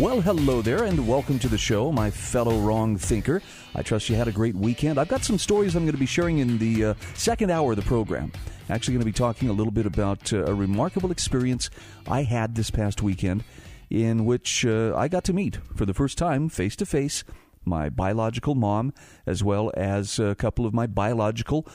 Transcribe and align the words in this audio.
Well, 0.00 0.22
hello 0.22 0.62
there, 0.62 0.84
and 0.84 1.06
welcome 1.06 1.38
to 1.40 1.48
the 1.48 1.58
show, 1.58 1.92
my 1.92 2.10
fellow 2.10 2.58
wrong 2.60 2.96
thinker. 2.96 3.42
I 3.74 3.82
trust 3.82 4.08
you 4.08 4.16
had 4.16 4.28
a 4.28 4.32
great 4.32 4.54
weekend. 4.54 4.98
I've 4.98 5.08
got 5.08 5.24
some 5.24 5.36
stories 5.36 5.76
I'm 5.76 5.82
going 5.82 5.92
to 5.92 5.98
be 5.98 6.06
sharing 6.06 6.38
in 6.38 6.56
the 6.56 6.84
uh, 6.86 6.94
second 7.12 7.50
hour 7.50 7.72
of 7.72 7.76
the 7.76 7.82
program. 7.82 8.32
Actually, 8.70 8.94
going 8.94 9.02
to 9.02 9.04
be 9.04 9.12
talking 9.12 9.50
a 9.50 9.52
little 9.52 9.70
bit 9.70 9.84
about 9.84 10.32
uh, 10.32 10.46
a 10.46 10.54
remarkable 10.54 11.10
experience 11.10 11.68
I 12.08 12.22
had 12.22 12.54
this 12.54 12.70
past 12.70 13.02
weekend, 13.02 13.44
in 13.90 14.24
which 14.24 14.64
uh, 14.64 14.96
I 14.96 15.08
got 15.08 15.22
to 15.24 15.34
meet 15.34 15.58
for 15.76 15.84
the 15.84 15.92
first 15.92 16.16
time, 16.16 16.48
face 16.48 16.76
to 16.76 16.86
face, 16.86 17.22
my 17.66 17.90
biological 17.90 18.54
mom, 18.54 18.94
as 19.26 19.44
well 19.44 19.70
as 19.76 20.18
a 20.18 20.34
couple 20.34 20.64
of 20.64 20.72
my 20.72 20.86
biological 20.86 21.68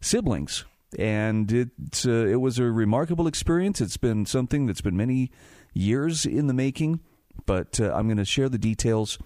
siblings. 0.00 0.64
And 1.00 1.50
it 1.50 1.70
uh, 2.06 2.26
it 2.26 2.40
was 2.40 2.60
a 2.60 2.64
remarkable 2.70 3.26
experience. 3.26 3.80
It's 3.80 3.96
been 3.96 4.24
something 4.24 4.66
that's 4.66 4.82
been 4.82 4.96
many 4.96 5.32
years 5.74 6.24
in 6.24 6.46
the 6.46 6.54
making 6.54 7.00
but 7.46 7.80
uh, 7.80 7.92
I'm 7.94 8.06
going 8.06 8.18
to 8.18 8.24
share 8.24 8.48
the 8.48 8.58
details 8.58 9.18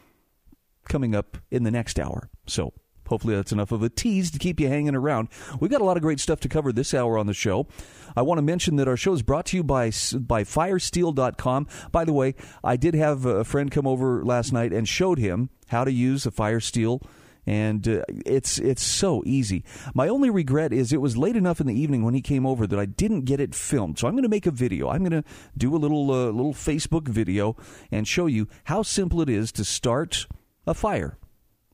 coming 0.89 1.15
up 1.15 1.39
in 1.51 1.65
the 1.65 1.71
next 1.71 1.99
hour. 1.99 2.31
So 2.47 2.73
hopefully 3.09 3.35
that's 3.35 3.53
enough 3.53 3.73
of 3.73 3.83
a 3.83 3.89
tease 3.89 4.31
to 4.33 4.39
keep 4.39 4.61
you 4.61 4.69
hanging 4.69 4.95
around. 4.95 5.29
We've 5.61 5.71
got 5.71 5.81
a 5.81 5.85
lot 5.85 5.97
of 5.97 6.03
great 6.03 6.21
stuff 6.21 6.41
to 6.41 6.49
cover 6.49 6.73
this 6.73 6.95
hour 6.95 7.19
on 7.19 7.27
the 7.27 7.35
show. 7.35 7.67
I 8.17 8.23
want 8.23 8.39
to 8.39 8.43
mention 8.43 8.77
that 8.77 8.89
our 8.89 8.97
show 8.97 9.13
is 9.13 9.23
brought 9.23 9.47
to 9.47 9.57
you 9.57 9.65
by 9.65 9.89
by 9.89 10.45
firesteel.com. 10.45 11.67
By 11.93 12.05
the 12.05 12.13
way, 12.13 12.35
I 12.65 12.77
did 12.77 12.95
have 12.95 13.25
a 13.25 13.45
friend 13.45 13.71
come 13.71 13.87
over 13.87 14.25
last 14.25 14.53
night 14.53 14.73
and 14.73 14.89
showed 14.89 15.19
him 15.19 15.51
how 15.69 15.85
to 15.85 15.93
use 15.93 16.27
a 16.27 16.31
Firesteel 16.31 17.03
and 17.47 17.87
uh, 17.87 18.03
it's 18.25 18.59
it's 18.59 18.83
so 18.83 19.23
easy. 19.25 19.65
My 19.95 20.09
only 20.09 20.31
regret 20.31 20.73
is 20.73 20.93
it 20.93 21.01
was 21.01 21.17
late 21.17 21.37
enough 21.37 21.61
in 21.61 21.67
the 21.67 21.79
evening 21.79 22.03
when 22.03 22.15
he 22.15 22.21
came 22.21 22.45
over 22.45 22.67
that 22.67 22.79
I 22.79 22.87
didn't 22.87 23.23
get 23.23 23.41
it 23.41 23.55
filmed. 23.55 23.99
So 23.99 24.09
I'm 24.09 24.15
going 24.15 24.25
to 24.25 24.29
make 24.29 24.47
a 24.47 24.51
video. 24.51 24.89
I'm 24.89 25.05
going 25.05 25.23
to 25.23 25.29
do 25.57 25.75
a 25.75 25.79
little 25.79 26.11
uh, 26.11 26.27
little 26.27 26.55
Facebook 26.55 27.09
video 27.09 27.57
and 27.91 28.07
show 28.07 28.27
you 28.27 28.49
how 28.65 28.83
simple 28.83 29.21
it 29.21 29.29
is 29.29 29.53
to 29.53 29.65
start 29.65 30.27
a 30.67 30.75
fire 30.75 31.19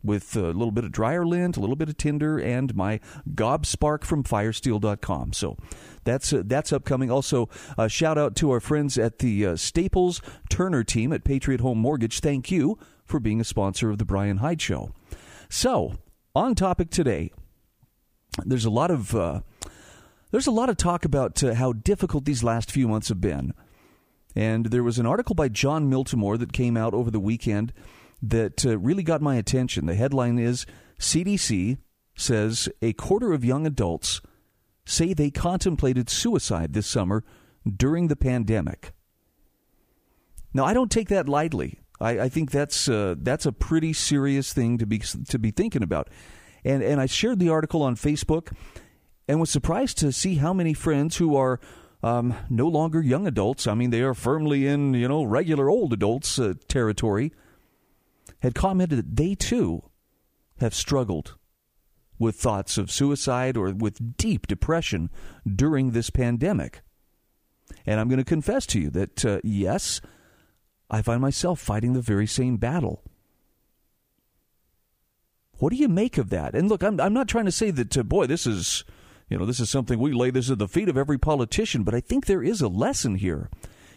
with 0.05 0.37
a 0.37 0.41
little 0.41 0.73
bit 0.73 0.85
of 0.85 0.93
dryer 0.93 1.25
lint, 1.25 1.57
a 1.57 1.61
little 1.61 1.77
bit 1.77 1.89
of 1.89 1.97
tinder, 1.97 2.39
and 2.39 2.75
my 2.75 3.01
GobSpark 3.35 4.05
from 4.05 4.25
firesteel.com. 4.25 5.33
So 5.33 5.57
that's 6.05 6.33
uh, 6.33 6.43
that's 6.45 6.73
upcoming. 6.73 7.11
Also, 7.11 7.49
uh, 7.79 7.89
shout 7.89 8.19
out 8.19 8.37
to 8.37 8.51
our 8.51 8.61
friends 8.61 8.99
at 8.99 9.21
the 9.21 9.47
uh, 9.47 9.57
Staples 9.57 10.21
Turner 10.49 10.85
team 10.85 11.13
at 11.13 11.25
Patriot 11.25 11.61
Home 11.61 11.79
Mortgage. 11.79 12.21
Thank 12.21 12.51
you 12.51 12.79
for 13.05 13.21
being 13.21 13.41
a 13.41 13.45
sponsor 13.45 13.91
of 13.91 13.99
the 13.99 14.05
Brian 14.05 14.39
Hyde 14.39 14.61
Show. 14.61 14.93
So, 15.55 15.97
on 16.35 16.55
topic 16.55 16.89
today, 16.89 17.31
there's 18.43 18.65
a 18.65 18.71
lot 18.71 18.91
of 18.91 19.15
uh, 19.15 19.43
there's 20.31 20.47
a 20.47 20.51
lot 20.51 20.71
of 20.71 20.79
talk 20.79 21.05
about 21.05 21.45
uh, 21.45 21.53
how 21.53 21.75
difficult 21.75 22.25
these 22.25 22.43
last 22.43 22.73
few 22.73 22.89
months 22.89 23.11
have 23.11 23.21
been, 23.21 23.53
and 24.35 24.65
there 24.65 24.83
was 24.83 24.99
an 24.99 25.05
article 25.05 25.35
by 25.35 25.51
Jon 25.51 25.91
Miltimore 25.91 26.39
that 26.39 26.55
came 26.55 26.75
out 26.75 26.95
over 26.95 27.11
the 27.11 27.21
weekend 27.21 27.75
that 28.23 28.65
uh, 28.65 28.79
really 28.79 29.03
got 29.03 29.21
my 29.21 29.37
attention. 29.37 29.85
The 29.85 29.95
headline 29.95 30.39
is 30.39 30.65
CDC 30.99 31.77
says 32.15 32.71
a 32.81 32.95
quarter 32.95 33.35
of 33.35 33.45
young 33.45 33.67
adults 33.67 34.23
say 34.87 35.13
they 35.13 35.31
contemplated 35.31 36.09
suicide 36.09 36.73
this 36.73 36.87
summer 36.87 37.25
during 37.77 38.09
the 38.09 38.17
pandemic. 38.17 38.95
Now, 40.55 40.65
I 40.65 40.73
don't 40.73 40.91
take 40.91 41.11
that 41.11 41.29
lightly. 41.29 41.82
I, 42.03 42.25
I 42.25 42.29
think 42.29 42.51
that's 42.51 42.89
uh, 42.89 43.15
that's 43.19 43.47
a 43.47 43.53
pretty 43.53 43.93
serious 43.93 44.53
thing 44.53 44.79
to 44.79 44.87
be 44.87 44.99
to 44.99 45.39
be 45.39 45.51
thinking 45.51 45.83
about. 45.83 46.09
And 46.65 46.83
and 46.83 47.01
I 47.01 47.07
shared 47.07 47.39
the 47.39 47.49
article 47.49 47.83
on 47.83 47.97
Facebook, 47.97 48.53
and 49.29 49.41
was 49.41 49.51
surprised 49.51 49.99
to 49.99 50.13
see 50.13 50.37
how 50.37 50.53
many 50.53 50.75
friends 50.75 51.17
who 51.17 51.37
are 51.37 51.61
um, 52.03 52.35
no 52.51 52.67
longer 52.67 53.01
young 53.01 53.27
adults. 53.27 53.67
I 53.67 53.75
mean, 53.75 53.91
they 53.91 54.03
are 54.03 54.15
firmly 54.15 54.67
in 54.67 54.95
you 54.95 55.09
know 55.09 55.25
regular 55.25 55.71
old 55.71 55.93
adults 55.93 56.39
uh, 56.39 56.55
territory. 56.69 57.33
Had 58.41 58.55
commented 58.55 58.99
that 58.99 59.17
they 59.17 59.37
too 59.37 59.85
have 60.59 60.75
struggled 60.75 61.37
with 62.19 62.37
thoughts 62.37 62.79
of 62.79 62.91
suicide 62.91 63.57
or 63.57 63.71
with 63.71 64.17
deep 64.17 64.47
depression 64.47 65.11
during 65.47 65.91
this 65.91 66.11
pandemic. 66.11 66.83
And 67.87 68.01
I'm 68.01 68.09
going 68.09 68.19
to 68.19 68.25
confess 68.25 68.67
to 68.67 68.81
you 68.81 68.91
that 68.91 69.25
uh, 69.25 69.41
yes, 69.43 70.01
I 70.93 71.01
find 71.01 71.23
myself 71.23 71.59
fighting 71.59 71.95
the 71.95 72.03
very 72.03 72.27
same 72.27 72.59
battle. 72.59 73.03
What 75.59 75.71
do 75.71 75.77
you 75.77 75.89
make 75.89 76.19
of 76.19 76.29
that? 76.31 76.55
And 76.55 76.69
look, 76.69 76.83
I'm, 76.83 77.01
I'm 77.01 77.15
not 77.15 77.29
trying 77.29 77.47
to 77.47 77.53
say 77.53 77.71
that, 77.71 77.97
uh, 77.97 78.03
boy, 78.03 78.27
this 78.27 78.47
is, 78.47 78.85
you 79.29 79.39
know, 79.39 79.47
this 79.47 79.59
is 79.59 79.71
something 79.71 79.99
we 79.99 80.13
lay 80.13 80.31
this 80.31 80.51
at 80.51 80.59
the 80.59 80.69
feet 80.69 80.91
of 80.91 80.99
every 80.99 81.19
politician, 81.19 81.83
but 81.83 81.95
I 81.95 82.01
think 82.01 82.27
there 82.27 82.43
is 82.43 82.61
a 82.61 82.69
lesson 82.69 83.15
here 83.15 83.49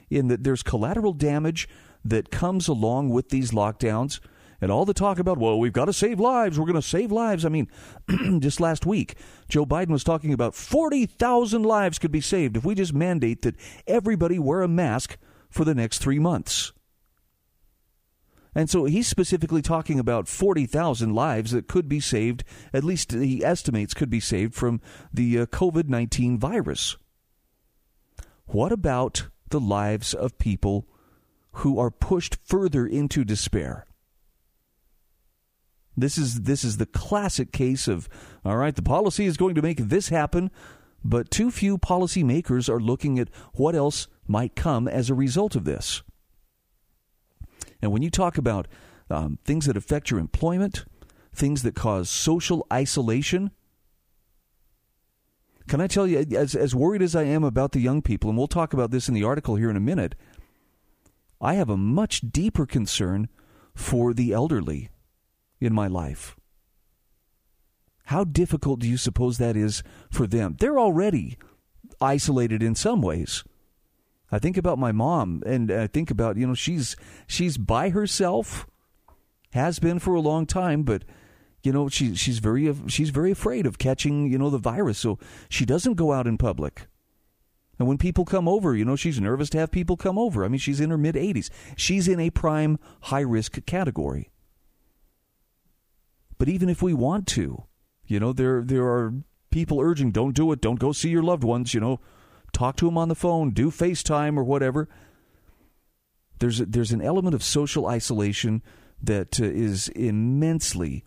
in 0.10 0.30
that 0.30 0.44
there's 0.44 0.64
collateral 0.64 1.12
damage 1.12 1.68
that 2.06 2.32
comes 2.32 2.68
along 2.70 3.10
with 3.10 3.30
these 3.30 3.52
lockdowns 3.52 4.22
and 4.62 4.72
all 4.72 4.86
the 4.86 4.94
talk 4.94 5.20
about, 5.20 5.38
well, 5.38 5.60
we've 5.60 5.74
got 5.74 5.86
to 5.86 5.94
save 5.94 6.20
lives. 6.20 6.58
We're 6.58 6.66
going 6.66 6.76
to 6.76 6.82
save 6.82 7.12
lives. 7.12 7.44
I 7.44 7.50
mean, 7.50 7.68
just 8.40 8.62
last 8.62 8.86
week, 8.86 9.16
Joe 9.50 9.66
Biden 9.66 9.90
was 9.90 10.04
talking 10.04 10.32
about 10.32 10.56
40,000 10.56 11.64
lives 11.64 12.00
could 12.00 12.12
be 12.12 12.22
saved 12.22 12.56
if 12.56 12.64
we 12.64 12.74
just 12.74 12.94
mandate 12.94 13.42
that 13.42 13.56
everybody 13.86 14.40
wear 14.40 14.62
a 14.62 14.68
mask 14.70 15.18
for 15.50 15.66
the 15.66 15.76
next 15.76 16.00
three 16.00 16.20
months. 16.20 16.72
And 18.56 18.70
so 18.70 18.86
he's 18.86 19.08
specifically 19.08 19.62
talking 19.62 20.00
about 20.00 20.30
40,000 20.30 21.14
lives 21.14 21.52
that 21.52 21.68
could 21.68 21.90
be 21.90 22.00
saved, 22.00 22.46
at 22.74 22.86
least 22.86 23.12
he 23.12 23.44
estimates 23.44 23.94
could 23.94 24.10
be 24.10 24.22
saved 24.22 24.56
from 24.56 24.80
the 25.14 25.40
uh, 25.40 25.46
COVID 25.48 25.90
19 25.90 26.40
virus. 26.40 26.96
What 28.46 28.72
about 28.72 29.28
the 29.50 29.60
lives 29.60 30.14
of 30.14 30.38
people 30.38 30.88
who 31.54 31.78
are 31.78 31.92
pushed 31.92 32.38
further 32.46 32.88
into 32.88 33.26
despair? 33.26 33.86
This 35.98 36.18
is 36.18 36.42
this 36.42 36.64
is 36.64 36.78
the 36.78 36.86
classic 36.86 37.52
case 37.52 37.88
of 37.88 38.10
all 38.44 38.58
right, 38.58 38.76
the 38.76 38.82
policy 38.82 39.26
is 39.26 39.38
going 39.38 39.56
to 39.56 39.62
make 39.62 39.78
this 39.78 40.10
happen, 40.10 40.52
but 41.04 41.32
too 41.32 41.52
few 41.52 41.78
policymakers 41.78 42.70
are 42.70 42.80
looking 42.80 43.18
at 43.20 43.30
what 43.54 43.76
else 43.76 44.08
might 44.28 44.56
come 44.56 44.88
as 44.88 45.10
a 45.10 45.16
result 45.16 45.56
of 45.56 45.66
this. 45.66 46.04
And 47.82 47.92
when 47.92 48.02
you 48.02 48.10
talk 48.10 48.38
about 48.38 48.68
um, 49.10 49.40
things 49.44 49.66
that 49.66 49.78
affect 49.78 50.10
your 50.10 50.20
employment, 50.20 50.86
things 51.34 51.64
that 51.64 51.76
cause 51.76 52.10
social 52.10 52.66
isolation, 52.72 53.52
can 55.68 55.82
I 55.82 55.88
tell 55.88 56.06
you, 56.06 56.20
as, 56.36 56.56
as 56.56 56.76
worried 56.76 57.02
as 57.02 57.16
I 57.16 57.24
am 57.24 57.44
about 57.44 57.72
the 57.72 57.80
young 57.80 58.02
people, 58.02 58.30
and 58.30 58.38
we'll 58.38 58.48
talk 58.48 58.74
about 58.74 58.92
this 58.92 59.08
in 59.08 59.14
the 59.14 59.24
article 59.24 59.56
here 59.56 59.70
in 59.70 59.76
a 59.76 59.82
minute, 59.82 60.16
I 61.42 61.56
have 61.56 61.70
a 61.70 61.78
much 61.78 62.22
deeper 62.22 62.66
concern 62.66 63.28
for 63.74 64.14
the 64.14 64.32
elderly 64.32 64.90
in 65.60 65.74
my 65.74 65.88
life. 65.88 66.36
How 68.06 68.24
difficult 68.24 68.80
do 68.80 68.88
you 68.88 68.98
suppose 68.98 69.38
that 69.38 69.58
is 69.58 69.84
for 70.12 70.28
them? 70.28 70.56
They're 70.60 70.80
already 70.80 71.38
isolated 72.00 72.62
in 72.62 72.76
some 72.76 73.02
ways. 73.02 73.44
I 74.32 74.40
think 74.40 74.58
about 74.58 74.80
my 74.80 74.92
mom, 74.92 75.44
and 75.46 75.72
I 75.72 75.88
think 75.88 76.10
about 76.12 76.38
you 76.38 76.48
know 76.48 76.56
she's 76.56 76.96
she's 77.28 77.58
by 77.58 77.90
herself, 77.90 78.68
has 79.52 79.80
been 79.80 80.00
for 80.00 80.14
a 80.14 80.22
long 80.22 80.46
time, 80.46 80.84
but 80.84 81.04
you 81.64 81.72
know 81.72 81.90
she 81.90 82.16
she's 82.16 82.40
very 82.40 82.74
she's 82.88 83.10
very 83.10 83.32
afraid 83.32 83.66
of 83.66 83.78
catching 83.78 84.32
you 84.32 84.38
know 84.38 84.50
the 84.50 84.58
virus, 84.58 84.98
so 84.98 85.20
she 85.50 85.66
doesn't 85.66 85.96
go 85.96 86.12
out 86.12 86.28
in 86.28 86.38
public. 86.38 86.88
And 87.78 87.88
when 87.88 87.98
people 87.98 88.24
come 88.24 88.48
over, 88.48 88.74
you 88.76 88.86
know, 88.86 88.96
she's 88.96 89.20
nervous 89.20 89.50
to 89.50 89.58
have 89.58 89.70
people 89.70 89.98
come 89.98 90.18
over. 90.18 90.46
I 90.46 90.48
mean, 90.48 90.60
she's 90.60 90.80
in 90.80 90.92
her 90.92 90.98
mid 90.98 91.16
80s. 91.16 91.50
She's 91.76 92.08
in 92.08 92.22
a 92.22 92.30
prime 92.30 92.80
high 93.02 93.20
risk 93.20 93.66
category. 93.66 94.32
But 96.38 96.50
even 96.50 96.70
if 96.70 96.82
we 96.82 96.94
want 96.94 97.28
to, 97.28 97.64
you 98.08 98.20
know, 98.20 98.34
there 98.34 98.62
there 98.64 98.86
are 98.86 99.14
people 99.52 99.80
urging, 99.80 100.12
don't 100.12 100.36
do 100.36 100.52
it, 100.52 100.62
don't 100.62 100.80
go 100.80 100.92
see 100.92 101.10
your 101.10 101.24
loved 101.24 101.44
ones, 101.44 101.74
you 101.74 101.80
know, 101.80 102.00
talk 102.56 102.78
to 102.78 102.86
them 102.86 102.98
on 102.98 103.10
the 103.10 103.16
phone, 103.16 103.52
do 103.52 103.70
FaceTime 103.70 104.38
or 104.38 104.44
whatever. 104.44 104.88
There's 106.40 106.62
a, 106.62 106.66
there's 106.66 106.92
an 106.92 107.02
element 107.02 107.36
of 107.36 107.44
social 107.44 107.86
isolation 107.86 108.64
that 109.04 109.40
uh, 109.40 109.46
is 109.46 109.90
immensely 109.90 111.04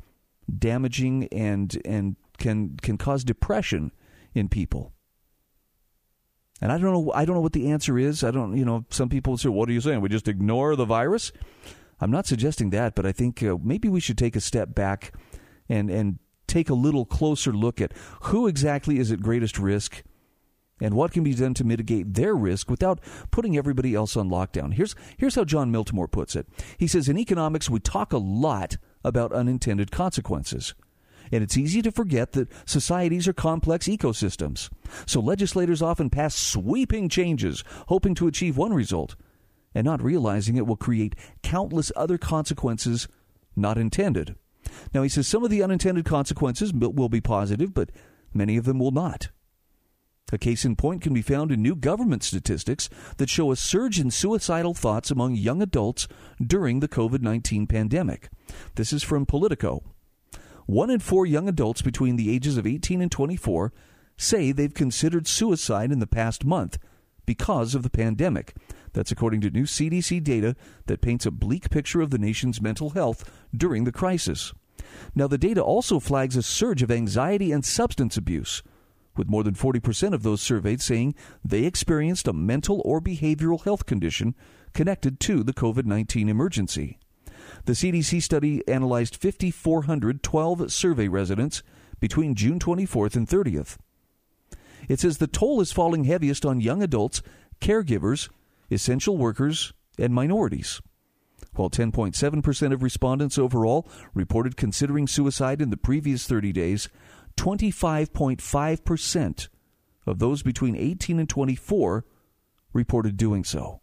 damaging 0.58 1.28
and 1.32 1.80
and 1.84 2.16
can 2.38 2.76
can 2.76 2.98
cause 2.98 3.24
depression 3.24 3.92
in 4.34 4.48
people. 4.48 4.92
And 6.60 6.70
I 6.72 6.78
don't 6.78 6.92
know. 6.92 7.12
I 7.14 7.24
don't 7.24 7.34
know 7.34 7.40
what 7.40 7.52
the 7.52 7.70
answer 7.70 7.98
is. 7.98 8.22
I 8.22 8.30
don't. 8.30 8.56
You 8.56 8.64
know, 8.64 8.84
some 8.90 9.08
people 9.08 9.36
say, 9.38 9.48
"What 9.48 9.68
are 9.68 9.72
you 9.72 9.80
saying? 9.80 10.00
We 10.00 10.08
just 10.08 10.28
ignore 10.28 10.76
the 10.76 10.84
virus?" 10.84 11.32
I'm 12.00 12.10
not 12.10 12.26
suggesting 12.26 12.70
that, 12.70 12.94
but 12.94 13.06
I 13.06 13.12
think 13.12 13.42
uh, 13.42 13.56
maybe 13.62 13.88
we 13.88 14.00
should 14.00 14.18
take 14.18 14.36
a 14.36 14.40
step 14.40 14.74
back 14.74 15.14
and 15.68 15.90
and 15.90 16.18
take 16.46 16.70
a 16.70 16.74
little 16.74 17.04
closer 17.04 17.52
look 17.52 17.80
at 17.80 17.92
who 18.22 18.46
exactly 18.46 18.98
is 18.98 19.12
at 19.12 19.20
greatest 19.20 19.58
risk 19.58 20.02
and 20.80 20.94
what 20.94 21.12
can 21.12 21.24
be 21.24 21.34
done 21.34 21.54
to 21.54 21.64
mitigate 21.64 22.14
their 22.14 22.34
risk 22.34 22.70
without 22.70 23.00
putting 23.30 23.56
everybody 23.56 23.94
else 23.94 24.16
on 24.16 24.28
lockdown. 24.28 24.74
Here's 24.74 24.94
here's 25.16 25.34
how 25.34 25.44
Jon 25.44 25.72
Miltimore 25.72 26.10
puts 26.10 26.36
it. 26.36 26.46
He 26.76 26.86
says 26.86 27.08
in 27.08 27.18
economics 27.18 27.70
we 27.70 27.80
talk 27.80 28.12
a 28.12 28.18
lot 28.18 28.76
about 29.04 29.32
unintended 29.32 29.90
consequences. 29.90 30.74
And 31.30 31.42
it's 31.42 31.58
easy 31.58 31.82
to 31.82 31.92
forget 31.92 32.32
that 32.32 32.48
societies 32.64 33.28
are 33.28 33.34
complex 33.34 33.86
ecosystems. 33.86 34.70
So 35.06 35.20
legislators 35.20 35.82
often 35.82 36.08
pass 36.08 36.34
sweeping 36.34 37.08
changes, 37.10 37.64
hoping 37.88 38.14
to 38.14 38.28
achieve 38.28 38.56
one 38.56 38.72
result, 38.72 39.14
and 39.74 39.84
not 39.84 40.02
realizing 40.02 40.56
it 40.56 40.66
will 40.66 40.76
create 40.76 41.14
countless 41.42 41.92
other 41.94 42.16
consequences 42.16 43.08
not 43.54 43.76
intended. 43.76 44.36
Now, 44.94 45.02
he 45.02 45.08
says 45.08 45.26
some 45.26 45.44
of 45.44 45.50
the 45.50 45.62
unintended 45.62 46.04
consequences 46.04 46.72
will 46.72 47.08
be 47.08 47.20
positive, 47.20 47.74
but 47.74 47.90
many 48.32 48.56
of 48.56 48.64
them 48.64 48.78
will 48.78 48.90
not. 48.90 49.28
A 50.30 50.38
case 50.38 50.64
in 50.64 50.76
point 50.76 51.02
can 51.02 51.14
be 51.14 51.22
found 51.22 51.50
in 51.50 51.62
new 51.62 51.74
government 51.74 52.22
statistics 52.22 52.90
that 53.16 53.30
show 53.30 53.50
a 53.50 53.56
surge 53.56 53.98
in 53.98 54.10
suicidal 54.10 54.74
thoughts 54.74 55.10
among 55.10 55.34
young 55.34 55.62
adults 55.62 56.06
during 56.44 56.80
the 56.80 56.88
COVID 56.88 57.22
19 57.22 57.66
pandemic. 57.66 58.28
This 58.74 58.92
is 58.92 59.02
from 59.02 59.24
Politico. 59.24 59.82
One 60.66 60.90
in 60.90 61.00
four 61.00 61.24
young 61.24 61.48
adults 61.48 61.80
between 61.80 62.16
the 62.16 62.30
ages 62.30 62.58
of 62.58 62.66
18 62.66 63.00
and 63.00 63.10
24 63.10 63.72
say 64.18 64.52
they've 64.52 64.74
considered 64.74 65.26
suicide 65.26 65.90
in 65.90 65.98
the 65.98 66.06
past 66.06 66.44
month 66.44 66.76
because 67.24 67.74
of 67.74 67.82
the 67.82 67.90
pandemic. 67.90 68.54
That's 68.92 69.12
according 69.12 69.40
to 69.42 69.50
new 69.50 69.64
CDC 69.64 70.22
data 70.22 70.56
that 70.86 71.00
paints 71.00 71.24
a 71.24 71.30
bleak 71.30 71.70
picture 71.70 72.00
of 72.00 72.10
the 72.10 72.18
nation's 72.18 72.60
mental 72.60 72.90
health 72.90 73.30
during 73.56 73.84
the 73.84 73.92
crisis. 73.92 74.52
Now, 75.14 75.26
the 75.26 75.38
data 75.38 75.62
also 75.62 76.00
flags 76.00 76.36
a 76.36 76.42
surge 76.42 76.82
of 76.82 76.90
anxiety 76.90 77.52
and 77.52 77.64
substance 77.64 78.16
abuse, 78.16 78.62
with 79.18 79.28
more 79.28 79.42
than 79.42 79.54
40% 79.54 80.14
of 80.14 80.22
those 80.22 80.40
surveyed 80.40 80.80
saying 80.80 81.14
they 81.44 81.64
experienced 81.64 82.28
a 82.28 82.32
mental 82.32 82.80
or 82.84 83.00
behavioral 83.00 83.62
health 83.62 83.84
condition 83.84 84.34
connected 84.72 85.18
to 85.20 85.42
the 85.42 85.52
COVID 85.52 85.84
19 85.84 86.28
emergency. 86.28 86.98
The 87.64 87.72
CDC 87.72 88.22
study 88.22 88.66
analyzed 88.68 89.16
5,412 89.16 90.72
survey 90.72 91.08
residents 91.08 91.62
between 92.00 92.34
June 92.34 92.58
24th 92.58 93.16
and 93.16 93.28
30th. 93.28 93.76
It 94.88 95.00
says 95.00 95.18
the 95.18 95.26
toll 95.26 95.60
is 95.60 95.72
falling 95.72 96.04
heaviest 96.04 96.46
on 96.46 96.60
young 96.60 96.82
adults, 96.82 97.20
caregivers, 97.60 98.28
essential 98.70 99.16
workers, 99.16 99.72
and 99.98 100.14
minorities. 100.14 100.80
While 101.54 101.70
10.7% 101.70 102.72
of 102.72 102.82
respondents 102.82 103.38
overall 103.38 103.88
reported 104.14 104.56
considering 104.56 105.06
suicide 105.06 105.60
in 105.60 105.70
the 105.70 105.76
previous 105.76 106.26
30 106.26 106.52
days, 106.52 106.88
25.5% 107.38 109.48
of 110.06 110.18
those 110.18 110.42
between 110.42 110.76
18 110.76 111.20
and 111.20 111.28
24 111.28 112.04
reported 112.72 113.16
doing 113.16 113.44
so. 113.44 113.80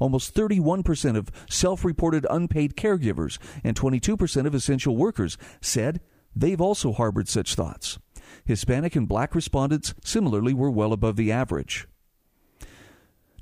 Almost 0.00 0.34
31% 0.34 1.16
of 1.16 1.30
self 1.48 1.84
reported 1.84 2.26
unpaid 2.28 2.76
caregivers 2.76 3.38
and 3.62 3.76
22% 3.76 4.46
of 4.46 4.54
essential 4.54 4.96
workers 4.96 5.38
said 5.60 6.00
they've 6.34 6.60
also 6.60 6.92
harbored 6.92 7.28
such 7.28 7.54
thoughts. 7.54 7.98
Hispanic 8.44 8.96
and 8.96 9.06
black 9.06 9.34
respondents 9.34 9.94
similarly 10.02 10.54
were 10.54 10.70
well 10.70 10.92
above 10.92 11.16
the 11.16 11.30
average. 11.30 11.86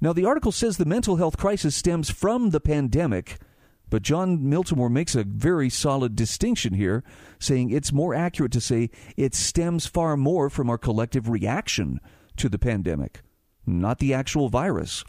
Now, 0.01 0.13
the 0.13 0.25
article 0.25 0.53
says 0.53 0.77
the 0.77 0.85
mental 0.85 1.17
health 1.17 1.37
crisis 1.37 1.77
stems 1.77 2.11
from 2.11 2.51
the 2.51 2.61
pandemic, 2.61 3.39
but 3.91 4.03
Jon 4.03 4.39
Miltimore 4.39 4.91
makes 4.91 5.15
a 5.15 5.25
very 5.25 5.69
solid 5.69 6.17
distinction 6.17 6.75
here, 6.75 7.03
saying 7.39 7.71
it's 7.71 7.93
more 7.93 8.15
accurate 8.15 8.53
to 8.53 8.61
say 8.61 8.89
it 9.17 9.35
stems 9.35 9.87
far 9.87 10.17
more 10.17 10.49
from 10.49 10.71
our 10.71 10.79
collective 10.79 11.29
reaction 11.29 12.01
to 12.37 12.49
the 12.49 12.59
pandemic, 12.59 13.23
not 13.67 13.99
the 13.99 14.15
actual 14.15 14.49
virus. 14.49 15.05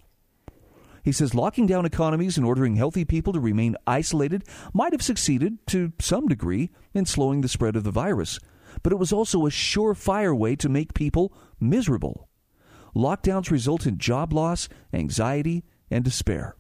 He 1.04 1.12
says 1.12 1.33
locking 1.33 1.66
down 1.66 1.86
economies 1.86 2.38
and 2.38 2.45
ordering 2.45 2.75
healthy 2.75 3.06
people 3.06 3.33
to 3.33 3.39
remain 3.39 3.75
isolated 3.88 4.44
might 4.74 4.92
have 4.92 5.01
succeeded 5.01 5.66
to 5.68 5.94
some 6.00 6.28
degree 6.28 6.69
in 6.94 7.06
slowing 7.06 7.42
the 7.42 7.48
spread 7.48 7.75
of 7.75 7.83
the 7.83 7.92
virus, 7.92 8.39
but 8.83 8.94
it 8.94 9.00
was 9.00 9.13
also 9.13 9.45
a 9.45 9.50
surefire 9.50 10.38
way 10.38 10.56
to 10.56 10.69
make 10.69 10.94
people 10.94 11.33
miserable. 11.60 12.28
Lockdowns 12.95 13.51
result 13.51 13.86
in 13.86 13.98
job 13.98 14.33
loss, 14.33 14.68
anxiety, 14.94 15.63
and 15.89 16.04
despair. 16.04 16.56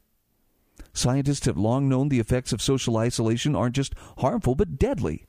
Scientists 0.93 1.45
have 1.45 1.57
long 1.57 1.87
known 1.87 2.09
the 2.09 2.19
effects 2.19 2.51
of 2.51 2.61
social 2.61 2.97
isolation 2.97 3.55
aren't 3.55 3.75
just 3.75 3.93
harmful 4.17 4.55
but 4.55 4.77
deadly. 4.77 5.25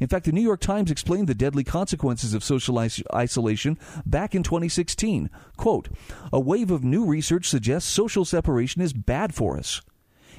In 0.00 0.06
fact, 0.06 0.26
the 0.26 0.32
New 0.32 0.42
York 0.42 0.60
Times 0.60 0.90
explained 0.90 1.26
the 1.26 1.34
deadly 1.34 1.64
consequences 1.64 2.32
of 2.32 2.44
social 2.44 2.78
is- 2.80 3.02
isolation 3.12 3.78
back 4.06 4.34
in 4.34 4.42
2016. 4.42 5.28
Quote, 5.56 5.88
a 6.32 6.38
wave 6.38 6.70
of 6.70 6.84
new 6.84 7.04
research 7.04 7.48
suggests 7.48 7.90
social 7.90 8.24
separation 8.24 8.80
is 8.80 8.92
bad 8.92 9.34
for 9.34 9.56
us. 9.58 9.82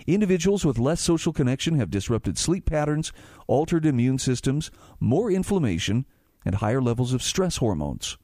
Individuals 0.07 0.65
with 0.65 0.79
less 0.79 1.01
social 1.01 1.33
connection 1.33 1.75
have 1.75 1.91
disrupted 1.91 2.37
sleep 2.37 2.65
patterns, 2.65 3.11
altered 3.47 3.85
immune 3.85 4.17
systems, 4.17 4.71
more 4.99 5.29
inflammation, 5.29 6.05
and 6.45 6.55
higher 6.55 6.81
levels 6.81 7.13
of 7.13 7.21
stress 7.21 7.57
hormones. 7.57 8.17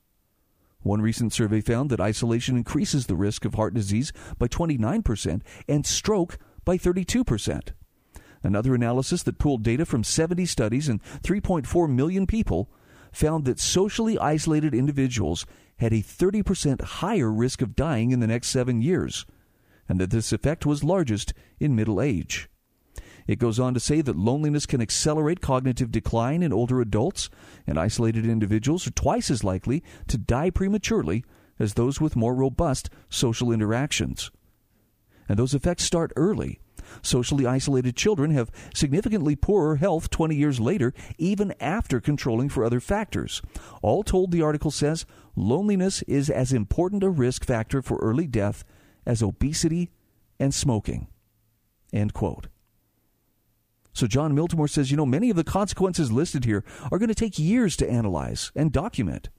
One 0.86 1.02
recent 1.02 1.34
survey 1.34 1.62
found 1.62 1.90
that 1.90 2.00
isolation 2.00 2.56
increases 2.56 3.08
the 3.08 3.16
risk 3.16 3.44
of 3.44 3.56
heart 3.56 3.74
disease 3.74 4.14
by 4.38 4.48
29% 4.48 5.42
and 5.68 5.84
stroke 5.84 6.38
by 6.64 6.78
32%. 6.78 7.70
Another 8.44 8.76
analysis 8.76 9.24
that 9.24 9.40
pooled 9.40 9.64
data 9.64 9.84
from 9.84 10.04
70 10.04 10.46
studies 10.46 10.88
and 10.88 11.02
3.4 11.24 11.90
million 11.90 12.28
people 12.28 12.70
found 13.12 13.46
that 13.46 13.60
socially 13.60 14.20
isolated 14.20 14.76
individuals 14.76 15.48
had 15.78 15.92
a 15.92 16.04
30% 16.04 16.80
higher 16.84 17.32
risk 17.32 17.64
of 17.64 17.76
dying 17.76 18.12
in 18.12 18.20
the 18.20 18.28
next 18.28 18.50
seven 18.50 18.80
years, 18.80 19.26
and 19.90 20.00
that 20.00 20.12
this 20.12 20.32
effect 20.32 20.68
was 20.68 20.84
largest 20.84 21.34
in 21.60 21.76
middle 21.76 22.00
age. 22.00 22.48
It 23.28 23.40
goes 23.40 23.60
on 23.60 23.74
to 23.74 23.80
say 23.80 24.02
that 24.02 24.18
loneliness 24.18 24.66
can 24.66 24.82
accelerate 24.82 25.42
cognitive 25.42 25.92
decline 25.92 26.44
in 26.44 26.54
older 26.54 26.80
adults, 26.80 27.30
and 27.66 27.80
isolated 27.80 28.26
individuals 28.26 28.86
are 28.86 28.92
twice 28.92 29.32
as 29.32 29.44
likely 29.44 29.84
to 30.08 30.18
die 30.18 30.52
prematurely 30.52 31.24
as 31.58 31.74
those 31.74 32.00
with 32.00 32.16
more 32.16 32.36
robust 32.36 32.90
social 33.10 33.52
interactions. 33.52 34.32
And 35.28 35.40
those 35.40 35.56
effects 35.56 35.84
start 35.84 36.12
early. 36.16 36.60
Socially 37.02 37.48
isolated 37.48 37.96
children 37.96 38.30
have 38.32 38.52
significantly 38.76 39.36
poorer 39.36 39.78
health 39.78 40.12
20 40.12 40.36
years 40.36 40.60
later, 40.60 40.94
even 41.18 41.54
after 41.60 42.00
controlling 42.00 42.48
for 42.48 42.64
other 42.64 42.80
factors. 42.80 43.42
All 43.82 44.04
told, 44.04 44.32
the 44.32 44.44
article 44.44 44.70
says 44.70 45.06
loneliness 45.36 46.04
is 46.04 46.30
as 46.30 46.54
important 46.54 47.04
a 47.04 47.10
risk 47.10 47.44
factor 47.44 47.82
for 47.82 47.98
early 47.98 48.28
death 48.28 48.64
as 49.04 49.24
obesity 49.24 49.90
and 50.40 50.54
smoking. 50.54 51.08
End 51.92 52.14
quote. 52.14 52.48
So 53.96 54.08
Jon 54.08 54.36
Miltimore 54.36 54.70
says, 54.70 54.92
you 54.92 54.98
know, 54.98 55.06
many 55.06 55.30
of 55.30 55.38
the 55.38 55.44
consequences 55.44 56.12
listed 56.12 56.44
here 56.44 56.66
are 56.92 57.00
going 57.00 57.10
to 57.10 57.16
take 57.16 57.40
years 57.40 57.78
to 57.78 57.90
analyze 57.90 58.52
and 58.54 58.72
document. 58.72 59.30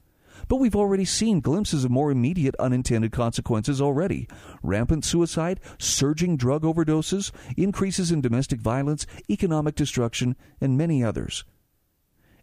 But 0.48 0.56
we've 0.56 0.76
already 0.76 1.04
seen 1.04 1.40
glimpses 1.40 1.84
of 1.84 1.90
more 1.90 2.10
immediate 2.10 2.56
unintended 2.56 3.12
consequences 3.12 3.80
already 3.82 4.28
rampant 4.62 5.04
suicide, 5.04 5.60
surging 5.78 6.36
drug 6.38 6.62
overdoses, 6.62 7.32
increases 7.56 8.10
in 8.10 8.22
domestic 8.22 8.60
violence, 8.60 9.06
economic 9.30 9.74
destruction, 9.74 10.36
and 10.60 10.78
many 10.78 11.04
others. 11.04 11.44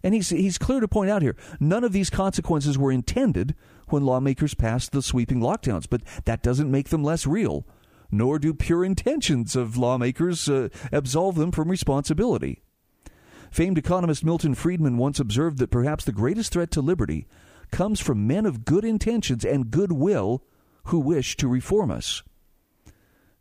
And 0.03 0.13
he's, 0.13 0.29
he's 0.29 0.57
clear 0.57 0.81
to 0.81 0.87
point 0.87 1.09
out 1.09 1.21
here 1.23 1.35
none 1.59 1.83
of 1.83 1.93
these 1.93 2.11
consequences 2.11 2.77
were 2.77 2.91
intended 2.91 3.55
when 3.87 4.05
lawmakers 4.05 4.53
passed 4.53 4.91
the 4.91 5.01
sweeping 5.01 5.39
lockdowns, 5.39 5.87
but 5.89 6.01
that 6.25 6.43
doesn't 6.43 6.69
make 6.69 6.89
them 6.89 7.03
less 7.03 7.25
real, 7.25 7.65
nor 8.13 8.37
do 8.37 8.53
pure 8.53 8.85
intentions 8.85 9.55
of 9.55 9.75
lawmakers 9.75 10.47
uh, 10.47 10.69
absolve 10.91 11.35
them 11.35 11.51
from 11.51 11.69
responsibility. 11.69 12.61
Famed 13.51 13.77
economist 13.77 14.23
Milton 14.23 14.55
Friedman 14.55 14.97
once 14.97 15.19
observed 15.19 15.57
that 15.59 15.71
perhaps 15.71 16.05
the 16.05 16.11
greatest 16.11 16.53
threat 16.53 16.71
to 16.71 16.81
liberty 16.81 17.27
comes 17.71 17.99
from 17.99 18.27
men 18.27 18.45
of 18.45 18.65
good 18.65 18.85
intentions 18.85 19.43
and 19.43 19.71
goodwill 19.71 20.43
who 20.85 20.99
wish 20.99 21.35
to 21.37 21.47
reform 21.47 21.91
us. 21.91 22.23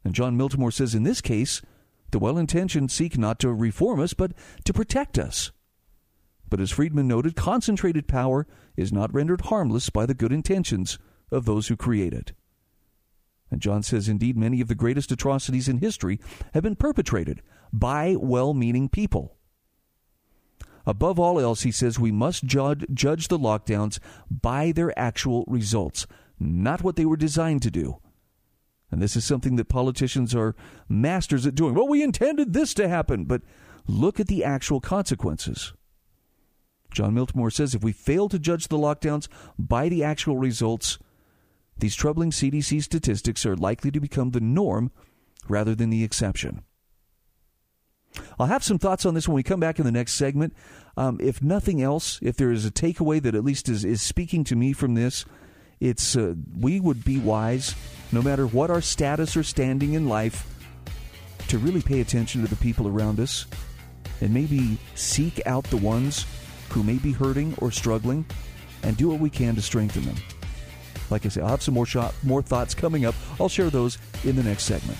And 0.04 0.14
Jon 0.14 0.36
Miltimore 0.36 0.72
says 0.72 0.94
in 0.94 1.02
this 1.02 1.20
case, 1.20 1.62
the 2.10 2.18
well 2.18 2.38
intentioned 2.38 2.90
seek 2.90 3.16
not 3.16 3.38
to 3.40 3.52
reform 3.52 4.00
us, 4.00 4.14
but 4.14 4.32
to 4.64 4.72
protect 4.72 5.18
us. 5.18 5.50
But 6.48 6.60
as 6.60 6.70
Friedman 6.70 7.08
noted, 7.08 7.36
concentrated 7.36 8.06
power 8.06 8.46
is 8.76 8.92
not 8.92 9.12
rendered 9.14 9.42
harmless 9.42 9.88
by 9.90 10.04
the 10.04 10.14
good 10.14 10.32
intentions 10.32 10.98
of 11.30 11.46
those 11.46 11.68
who 11.68 11.76
create 11.76 12.12
it. 12.12 12.32
And 13.52 13.60
Jon 13.60 13.82
says, 13.82 14.08
indeed, 14.08 14.34
many 14.34 14.62
of 14.62 14.68
the 14.68 14.74
greatest 14.74 15.12
atrocities 15.12 15.68
in 15.68 15.76
history 15.76 16.18
have 16.54 16.62
been 16.62 16.74
perpetrated 16.74 17.42
by 17.70 18.16
well 18.18 18.54
meaning 18.54 18.88
people. 18.88 19.36
Above 20.86 21.20
all 21.20 21.38
else, 21.38 21.60
he 21.60 21.70
says 21.70 21.98
we 21.98 22.10
must 22.10 22.44
judge, 22.44 22.86
judge 22.94 23.28
the 23.28 23.38
lockdowns 23.38 23.98
by 24.30 24.72
their 24.72 24.98
actual 24.98 25.44
results, 25.46 26.06
not 26.40 26.82
what 26.82 26.96
they 26.96 27.04
were 27.04 27.16
designed 27.16 27.60
to 27.62 27.70
do. 27.70 27.98
And 28.90 29.02
this 29.02 29.16
is 29.16 29.24
something 29.24 29.56
that 29.56 29.68
politicians 29.68 30.34
are 30.34 30.56
masters 30.88 31.46
at 31.46 31.54
doing. 31.54 31.74
Well, 31.74 31.86
we 31.86 32.02
intended 32.02 32.54
this 32.54 32.72
to 32.74 32.88
happen, 32.88 33.26
but 33.26 33.42
look 33.86 34.18
at 34.18 34.28
the 34.28 34.44
actual 34.44 34.80
consequences. 34.80 35.74
Jon 36.90 37.14
Miltimore 37.14 37.52
says 37.52 37.74
if 37.74 37.84
we 37.84 37.92
fail 37.92 38.30
to 38.30 38.38
judge 38.38 38.68
the 38.68 38.78
lockdowns 38.78 39.28
by 39.58 39.90
the 39.90 40.02
actual 40.02 40.38
results, 40.38 40.98
these 41.82 41.96
troubling 41.96 42.30
CDC 42.30 42.80
statistics 42.80 43.44
are 43.44 43.56
likely 43.56 43.90
to 43.90 43.98
become 43.98 44.30
the 44.30 44.40
norm 44.40 44.92
rather 45.48 45.74
than 45.74 45.90
the 45.90 46.04
exception. 46.04 46.62
I'll 48.38 48.46
have 48.46 48.62
some 48.62 48.78
thoughts 48.78 49.04
on 49.04 49.14
this 49.14 49.26
when 49.26 49.34
we 49.34 49.42
come 49.42 49.58
back 49.58 49.80
in 49.80 49.84
the 49.84 49.90
next 49.90 50.12
segment. 50.12 50.54
Um, 50.96 51.18
if 51.20 51.42
nothing 51.42 51.82
else, 51.82 52.20
if 52.22 52.36
there 52.36 52.52
is 52.52 52.64
a 52.64 52.70
takeaway 52.70 53.20
that 53.22 53.34
at 53.34 53.44
least 53.44 53.68
is, 53.68 53.84
is 53.84 54.00
speaking 54.00 54.44
to 54.44 54.54
me 54.54 54.72
from 54.72 54.94
this, 54.94 55.24
it's 55.80 56.14
uh, 56.14 56.34
we 56.56 56.78
would 56.78 57.04
be 57.04 57.18
wise, 57.18 57.74
no 58.12 58.22
matter 58.22 58.46
what 58.46 58.70
our 58.70 58.80
status 58.80 59.36
or 59.36 59.42
standing 59.42 59.94
in 59.94 60.08
life, 60.08 60.46
to 61.48 61.58
really 61.58 61.82
pay 61.82 62.00
attention 62.00 62.42
to 62.42 62.48
the 62.48 62.56
people 62.62 62.86
around 62.86 63.18
us 63.18 63.46
and 64.20 64.32
maybe 64.32 64.78
seek 64.94 65.44
out 65.46 65.64
the 65.64 65.76
ones 65.76 66.26
who 66.68 66.84
may 66.84 66.98
be 66.98 67.10
hurting 67.10 67.56
or 67.58 67.72
struggling 67.72 68.24
and 68.84 68.96
do 68.96 69.08
what 69.08 69.18
we 69.18 69.28
can 69.28 69.56
to 69.56 69.62
strengthen 69.62 70.04
them. 70.04 70.16
Like 71.12 71.26
I 71.26 71.28
said, 71.28 71.42
I'll 71.42 71.50
have 71.50 71.62
some 71.62 71.74
more 71.74 71.84
shot, 71.84 72.14
more 72.22 72.40
thoughts 72.40 72.74
coming 72.74 73.04
up. 73.04 73.14
I'll 73.38 73.50
share 73.50 73.68
those 73.68 73.98
in 74.24 74.34
the 74.34 74.42
next 74.42 74.64
segment. 74.64 74.96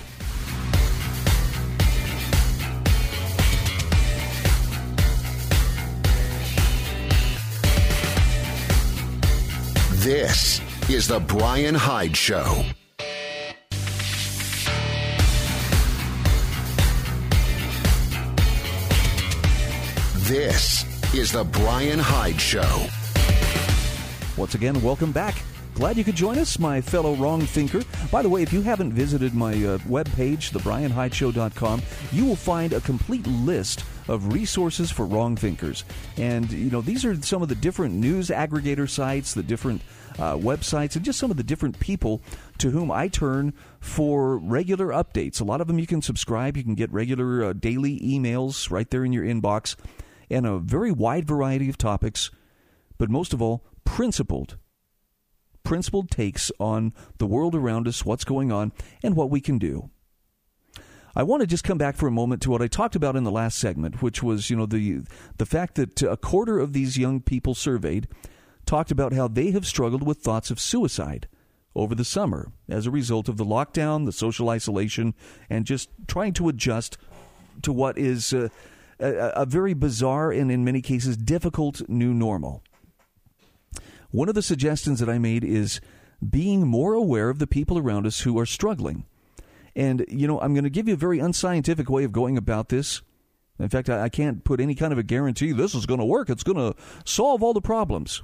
This 10.02 10.61
is 10.90 11.09
the 11.09 11.19
Brian 11.21 11.75
Hyde 11.75 12.14
Show. 12.14 12.62
This 20.25 20.85
is 21.14 21.33
the 21.33 21.45
Brian 21.45 21.99
Hyde 21.99 22.38
Show. 22.38 22.87
Once 24.37 24.54
again, 24.54 24.78
welcome 24.83 25.12
back. 25.12 25.37
Glad 25.75 25.97
you 25.97 26.05
could 26.05 26.14
join 26.14 26.38
us, 26.38 26.59
my 26.59 26.83
fellow 26.83 27.14
wrong 27.14 27.41
thinker. 27.41 27.83
By 28.11 28.21
the 28.21 28.29
way, 28.29 28.43
if 28.43 28.52
you 28.52 28.61
haven't 28.61 28.93
visited 28.93 29.35
my 29.35 29.52
uh, 29.52 29.79
webpage, 29.79 30.52
thebrianhydeshow.com, 30.52 31.83
you 32.12 32.26
will 32.26 32.37
find 32.37 32.75
a 32.75 32.81
complete 32.83 33.26
list 33.26 33.85
of 34.07 34.35
resources 34.35 34.91
for 34.91 35.07
wrong 35.07 35.35
thinkers. 35.35 35.85
And, 36.19 36.50
you 36.52 36.71
know, 36.71 36.83
these 36.83 37.07
are 37.07 37.21
some 37.23 37.43
of 37.43 37.49
the 37.49 37.55
different 37.55 37.95
news 37.95 38.29
aggregator 38.29 38.88
sites, 38.88 39.33
the 39.33 39.43
different 39.43 39.81
uh, 40.19 40.37
websites, 40.37 40.95
and 40.95 41.05
just 41.05 41.19
some 41.19 41.31
of 41.31 41.38
the 41.38 41.43
different 41.43 41.81
people 41.81 42.21
to 42.59 42.71
whom 42.71 42.91
I 42.91 43.09
turn 43.09 43.55
for 43.81 44.37
regular 44.37 44.88
updates. 44.88 45.41
A 45.41 45.45
lot 45.45 45.62
of 45.62 45.69
them 45.69 45.79
you 45.79 45.87
can 45.87 46.02
subscribe, 46.02 46.57
you 46.57 46.64
can 46.64 46.75
get 46.75 46.93
regular 46.93 47.45
uh, 47.45 47.52
daily 47.55 47.99
emails 48.00 48.71
right 48.71 48.88
there 48.91 49.07
in 49.07 49.12
your 49.12 49.25
inbox 49.25 49.76
and 50.31 50.47
a 50.47 50.59
very 50.59 50.93
wide 50.93 51.26
variety 51.26 51.71
of 51.71 51.79
topics, 51.79 52.31
but 52.99 53.09
most 53.11 53.33
of 53.33 53.41
all, 53.41 53.64
principled. 53.85 54.57
Principled 55.64 56.11
takes 56.11 56.50
on 56.59 56.92
the 57.19 57.26
world 57.26 57.54
around 57.54 57.87
us, 57.87 58.04
what's 58.04 58.25
going 58.25 58.50
on, 58.50 58.73
and 59.02 59.16
what 59.16 59.31
we 59.31 59.40
can 59.40 59.59
do. 59.59 59.90
I 61.14 61.23
want 61.23 61.42
to 61.42 61.47
just 61.47 61.64
come 61.64 61.78
back 61.78 61.97
for 61.97 62.07
a 62.07 62.12
moment 62.12 62.40
to 62.42 62.50
what 62.50 62.62
I 62.62 62.69
talked 62.69 62.97
about 62.97 63.16
in 63.16 63.25
the 63.25 63.31
last 63.31 63.59
segment, 63.59 64.00
which 64.00 64.23
was, 64.23 64.49
you 64.49 64.57
know, 64.57 64.66
the 64.66 65.02
the 65.37 65.47
fact 65.47 65.75
that 65.75 66.02
a 66.02 66.16
quarter 66.16 66.59
of 66.59 66.73
these 66.73 66.97
young 66.97 67.21
people 67.21 67.54
surveyed 67.54 68.09
talked 68.64 68.90
about 68.90 69.12
how 69.12 69.28
they 69.28 69.50
have 69.50 69.66
struggled 69.66 70.07
with 70.07 70.19
thoughts 70.19 70.50
of 70.50 70.59
suicide 70.59 71.28
over 71.75 71.95
the 71.95 72.04
summer 72.04 72.52
as 72.69 72.87
a 72.87 72.90
result 72.90 73.28
of 73.28 73.37
the 73.37 73.45
lockdown, 73.45 74.07
the 74.07 74.12
social 74.12 74.49
isolation, 74.49 75.14
and 75.50 75.66
just 75.66 75.90
trying 76.07 76.33
to 76.33 76.49
adjust 76.49 76.97
to 77.62 77.73
what 77.73 77.99
is 77.99 78.33
uh, 78.33 78.49
a, 78.99 79.12
a 79.37 79.47
very 79.47 79.75
bizarre 79.75 80.31
and, 80.33 80.50
in 80.50 80.64
many 80.64 80.81
cases, 80.81 81.16
difficult 81.16 81.87
new 81.88 82.14
normal. 82.14 82.62
One 84.12 84.28
of 84.28 84.35
the 84.35 84.42
suggestions 84.42 85.00
that 85.00 85.09
I 85.09 85.19
made 85.19 85.42
is 85.42 85.81
being 86.26 86.66
more 86.66 86.95
aware 86.95 87.31
of 87.31 87.38
the 87.38 87.47
people 87.47 87.78
around 87.78 88.07
us 88.07 88.21
who 88.21 88.38
are 88.38 88.47
struggling. 88.47 89.07
And, 89.75 90.04
you 90.09 90.26
know, 90.26 90.38
I'm 90.40 90.52
going 90.54 90.64
to 90.64 90.71
give 90.71 90.87
you 90.87 90.95
a 90.95 90.99
very 90.99 91.19
unscientific 91.19 91.88
way 91.88 92.04
of 92.04 92.12
going 92.12 92.37
about 92.37 92.69
this. 92.69 93.00
In 93.59 93.71
fact, 93.71 93.88
I, 93.88 94.02
I 94.02 94.09
can't 94.11 94.45
put 94.45 94.61
any 94.61 94.75
kind 94.75 94.92
of 94.92 94.99
a 94.99 95.02
guarantee 95.02 95.52
this 95.52 95.75
is 95.75 95.87
going 95.87 96.00
to 96.00 96.07
work. 96.07 96.28
It's 96.28 96.42
going 96.42 96.59
to 96.59 96.78
solve 97.04 97.42
all 97.42 97.54
the 97.54 97.62
problems. 97.62 98.23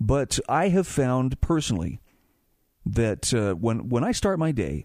But 0.00 0.40
I 0.48 0.68
have 0.68 0.88
found 0.88 1.40
personally 1.40 2.00
that 2.84 3.32
uh, 3.32 3.54
when, 3.54 3.88
when 3.88 4.02
I 4.02 4.10
start 4.10 4.40
my 4.40 4.50
day, 4.50 4.84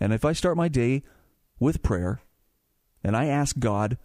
and 0.00 0.12
if 0.12 0.24
I 0.24 0.32
start 0.32 0.56
my 0.56 0.68
day 0.68 1.02
with 1.60 1.82
prayer, 1.82 2.20
and 3.04 3.14
I 3.14 3.26
ask 3.26 3.58
God, 3.58 3.98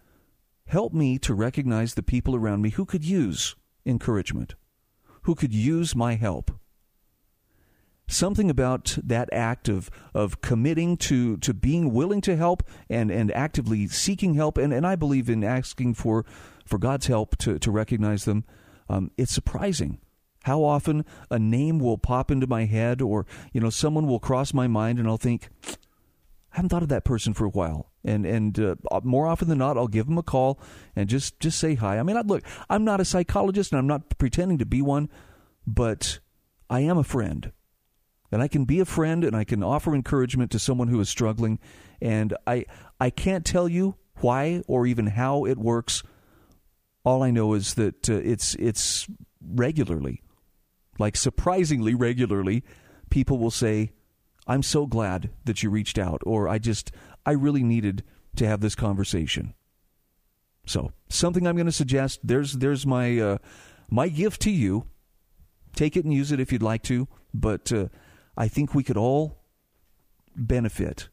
help 0.68 0.94
me 0.94 1.18
to 1.20 1.34
recognize 1.34 1.94
the 1.94 2.04
people 2.04 2.36
around 2.36 2.62
me 2.62 2.72
who 2.72 2.86
could 2.86 3.06
use 3.06 3.56
encouragement, 3.86 4.56
who 5.24 5.36
could 5.36 5.54
use 5.54 5.96
my 5.96 6.16
help. 6.16 6.52
Something 8.08 8.50
about 8.50 8.98
that 9.02 9.30
act 9.32 9.70
of, 9.70 9.90
of 10.14 10.42
committing 10.42 10.98
to, 10.98 11.38
to 11.38 11.54
being 11.54 11.94
willing 11.94 12.20
to 12.22 12.36
help 12.36 12.64
and, 12.90 13.10
and 13.10 13.32
actively 13.32 13.88
seeking 13.88 14.34
help, 14.34 14.58
and, 14.58 14.74
and 14.74 14.86
I 14.86 14.96
believe 14.96 15.30
in 15.30 15.44
asking 15.44 15.94
for, 15.94 16.26
for 16.66 16.78
God's 16.78 17.08
help 17.08 17.38
to, 17.38 17.58
to 17.60 17.72
recognize 17.72 18.26
them, 18.26 18.44
um, 18.90 19.12
it's 19.18 19.32
surprising 19.32 20.00
how 20.44 20.64
often 20.64 21.06
a 21.30 21.40
name 21.40 21.80
will 21.80 21.98
pop 21.98 22.32
into 22.32 22.48
my 22.48 22.66
head 22.66 23.02
or 23.02 23.26
you 23.54 23.62
know 23.62 23.70
someone 23.70 24.08
will 24.08 24.20
cross 24.20 24.54
my 24.54 24.68
mind 24.68 25.00
and 25.00 25.08
I'll 25.08 25.18
think 25.18 25.50
I 25.64 26.58
haven't 26.58 26.70
thought 26.70 26.84
of 26.84 26.90
that 26.90 27.06
person 27.06 27.34
for 27.34 27.46
a 27.46 27.50
while 27.50 27.91
and 28.04 28.26
and 28.26 28.60
uh, 28.60 28.76
more 29.04 29.28
often 29.28 29.48
than 29.48 29.60
not, 29.60 29.78
I'll 29.78 29.88
give 29.88 30.08
them 30.08 30.18
a 30.18 30.24
call 30.24 30.60
and 30.96 31.08
just 31.08 31.40
just 31.40 31.60
say 31.60 31.76
hi. 31.76 32.00
I 32.00 32.04
mean, 32.04 32.18
I, 32.18 32.22
look, 32.22 32.44
I'm 32.70 32.84
not 32.84 33.00
a 33.00 33.06
psychologist 33.06 33.72
and 33.72 33.80
I'm 33.80 33.88
not 33.88 34.18
pretending 34.18 34.58
to 34.60 34.66
be 34.66 34.82
one, 34.82 35.10
but 35.68 36.20
I 36.70 36.82
am 36.82 36.98
a 36.98 37.04
friend, 37.04 37.52
and 38.32 38.42
I 38.42 38.48
can 38.48 38.66
be 38.66 38.80
a 38.80 38.86
friend 38.86 39.24
and 39.24 39.36
I 39.36 39.44
can 39.44 39.64
offer 39.64 39.94
encouragement 39.94 40.52
to 40.52 40.60
someone 40.60 40.88
who 40.88 41.00
is 41.00 41.10
struggling. 41.10 41.60
And 42.02 42.36
I 42.48 42.66
I 43.00 43.10
can't 43.10 43.46
tell 43.46 43.70
you 43.70 43.96
why 44.16 44.64
or 44.68 44.88
even 44.88 45.08
how 45.08 45.46
it 45.46 45.58
works. 45.58 46.04
All 47.04 47.24
I 47.24 47.32
know 47.32 47.54
is 47.54 47.76
that 47.76 48.10
uh, 48.10 48.14
it's 48.14 48.56
it's 48.56 49.08
regularly, 49.44 50.22
like 50.98 51.16
surprisingly 51.18 51.94
regularly, 51.94 52.64
people 53.10 53.38
will 53.38 53.52
say. 53.52 53.92
I'm 54.48 54.64
so 54.64 54.88
glad 54.88 55.30
that 55.46 55.62
you 55.62 55.70
reached 55.70 56.00
out, 56.00 56.24
or 56.26 56.50
I 56.50 56.58
just, 56.58 56.92
I 57.26 57.32
really 57.32 57.64
needed 57.64 58.04
to 58.36 58.48
have 58.48 58.62
this 58.62 58.76
conversation. 58.76 59.54
So, 60.66 60.92
something 61.10 61.48
I'm 61.48 61.56
going 61.56 61.66
to 61.66 61.72
suggest. 61.72 62.20
There's 62.24 62.54
there's 62.54 62.86
my 62.86 63.20
uh, 63.20 63.38
my 63.90 64.10
gift 64.10 64.42
to 64.44 64.52
you. 64.52 64.86
Take 65.76 65.96
it 65.96 66.06
and 66.06 66.14
use 66.14 66.32
it 66.32 66.40
if 66.40 66.52
you'd 66.52 66.62
like 66.62 66.84
to. 66.84 67.08
But 67.34 67.72
uh, 67.72 67.88
I 68.38 68.48
think 68.48 68.76
we 68.76 68.84
could 68.84 68.98
all 68.98 69.40
benefit 70.36 71.10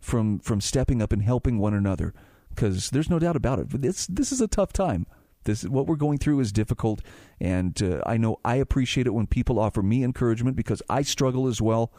from 0.00 0.38
from 0.38 0.60
stepping 0.60 1.00
up 1.00 1.12
and 1.12 1.22
helping 1.22 1.58
one 1.58 1.74
another 1.74 2.12
because 2.50 2.90
there's 2.90 3.10
no 3.10 3.18
doubt 3.18 3.36
about 3.36 3.58
it. 3.58 3.68
This 3.70 4.06
this 4.06 4.32
is 4.32 4.40
a 4.40 4.48
tough 4.48 4.72
time. 4.72 5.06
This 5.44 5.64
what 5.64 5.86
we're 5.86 5.96
going 5.96 6.18
through 6.18 6.40
is 6.40 6.52
difficult, 6.52 7.00
and 7.40 7.80
uh, 7.82 8.02
I 8.06 8.16
know 8.16 8.38
I 8.44 8.56
appreciate 8.56 9.06
it 9.06 9.14
when 9.14 9.26
people 9.26 9.58
offer 9.58 9.82
me 9.82 10.02
encouragement 10.02 10.56
because 10.56 10.82
I 10.88 11.02
struggle 11.02 11.46
as 11.46 11.60
well. 11.60 11.92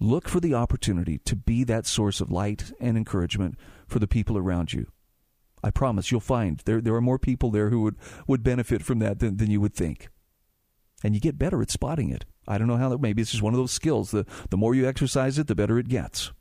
Look 0.00 0.28
for 0.28 0.40
the 0.40 0.54
opportunity 0.54 1.18
to 1.18 1.36
be 1.36 1.62
that 1.64 1.86
source 1.86 2.22
of 2.22 2.32
light 2.32 2.72
and 2.80 2.96
encouragement 2.96 3.58
for 3.86 3.98
the 3.98 4.08
people 4.08 4.38
around 4.38 4.72
you. 4.72 4.86
I 5.62 5.70
promise 5.70 6.10
you'll 6.10 6.20
find 6.20 6.62
there, 6.64 6.80
there 6.80 6.94
are 6.94 7.02
more 7.02 7.18
people 7.18 7.50
there 7.50 7.68
who 7.68 7.82
would, 7.82 7.96
would 8.26 8.42
benefit 8.42 8.82
from 8.82 8.98
that 9.00 9.18
than, 9.18 9.36
than 9.36 9.50
you 9.50 9.60
would 9.60 9.74
think. 9.74 10.08
And 11.04 11.14
you 11.14 11.20
get 11.20 11.38
better 11.38 11.60
at 11.60 11.70
spotting 11.70 12.08
it. 12.10 12.24
I 12.48 12.56
don't 12.56 12.66
know 12.66 12.78
how 12.78 12.88
that 12.88 13.00
maybe 13.00 13.20
it's 13.20 13.30
just 13.30 13.42
one 13.42 13.52
of 13.52 13.58
those 13.58 13.72
skills. 13.72 14.10
The 14.10 14.26
the 14.50 14.56
more 14.56 14.74
you 14.74 14.86
exercise 14.86 15.38
it, 15.38 15.46
the 15.46 15.54
better 15.54 15.78
it 15.78 15.88
gets. 15.88 16.32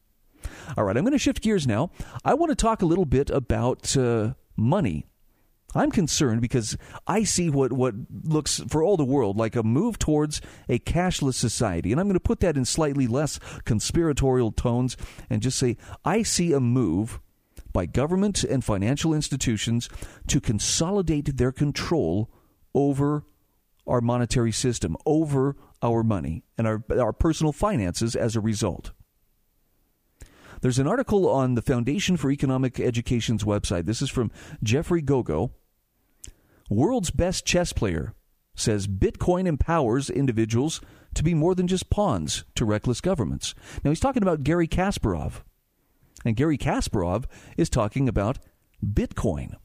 All 0.77 0.83
right, 0.83 0.97
I'm 0.97 1.03
going 1.03 1.13
to 1.13 1.19
shift 1.19 1.41
gears 1.41 1.67
now. 1.67 1.91
I 2.25 2.33
want 2.33 2.49
to 2.49 2.55
talk 2.55 2.81
a 2.81 2.85
little 2.85 3.05
bit 3.05 3.29
about 3.29 3.95
uh, 3.95 4.33
money 4.55 5.05
I'm 5.75 5.91
concerned 5.91 6.41
because 6.41 6.77
I 7.05 7.23
see 7.23 7.49
what, 7.49 7.71
what 7.71 7.93
looks 8.23 8.61
for 8.69 8.83
all 8.83 8.97
the 8.97 9.05
world 9.05 9.37
like 9.37 9.55
a 9.55 9.63
move 9.63 9.99
towards 9.99 10.41
a 10.67 10.79
cashless 10.79 11.35
society. 11.35 11.91
And 11.91 12.01
I'm 12.01 12.07
going 12.07 12.15
to 12.15 12.19
put 12.19 12.39
that 12.39 12.57
in 12.57 12.65
slightly 12.65 13.07
less 13.07 13.39
conspiratorial 13.65 14.51
tones 14.51 14.97
and 15.29 15.41
just 15.41 15.59
say 15.59 15.77
I 16.03 16.23
see 16.23 16.53
a 16.53 16.59
move 16.59 17.19
by 17.71 17.85
government 17.85 18.43
and 18.43 18.63
financial 18.63 19.13
institutions 19.13 19.89
to 20.27 20.41
consolidate 20.41 21.37
their 21.37 21.51
control 21.51 22.31
over 22.73 23.25
our 23.85 24.01
monetary 24.01 24.51
system, 24.51 24.95
over 25.05 25.55
our 25.81 26.03
money, 26.03 26.43
and 26.57 26.67
our, 26.67 26.83
our 26.99 27.13
personal 27.13 27.51
finances 27.51 28.15
as 28.15 28.35
a 28.35 28.41
result. 28.41 28.91
There's 30.61 30.79
an 30.79 30.87
article 30.87 31.29
on 31.29 31.55
the 31.55 31.61
Foundation 31.61 32.17
for 32.17 32.29
Economic 32.29 32.79
Education's 32.79 33.43
website. 33.43 33.85
This 33.85 34.01
is 34.01 34.09
from 34.09 34.31
Jeffrey 34.61 35.01
Gogo. 35.01 35.51
World's 36.69 37.11
best 37.11 37.45
chess 37.45 37.73
player 37.73 38.13
says 38.55 38.87
Bitcoin 38.87 39.47
empowers 39.47 40.09
individuals 40.09 40.81
to 41.15 41.23
be 41.23 41.33
more 41.33 41.55
than 41.55 41.67
just 41.67 41.89
pawns 41.89 42.43
to 42.55 42.65
reckless 42.65 43.01
governments. 43.01 43.55
Now, 43.83 43.91
he's 43.91 43.99
talking 43.99 44.21
about 44.21 44.43
Garry 44.43 44.67
Kasparov. 44.67 45.41
And 46.25 46.35
Garry 46.35 46.57
Kasparov 46.57 47.25
is 47.57 47.69
talking 47.69 48.07
about 48.07 48.39
Bitcoin. 48.85 49.55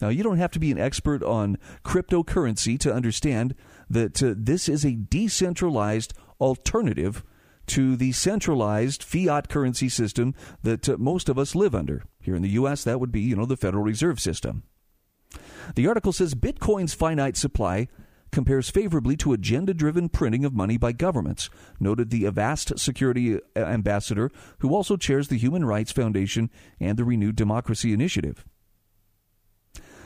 Now, 0.00 0.08
you 0.08 0.22
don't 0.22 0.38
have 0.38 0.52
to 0.52 0.58
be 0.58 0.70
an 0.70 0.78
expert 0.78 1.22
on 1.22 1.58
cryptocurrency 1.84 2.78
to 2.80 2.94
understand 2.94 3.54
that 3.90 4.22
uh, 4.22 4.34
this 4.36 4.68
is 4.68 4.84
a 4.84 4.94
decentralized 4.94 6.14
alternative 6.40 7.24
to 7.66 7.96
the 7.96 8.12
centralized 8.12 9.02
fiat 9.02 9.48
currency 9.48 9.88
system 9.88 10.34
that 10.62 10.88
uh, 10.88 10.96
most 10.98 11.28
of 11.28 11.38
us 11.38 11.54
live 11.54 11.74
under. 11.74 12.04
Here 12.20 12.34
in 12.34 12.42
the 12.42 12.48
U.S., 12.50 12.84
that 12.84 13.00
would 13.00 13.12
be, 13.12 13.20
you 13.20 13.36
know, 13.36 13.44
the 13.44 13.56
Federal 13.56 13.82
Reserve 13.82 14.20
System. 14.20 14.62
The 15.74 15.86
article 15.86 16.12
says 16.12 16.34
Bitcoin's 16.34 16.94
finite 16.94 17.36
supply 17.36 17.88
compares 18.30 18.70
favorably 18.70 19.16
to 19.16 19.32
agenda 19.32 19.72
driven 19.72 20.08
printing 20.08 20.44
of 20.44 20.52
money 20.52 20.76
by 20.76 20.92
governments, 20.92 21.48
noted 21.80 22.10
the 22.10 22.26
Avast 22.26 22.78
security 22.78 23.36
uh, 23.36 23.40
ambassador, 23.56 24.30
who 24.58 24.74
also 24.74 24.96
chairs 24.96 25.28
the 25.28 25.38
Human 25.38 25.64
Rights 25.64 25.92
Foundation 25.92 26.50
and 26.78 26.98
the 26.98 27.04
Renewed 27.04 27.36
Democracy 27.36 27.92
Initiative. 27.92 28.44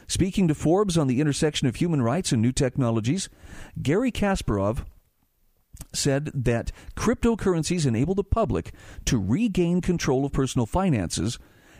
Speaking 0.06 0.48
to 0.48 0.54
Forbes 0.54 0.98
on 0.98 1.06
the 1.06 1.20
intersection 1.20 1.68
of 1.68 1.76
human 1.76 2.02
rights 2.02 2.32
and 2.32 2.42
new 2.42 2.52
technologies, 2.52 3.28
Garry 3.80 4.12
Kasparov 4.12 4.84
said 5.92 6.30
that 6.34 6.70
cryptocurrencies 6.96 7.86
enable 7.86 8.14
the 8.14 8.24
public 8.24 8.72
to 9.06 9.18
regain 9.18 9.80
control 9.80 10.24
of 10.24 10.32
personal 10.32 10.66
finances 10.66 11.38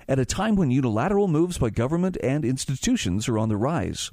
at 0.09 0.19
a 0.19 0.25
time 0.25 0.57
when 0.57 0.71
unilateral 0.71 1.29
moves 1.29 1.59
by 1.59 1.71
government 1.71 2.17
and 2.23 2.45
institutions 2.45 3.29
are 3.29 3.39
on 3.39 3.49
the 3.49 3.57
rise. 3.57 4.11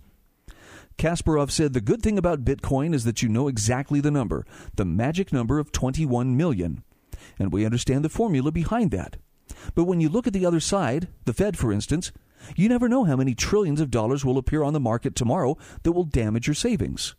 Kasparov 0.97 1.49
said 1.49 1.73
the 1.73 1.81
good 1.81 2.01
thing 2.01 2.17
about 2.17 2.43
Bitcoin 2.43 2.93
is 2.93 3.05
that 3.05 3.21
you 3.21 3.29
know 3.29 3.47
exactly 3.47 4.01
the 4.01 4.11
number, 4.11 4.45
the 4.75 4.85
magic 4.85 5.31
number 5.31 5.57
of 5.57 5.71
21 5.71 6.35
million. 6.35 6.83
And 7.37 7.53
we 7.53 7.65
understand 7.65 8.03
the 8.03 8.09
formula 8.09 8.51
behind 8.51 8.91
that. 8.91 9.15
But 9.75 9.85
when 9.85 10.01
you 10.01 10.09
look 10.09 10.27
at 10.27 10.33
the 10.33 10.45
other 10.45 10.59
side, 10.59 11.07
the 11.25 11.33
Fed, 11.33 11.57
for 11.57 11.71
instance, 11.71 12.11
you 12.55 12.67
never 12.67 12.89
know 12.89 13.05
how 13.05 13.15
many 13.15 13.33
trillions 13.33 13.79
of 13.79 13.91
dollars 13.91 14.25
will 14.25 14.37
appear 14.37 14.61
on 14.61 14.73
the 14.73 14.79
market 14.79 15.15
tomorrow 15.15 15.57
that 15.83 15.93
will 15.93 16.03
damage 16.03 16.47
your 16.47 16.53
savings. 16.53 17.15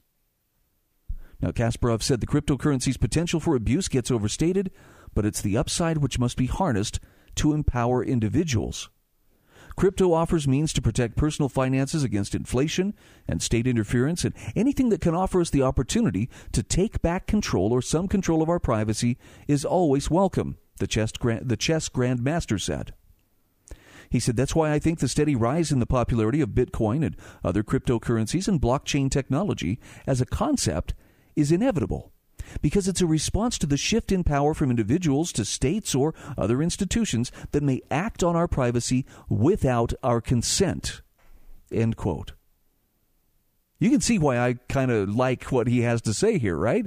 Now, 1.40 1.50
Kasparov 1.50 2.02
said 2.02 2.20
the 2.20 2.26
cryptocurrency's 2.26 2.98
potential 2.98 3.40
for 3.40 3.56
abuse 3.56 3.88
gets 3.88 4.10
overstated, 4.10 4.70
but 5.14 5.24
it's 5.24 5.40
the 5.40 5.56
upside 5.56 5.98
which 5.98 6.18
must 6.18 6.36
be 6.36 6.46
harnessed 6.46 7.00
to 7.40 7.54
empower 7.54 8.04
individuals. 8.04 8.90
Crypto 9.74 10.12
offers 10.12 10.46
means 10.46 10.74
to 10.74 10.82
protect 10.82 11.16
personal 11.16 11.48
finances 11.48 12.04
against 12.04 12.34
inflation 12.34 12.92
and 13.26 13.40
state 13.40 13.66
interference, 13.66 14.26
and 14.26 14.34
anything 14.54 14.90
that 14.90 15.00
can 15.00 15.14
offer 15.14 15.40
us 15.40 15.48
the 15.48 15.62
opportunity 15.62 16.28
to 16.52 16.62
take 16.62 17.00
back 17.00 17.26
control 17.26 17.72
or 17.72 17.80
some 17.80 18.08
control 18.08 18.42
of 18.42 18.50
our 18.50 18.58
privacy 18.58 19.16
is 19.48 19.64
always 19.64 20.10
welcome, 20.10 20.58
the 20.80 20.86
chess, 20.86 21.12
the 21.12 21.56
chess 21.56 21.88
grandmaster 21.88 22.60
said. 22.60 22.92
He 24.10 24.20
said, 24.20 24.36
That's 24.36 24.54
why 24.54 24.72
I 24.72 24.78
think 24.78 24.98
the 24.98 25.08
steady 25.08 25.34
rise 25.34 25.72
in 25.72 25.78
the 25.78 25.86
popularity 25.86 26.42
of 26.42 26.50
Bitcoin 26.50 27.02
and 27.02 27.16
other 27.42 27.62
cryptocurrencies 27.62 28.48
and 28.48 28.60
blockchain 28.60 29.10
technology 29.10 29.80
as 30.06 30.20
a 30.20 30.26
concept 30.26 30.92
is 31.36 31.50
inevitable 31.50 32.12
because 32.62 32.88
it's 32.88 33.00
a 33.00 33.06
response 33.06 33.58
to 33.58 33.66
the 33.66 33.76
shift 33.76 34.12
in 34.12 34.24
power 34.24 34.54
from 34.54 34.70
individuals 34.70 35.32
to 35.32 35.44
states 35.44 35.94
or 35.94 36.14
other 36.36 36.62
institutions 36.62 37.30
that 37.52 37.62
may 37.62 37.82
act 37.90 38.22
on 38.22 38.36
our 38.36 38.48
privacy 38.48 39.06
without 39.28 39.92
our 40.02 40.20
consent. 40.20 41.02
End 41.72 41.96
quote. 41.96 42.32
You 43.78 43.90
can 43.90 44.00
see 44.00 44.18
why 44.18 44.38
I 44.38 44.54
kind 44.68 44.90
of 44.90 45.14
like 45.14 45.44
what 45.44 45.66
he 45.66 45.80
has 45.80 46.02
to 46.02 46.12
say 46.12 46.38
here, 46.38 46.56
right? 46.56 46.86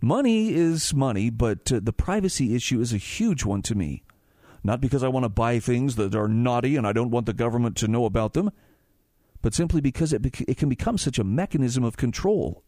Money 0.00 0.52
is 0.52 0.92
money, 0.92 1.30
but 1.30 1.72
uh, 1.72 1.80
the 1.82 1.92
privacy 1.92 2.54
issue 2.54 2.80
is 2.80 2.92
a 2.92 2.98
huge 2.98 3.44
one 3.44 3.62
to 3.62 3.74
me. 3.74 4.02
Not 4.62 4.80
because 4.80 5.04
I 5.04 5.08
want 5.08 5.24
to 5.24 5.28
buy 5.28 5.58
things 5.58 5.94
that 5.96 6.14
are 6.14 6.28
naughty 6.28 6.76
and 6.76 6.86
I 6.86 6.92
don't 6.92 7.10
want 7.10 7.26
the 7.26 7.32
government 7.32 7.76
to 7.76 7.88
know 7.88 8.04
about 8.04 8.32
them, 8.32 8.50
but 9.40 9.54
simply 9.54 9.80
because 9.80 10.12
it, 10.12 10.22
bec- 10.22 10.44
it 10.48 10.56
can 10.56 10.68
become 10.68 10.98
such 10.98 11.18
a 11.18 11.24
mechanism 11.24 11.84
of 11.84 11.96
control. 11.96 12.64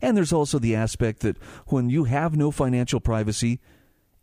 And 0.00 0.16
there's 0.16 0.32
also 0.32 0.58
the 0.58 0.74
aspect 0.74 1.20
that 1.20 1.36
when 1.66 1.90
you 1.90 2.04
have 2.04 2.36
no 2.36 2.50
financial 2.50 3.00
privacy, 3.00 3.60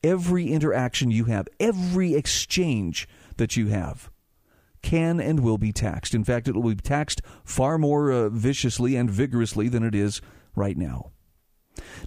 every 0.04 0.52
interaction 0.52 1.12
you 1.12 1.26
have, 1.26 1.48
every 1.60 2.14
exchange 2.14 3.08
that 3.38 3.58
you 3.58 3.68
have, 3.68 4.10
can 4.82 5.20
and 5.20 5.40
will 5.40 5.58
be 5.58 5.74
taxed. 5.74 6.14
In 6.14 6.24
fact, 6.24 6.48
it 6.48 6.56
will 6.56 6.62
be 6.62 6.76
taxed 6.76 7.22
far 7.44 7.78
more 7.78 8.12
uh, 8.12 8.30
viciously 8.30 8.96
and 8.96 9.10
vigorously 9.10 9.68
than 9.68 9.84
it 9.84 9.96
is 9.96 10.22
right 10.56 10.78
now. 10.78 11.12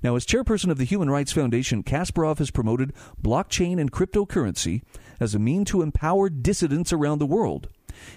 Now, 0.03 0.17
as 0.17 0.25
chairperson 0.25 0.71
of 0.71 0.79
the 0.79 0.85
Human 0.85 1.11
Rights 1.11 1.33
Foundation, 1.33 1.83
Kasparov 1.83 2.39
has 2.39 2.51
promoted 2.51 2.93
blockchain 3.21 3.79
and 3.79 3.93
cryptocurrency 3.93 4.83
as 5.21 5.35
a 5.35 5.39
mean 5.39 5.65
to 5.67 5.83
empower 5.83 6.31
dissidents 6.31 6.93
around 6.93 7.19
the 7.19 7.27
world. 7.27 7.69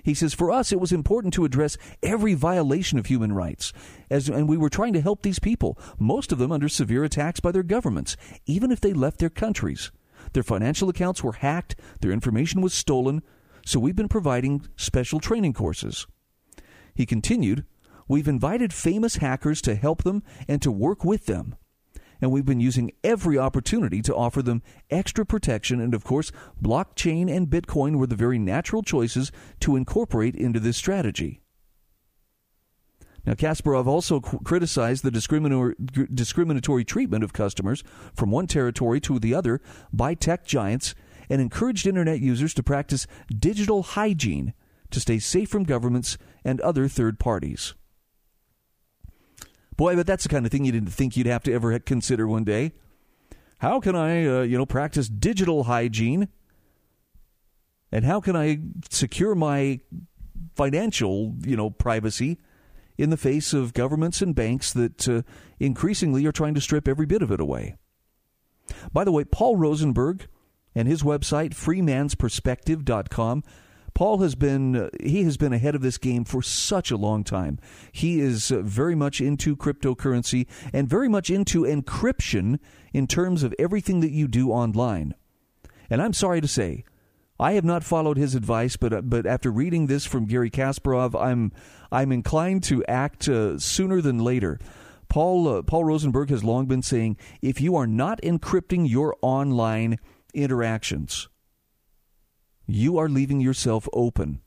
He 0.04 0.14
says, 0.14 0.34
For 0.34 0.52
us, 0.52 0.72
it 0.72 0.80
was 0.80 0.92
important 0.92 1.34
to 1.36 1.46
address 1.46 1.78
every 2.02 2.34
violation 2.34 2.98
of 3.00 3.08
human 3.08 3.34
rights, 3.34 3.74
as, 4.10 4.30
and 4.30 4.48
we 4.48 4.58
were 4.58 4.70
trying 4.70 4.94
to 4.94 5.02
help 5.02 5.22
these 5.22 5.40
people, 5.40 5.78
most 6.00 6.32
of 6.32 6.38
them 6.38 6.52
under 6.52 6.70
severe 6.70 7.04
attacks 7.04 7.40
by 7.40 7.52
their 7.52 7.64
governments, 7.64 8.18
even 8.46 8.72
if 8.72 8.82
they 8.82 8.94
left 8.94 9.20
their 9.20 9.30
countries. 9.30 9.92
Their 10.34 10.44
financial 10.44 10.90
accounts 10.90 11.24
were 11.24 11.34
hacked, 11.34 11.76
their 12.00 12.12
information 12.12 12.62
was 12.62 12.74
stolen, 12.74 13.24
so 13.66 13.80
we've 13.80 13.96
been 13.96 14.08
providing 14.08 14.68
special 14.76 15.20
training 15.20 15.54
courses. 15.54 16.08
He 16.94 17.06
continued, 17.06 17.66
We've 18.08 18.28
invited 18.28 18.74
famous 18.74 19.18
hackers 19.18 19.62
to 19.62 19.76
help 19.76 20.04
them 20.04 20.24
and 20.48 20.62
to 20.62 20.72
work 20.72 21.06
with 21.06 21.28
them 21.28 21.56
and 22.22 22.32
we've 22.32 22.46
been 22.46 22.60
using 22.60 22.92
every 23.04 23.38
opportunity 23.38 24.02
to 24.04 24.16
offer 24.16 24.42
them 24.42 24.62
extra 24.90 25.26
protection. 25.26 25.82
And 25.82 25.94
of 25.94 26.04
course, 26.04 26.32
blockchain 26.62 27.36
and 27.36 27.50
Bitcoin 27.50 27.98
were 27.98 28.08
the 28.08 28.16
very 28.16 28.38
natural 28.40 28.84
choices 28.84 29.32
to 29.62 29.76
incorporate 29.76 30.36
into 30.36 30.60
this 30.60 30.78
strategy. 30.78 31.42
Now, 33.26 33.34
Kasparov 33.34 33.86
also 33.86 34.20
criticized 34.20 35.04
the 35.04 35.12
discriminatory, 35.12 36.86
treatment 36.86 37.24
of 37.24 37.34
customers 37.34 37.84
from 38.16 38.32
one 38.32 38.48
territory 38.48 39.00
to 39.02 39.20
the 39.20 39.36
other 39.36 39.62
by 39.94 40.16
tech 40.16 40.46
giants 40.46 40.96
and 41.30 41.40
encouraged 41.40 41.86
Internet 41.86 42.20
users 42.20 42.54
to 42.56 42.64
practice 42.64 43.06
digital 43.30 43.84
hygiene 43.84 44.54
to 44.90 45.00
stay 45.00 45.20
safe 45.20 45.50
from 45.50 45.66
governments 45.66 46.18
and 46.44 46.60
other 46.62 46.88
third 46.88 47.20
parties. 47.20 47.76
Boy, 49.78 49.96
but 49.96 50.06
that's 50.06 50.24
the 50.24 50.30
kind 50.30 50.46
of 50.46 50.52
thing 50.52 50.66
you 50.66 50.72
didn't 50.72 50.92
think 50.92 51.16
you'd 51.16 51.28
have 51.28 51.44
to 51.44 51.54
ever 51.54 51.78
consider 51.80 52.28
one 52.28 52.44
day. 52.44 52.74
How 53.60 53.80
can 53.80 53.96
I, 53.96 54.26
uh, 54.26 54.42
you 54.42 54.58
know, 54.58 54.66
practice 54.66 55.08
digital 55.08 55.66
hygiene? 55.66 56.30
And 57.92 58.06
how 58.06 58.20
can 58.22 58.36
I 58.36 58.60
secure 58.90 59.36
my 59.36 59.82
financial, 60.56 61.36
you 61.46 61.56
know, 61.56 61.70
privacy 61.70 62.40
in 62.98 63.10
the 63.10 63.18
face 63.18 63.54
of 63.54 63.74
governments 63.74 64.22
and 64.22 64.34
banks 64.34 64.74
that 64.74 65.08
uh, 65.08 65.22
increasingly 65.60 66.26
are 66.26 66.32
trying 66.32 66.54
to 66.56 66.62
strip 66.62 66.88
every 66.88 67.06
bit 67.06 67.22
of 67.22 67.32
it 67.32 67.40
away? 67.40 67.76
By 68.94 69.04
the 69.04 69.12
way, 69.12 69.26
Paul 69.26 69.58
Rosenberg 69.58 70.28
and 70.74 70.88
his 70.88 71.04
website, 71.04 71.52
freemansperspective.com, 71.52 73.44
Paul 73.94 74.20
has 74.20 74.36
been 74.36 74.90
he 75.02 75.24
has 75.24 75.38
been 75.38 75.54
ahead 75.54 75.76
of 75.76 75.82
this 75.82 75.98
game 75.98 76.24
for 76.24 76.42
such 76.42 76.92
a 76.92 76.98
long 76.98 77.24
time. 77.24 77.60
He 77.92 78.20
is 78.20 78.52
uh, 78.52 78.62
very 78.62 78.96
much 78.96 79.22
into 79.22 79.56
cryptocurrency 79.56 80.48
and 80.74 80.90
very 80.90 81.10
much 81.10 81.30
into 81.30 81.64
encryption 81.64 82.60
in 82.94 83.08
terms 83.08 83.44
of 83.44 83.54
everything 83.60 84.00
that 84.02 84.12
you 84.12 84.28
do 84.28 84.52
online. 84.52 85.14
And 85.90 86.02
I'm 86.02 86.14
sorry 86.14 86.42
to 86.42 86.48
say, 86.48 86.86
I 87.40 87.54
have 87.54 87.66
not 87.66 87.84
followed 87.84 88.18
his 88.18 88.36
advice, 88.36 88.78
but 88.78 88.94
uh, 88.94 89.02
but 89.02 89.26
after 89.26 89.52
reading 89.52 89.88
this 89.88 90.06
from 90.06 90.26
Garry 90.26 90.50
Kasparov, 90.50 91.20
I'm 91.20 91.52
I'm 91.92 92.12
inclined 92.12 92.64
to 92.66 92.86
act 92.86 93.28
uh, 93.28 93.58
sooner 93.60 94.00
than 94.00 94.20
later. 94.20 94.60
Paul 95.10 95.64
Paul 95.64 95.84
Rosenberg 95.84 96.30
has 96.30 96.44
long 96.44 96.68
been 96.68 96.82
saying 96.82 97.18
if 97.42 97.60
you 97.60 97.76
are 97.76 97.88
not 97.88 98.22
encrypting 98.22 98.90
your 98.90 99.18
online 99.22 100.00
interactions, 100.34 101.28
you 102.74 102.98
are 102.98 103.10
leaving 103.10 103.40
yourself 103.40 103.88
open 103.94 104.42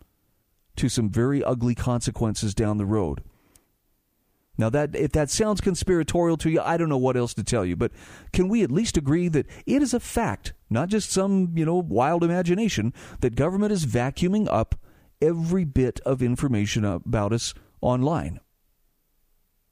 to 0.77 0.89
some 0.89 1.09
very 1.09 1.43
ugly 1.43 1.75
consequences 1.75 2.55
down 2.55 2.79
the 2.79 2.87
road. 2.87 3.23
Now 4.57 4.71
that 4.71 4.95
if 4.95 5.13
that 5.13 5.31
sounds 5.31 5.61
conspiratorial 5.61 6.37
to 6.39 6.51
you, 6.51 6.61
I 6.61 6.77
don't 6.77 6.89
know 6.89 6.97
what 6.97 7.17
else 7.17 7.35
to 7.35 7.43
tell 7.43 7.65
you, 7.65 7.77
but 7.77 7.93
can 8.33 8.49
we 8.49 8.63
at 8.63 8.71
least 8.71 8.97
agree 8.97 9.29
that 9.29 9.47
it 9.67 9.83
is 9.83 9.93
a 9.93 10.01
fact, 10.01 10.53
not 10.71 10.89
just 10.89 11.11
some, 11.11 11.53
you 11.57 11.65
know, 11.65 11.77
wild 11.77 12.23
imagination, 12.23 12.93
that 13.21 13.35
government 13.35 13.73
is 13.73 13.87
vacuuming 13.87 14.47
up 14.49 14.77
every 15.21 15.65
bit 15.65 15.99
of 16.01 16.23
information 16.23 16.85
about 16.85 17.33
us 17.33 17.53
online? 17.81 18.39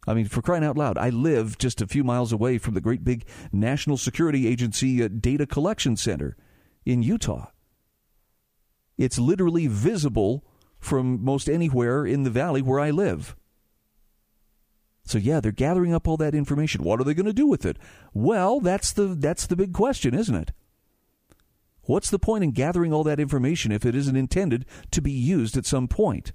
I 0.05 0.15
mean, 0.15 0.27
for 0.27 0.43
crying 0.43 0.65
out 0.65 0.77
loud, 0.77 0.99
I 0.99 1.11
live 1.11 1.59
just 1.59 1.81
a 1.81 1.87
few 1.87 2.03
miles 2.03 2.33
away 2.33 2.59
from 2.59 2.75
the 2.75 2.81
great 2.81 3.05
big 3.05 3.25
National 3.53 3.97
Security 3.97 4.49
Agency 4.49 5.01
uh, 5.01 5.09
data 5.09 5.47
collection 5.47 5.97
center 5.97 6.37
in 6.85 7.05
Utah. 7.05 7.47
It's 8.99 9.19
literally 9.19 9.67
visible 9.67 10.45
from 10.79 11.25
most 11.25 11.49
anywhere 11.49 12.05
in 12.05 12.25
the 12.25 12.31
valley 12.31 12.63
where 12.63 12.81
I 12.81 12.91
live. 12.91 13.37
So 15.05 15.19
yeah, 15.19 15.41
they're 15.41 15.53
gathering 15.53 15.95
up 15.95 16.07
all 16.07 16.17
that 16.19 16.35
information. 16.35 16.85
What 16.85 17.01
are 17.01 17.05
they 17.05 17.15
going 17.15 17.27
to 17.27 17.33
do 17.33 17.47
with 17.47 17.67
it? 17.67 17.77
Well, 18.15 18.61
that's 18.61 18.93
the 18.93 19.07
that's 19.07 19.47
the 19.47 19.57
big 19.57 19.73
question, 19.73 20.15
isn't 20.15 20.35
it? 20.35 20.53
What's 21.83 22.11
the 22.11 22.19
point 22.19 22.45
in 22.45 22.53
gathering 22.53 22.93
all 22.93 23.03
that 23.05 23.19
information 23.19 23.73
if 23.73 23.85
it 23.85 23.97
isn't 23.97 24.17
intended 24.17 24.65
to 24.93 25.03
be 25.03 25.11
used 25.11 25.57
at 25.57 25.67
some 25.67 25.89
point? 25.89 26.33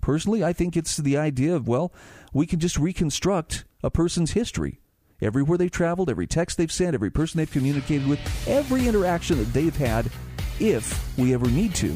Personally, 0.00 0.42
I 0.42 0.54
think 0.54 0.76
it's 0.76 0.96
the 0.96 1.18
idea 1.18 1.54
of, 1.54 1.68
well, 1.68 1.92
we 2.32 2.46
can 2.46 2.58
just 2.58 2.78
reconstruct 2.78 3.64
a 3.82 3.90
person's 3.90 4.32
history. 4.32 4.80
Everywhere 5.20 5.58
they've 5.58 5.70
traveled, 5.70 6.08
every 6.08 6.26
text 6.26 6.56
they've 6.56 6.72
sent, 6.72 6.94
every 6.94 7.10
person 7.10 7.38
they've 7.38 7.50
communicated 7.50 8.06
with, 8.06 8.20
every 8.46 8.86
interaction 8.86 9.38
that 9.38 9.52
they've 9.52 9.76
had, 9.76 10.10
if 10.60 11.16
we 11.18 11.34
ever 11.34 11.48
need 11.48 11.74
to. 11.76 11.94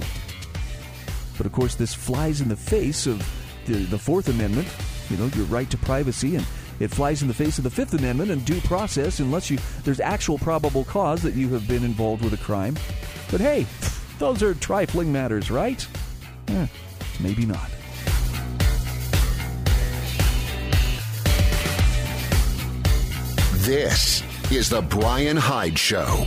But 1.36 1.46
of 1.46 1.52
course, 1.52 1.74
this 1.74 1.94
flies 1.94 2.40
in 2.40 2.48
the 2.48 2.56
face 2.56 3.06
of 3.06 3.18
the, 3.66 3.74
the 3.74 3.98
Fourth 3.98 4.28
Amendment, 4.28 4.68
you 5.10 5.16
know, 5.16 5.26
your 5.34 5.46
right 5.46 5.68
to 5.70 5.76
privacy, 5.78 6.36
and 6.36 6.46
it 6.80 6.88
flies 6.88 7.22
in 7.22 7.28
the 7.28 7.34
face 7.34 7.58
of 7.58 7.64
the 7.64 7.70
Fifth 7.70 7.94
Amendment 7.94 8.30
and 8.30 8.44
due 8.44 8.60
process 8.62 9.20
unless 9.20 9.50
you 9.50 9.58
there's 9.84 10.00
actual 10.00 10.38
probable 10.38 10.84
cause 10.84 11.22
that 11.22 11.34
you 11.34 11.48
have 11.50 11.68
been 11.68 11.84
involved 11.84 12.24
with 12.24 12.32
a 12.34 12.38
crime. 12.38 12.76
But 13.30 13.40
hey, 13.40 13.66
those 14.18 14.42
are 14.42 14.54
trifling 14.54 15.12
matters, 15.12 15.50
right? 15.50 15.86
Eh, 16.48 16.66
maybe 17.20 17.46
not. 17.46 17.70
This 23.62 24.24
is 24.50 24.68
the 24.68 24.82
Brian 24.82 25.36
Hyde 25.36 25.78
Show. 25.78 26.26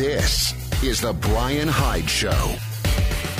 This 0.00 0.54
is 0.82 1.02
the 1.02 1.12
Brian 1.12 1.68
Hyde 1.68 2.08
Show. 2.08 2.56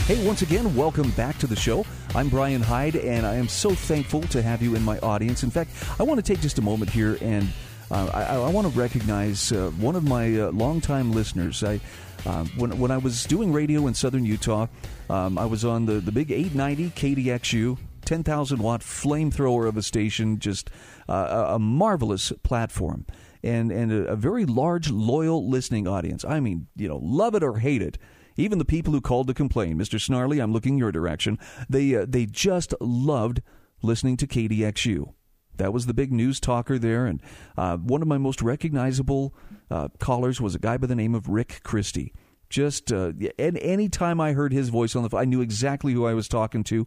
Hey, 0.04 0.22
once 0.26 0.42
again, 0.42 0.76
welcome 0.76 1.10
back 1.12 1.38
to 1.38 1.46
the 1.46 1.56
show. 1.56 1.86
I'm 2.14 2.28
Brian 2.28 2.60
Hyde, 2.60 2.96
and 2.96 3.26
I 3.26 3.36
am 3.36 3.48
so 3.48 3.70
thankful 3.70 4.20
to 4.24 4.42
have 4.42 4.60
you 4.60 4.74
in 4.74 4.82
my 4.82 4.98
audience. 4.98 5.42
In 5.42 5.50
fact, 5.50 5.70
I 5.98 6.02
want 6.02 6.22
to 6.22 6.22
take 6.22 6.42
just 6.42 6.58
a 6.58 6.60
moment 6.60 6.90
here 6.90 7.16
and 7.22 7.48
uh, 7.90 8.10
I, 8.12 8.36
I, 8.36 8.50
want 8.50 8.70
to 8.70 8.78
recognize 8.78 9.52
uh, 9.52 9.70
one 9.78 9.96
of 9.96 10.04
my 10.04 10.38
uh, 10.38 10.50
longtime 10.50 11.12
listeners. 11.12 11.64
I, 11.64 11.80
uh, 12.26 12.44
when, 12.58 12.78
when 12.78 12.90
I 12.90 12.98
was 12.98 13.24
doing 13.24 13.54
radio 13.54 13.86
in 13.86 13.94
southern 13.94 14.26
Utah, 14.26 14.66
um, 15.08 15.38
I 15.38 15.46
was 15.46 15.64
on 15.64 15.86
the, 15.86 15.94
the 15.94 16.12
big 16.12 16.30
890 16.30 16.90
KDXU, 16.90 17.78
10,000 18.04 18.58
watt 18.58 18.82
flamethrower 18.82 19.66
of 19.66 19.78
a 19.78 19.82
station, 19.82 20.38
just 20.38 20.68
uh, 21.08 21.46
a, 21.48 21.54
a 21.54 21.58
marvelous 21.58 22.34
platform 22.42 23.06
and 23.42 23.70
and 23.70 23.92
a, 23.92 24.06
a 24.08 24.16
very 24.16 24.44
large 24.44 24.90
loyal 24.90 25.48
listening 25.48 25.86
audience. 25.86 26.24
I 26.24 26.40
mean, 26.40 26.66
you 26.76 26.88
know, 26.88 26.98
love 27.02 27.34
it 27.34 27.42
or 27.42 27.58
hate 27.58 27.82
it. 27.82 27.98
Even 28.36 28.58
the 28.58 28.64
people 28.64 28.92
who 28.92 29.00
called 29.00 29.26
to 29.28 29.34
complain, 29.34 29.78
Mr. 29.78 30.00
Snarly, 30.00 30.40
I'm 30.40 30.52
looking 30.52 30.78
your 30.78 30.92
direction. 30.92 31.38
They 31.68 31.94
uh, 31.94 32.06
they 32.08 32.26
just 32.26 32.74
loved 32.80 33.42
listening 33.82 34.16
to 34.18 34.26
KDXU. 34.26 35.12
That 35.56 35.72
was 35.72 35.86
the 35.86 35.94
big 35.94 36.12
news 36.12 36.40
talker 36.40 36.78
there, 36.78 37.06
and 37.06 37.20
uh, 37.56 37.76
one 37.76 38.02
of 38.02 38.08
my 38.08 38.18
most 38.18 38.40
recognizable 38.40 39.34
uh, 39.70 39.88
callers 39.98 40.40
was 40.40 40.54
a 40.54 40.58
guy 40.58 40.78
by 40.78 40.86
the 40.86 40.94
name 40.94 41.14
of 41.14 41.28
Rick 41.28 41.60
Christie. 41.62 42.14
Just 42.48 42.92
uh, 42.92 43.12
and 43.38 43.58
any 43.58 43.88
time 43.88 44.20
I 44.20 44.32
heard 44.32 44.52
his 44.52 44.70
voice 44.70 44.96
on 44.96 45.06
the 45.06 45.16
I 45.16 45.24
knew 45.24 45.40
exactly 45.40 45.92
who 45.92 46.06
I 46.06 46.14
was 46.14 46.28
talking 46.28 46.64
to, 46.64 46.86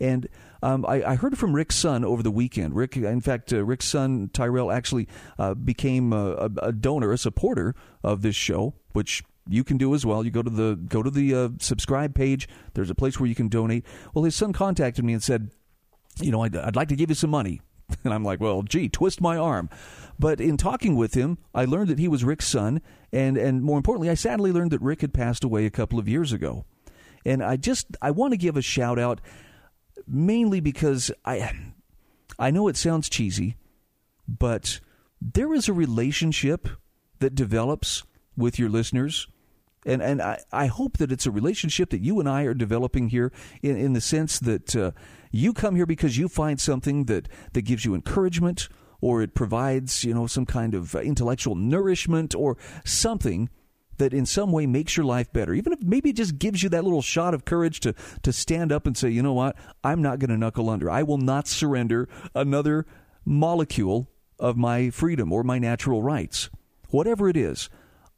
and 0.00 0.28
um, 0.62 0.86
I, 0.86 1.02
I, 1.02 1.14
heard 1.16 1.36
from 1.36 1.54
Rick's 1.54 1.74
son 1.74 2.04
over 2.04 2.22
the 2.22 2.30
weekend. 2.30 2.74
Rick, 2.74 2.96
in 2.96 3.20
fact, 3.20 3.52
uh, 3.52 3.64
Rick's 3.64 3.86
son 3.86 4.30
Tyrell 4.32 4.70
actually 4.70 5.08
uh, 5.38 5.54
became 5.54 6.12
a, 6.12 6.48
a, 6.62 6.72
donor, 6.72 7.12
a 7.12 7.18
supporter 7.18 7.74
of 8.04 8.22
this 8.22 8.36
show, 8.36 8.74
which 8.92 9.24
you 9.48 9.64
can 9.64 9.76
do 9.76 9.94
as 9.94 10.06
well. 10.06 10.24
You 10.24 10.30
go 10.30 10.42
to 10.42 10.50
the 10.50 10.76
go 10.76 11.02
to 11.02 11.10
the 11.10 11.34
uh, 11.34 11.48
subscribe 11.58 12.14
page. 12.14 12.48
There's 12.74 12.90
a 12.90 12.94
place 12.94 13.18
where 13.18 13.28
you 13.28 13.34
can 13.34 13.48
donate. 13.48 13.84
Well, 14.14 14.24
his 14.24 14.36
son 14.36 14.52
contacted 14.52 15.04
me 15.04 15.12
and 15.12 15.22
said, 15.22 15.50
you 16.20 16.30
know, 16.30 16.42
I'd, 16.42 16.56
I'd 16.56 16.76
like 16.76 16.88
to 16.88 16.96
give 16.96 17.10
you 17.10 17.16
some 17.16 17.30
money. 17.30 17.60
And 18.04 18.14
I'm 18.14 18.24
like, 18.24 18.40
well, 18.40 18.62
gee, 18.62 18.88
twist 18.88 19.20
my 19.20 19.36
arm. 19.36 19.68
But 20.18 20.40
in 20.40 20.56
talking 20.56 20.96
with 20.96 21.12
him, 21.12 21.36
I 21.54 21.66
learned 21.66 21.90
that 21.90 21.98
he 21.98 22.08
was 22.08 22.24
Rick's 22.24 22.48
son, 22.48 22.80
and 23.12 23.36
and 23.36 23.62
more 23.62 23.76
importantly, 23.76 24.08
I 24.08 24.14
sadly 24.14 24.50
learned 24.50 24.70
that 24.70 24.80
Rick 24.80 25.02
had 25.02 25.12
passed 25.12 25.44
away 25.44 25.66
a 25.66 25.70
couple 25.70 25.98
of 25.98 26.08
years 26.08 26.32
ago. 26.32 26.64
And 27.26 27.42
I 27.42 27.56
just 27.56 27.88
I 28.00 28.10
want 28.10 28.32
to 28.32 28.38
give 28.38 28.56
a 28.56 28.62
shout 28.62 28.98
out 28.98 29.20
mainly 30.06 30.60
because 30.60 31.10
I 31.24 31.52
I 32.38 32.50
know 32.50 32.68
it 32.68 32.76
sounds 32.76 33.08
cheesy, 33.08 33.56
but 34.26 34.80
there 35.20 35.54
is 35.54 35.68
a 35.68 35.72
relationship 35.72 36.68
that 37.20 37.34
develops 37.34 38.02
with 38.36 38.58
your 38.58 38.68
listeners. 38.68 39.28
And 39.84 40.00
and 40.02 40.22
I, 40.22 40.40
I 40.52 40.66
hope 40.66 40.98
that 40.98 41.12
it's 41.12 41.26
a 41.26 41.30
relationship 41.30 41.90
that 41.90 42.00
you 42.00 42.20
and 42.20 42.28
I 42.28 42.42
are 42.44 42.54
developing 42.54 43.08
here 43.08 43.32
in, 43.62 43.76
in 43.76 43.92
the 43.92 44.00
sense 44.00 44.38
that 44.40 44.76
uh, 44.76 44.92
you 45.32 45.52
come 45.52 45.74
here 45.74 45.86
because 45.86 46.18
you 46.18 46.28
find 46.28 46.60
something 46.60 47.06
that, 47.06 47.28
that 47.54 47.62
gives 47.62 47.84
you 47.84 47.94
encouragement 47.94 48.68
or 49.00 49.22
it 49.22 49.34
provides, 49.34 50.04
you 50.04 50.14
know, 50.14 50.28
some 50.28 50.46
kind 50.46 50.74
of 50.74 50.94
intellectual 50.94 51.56
nourishment 51.56 52.34
or 52.34 52.56
something 52.84 53.48
that 53.98 54.14
in 54.14 54.26
some 54.26 54.52
way 54.52 54.66
makes 54.66 54.96
your 54.96 55.06
life 55.06 55.32
better. 55.32 55.54
Even 55.54 55.72
if 55.72 55.82
maybe 55.82 56.10
it 56.10 56.16
just 56.16 56.38
gives 56.38 56.62
you 56.62 56.68
that 56.70 56.84
little 56.84 57.02
shot 57.02 57.34
of 57.34 57.44
courage 57.44 57.80
to, 57.80 57.94
to 58.22 58.32
stand 58.32 58.72
up 58.72 58.86
and 58.86 58.96
say, 58.96 59.08
you 59.08 59.22
know 59.22 59.32
what, 59.32 59.56
I'm 59.84 60.02
not 60.02 60.18
going 60.18 60.30
to 60.30 60.36
knuckle 60.36 60.70
under. 60.70 60.90
I 60.90 61.02
will 61.02 61.18
not 61.18 61.46
surrender 61.46 62.08
another 62.34 62.86
molecule 63.24 64.08
of 64.38 64.56
my 64.56 64.90
freedom 64.90 65.32
or 65.32 65.42
my 65.42 65.58
natural 65.58 66.02
rights. 66.02 66.50
Whatever 66.88 67.28
it 67.28 67.36
is. 67.36 67.68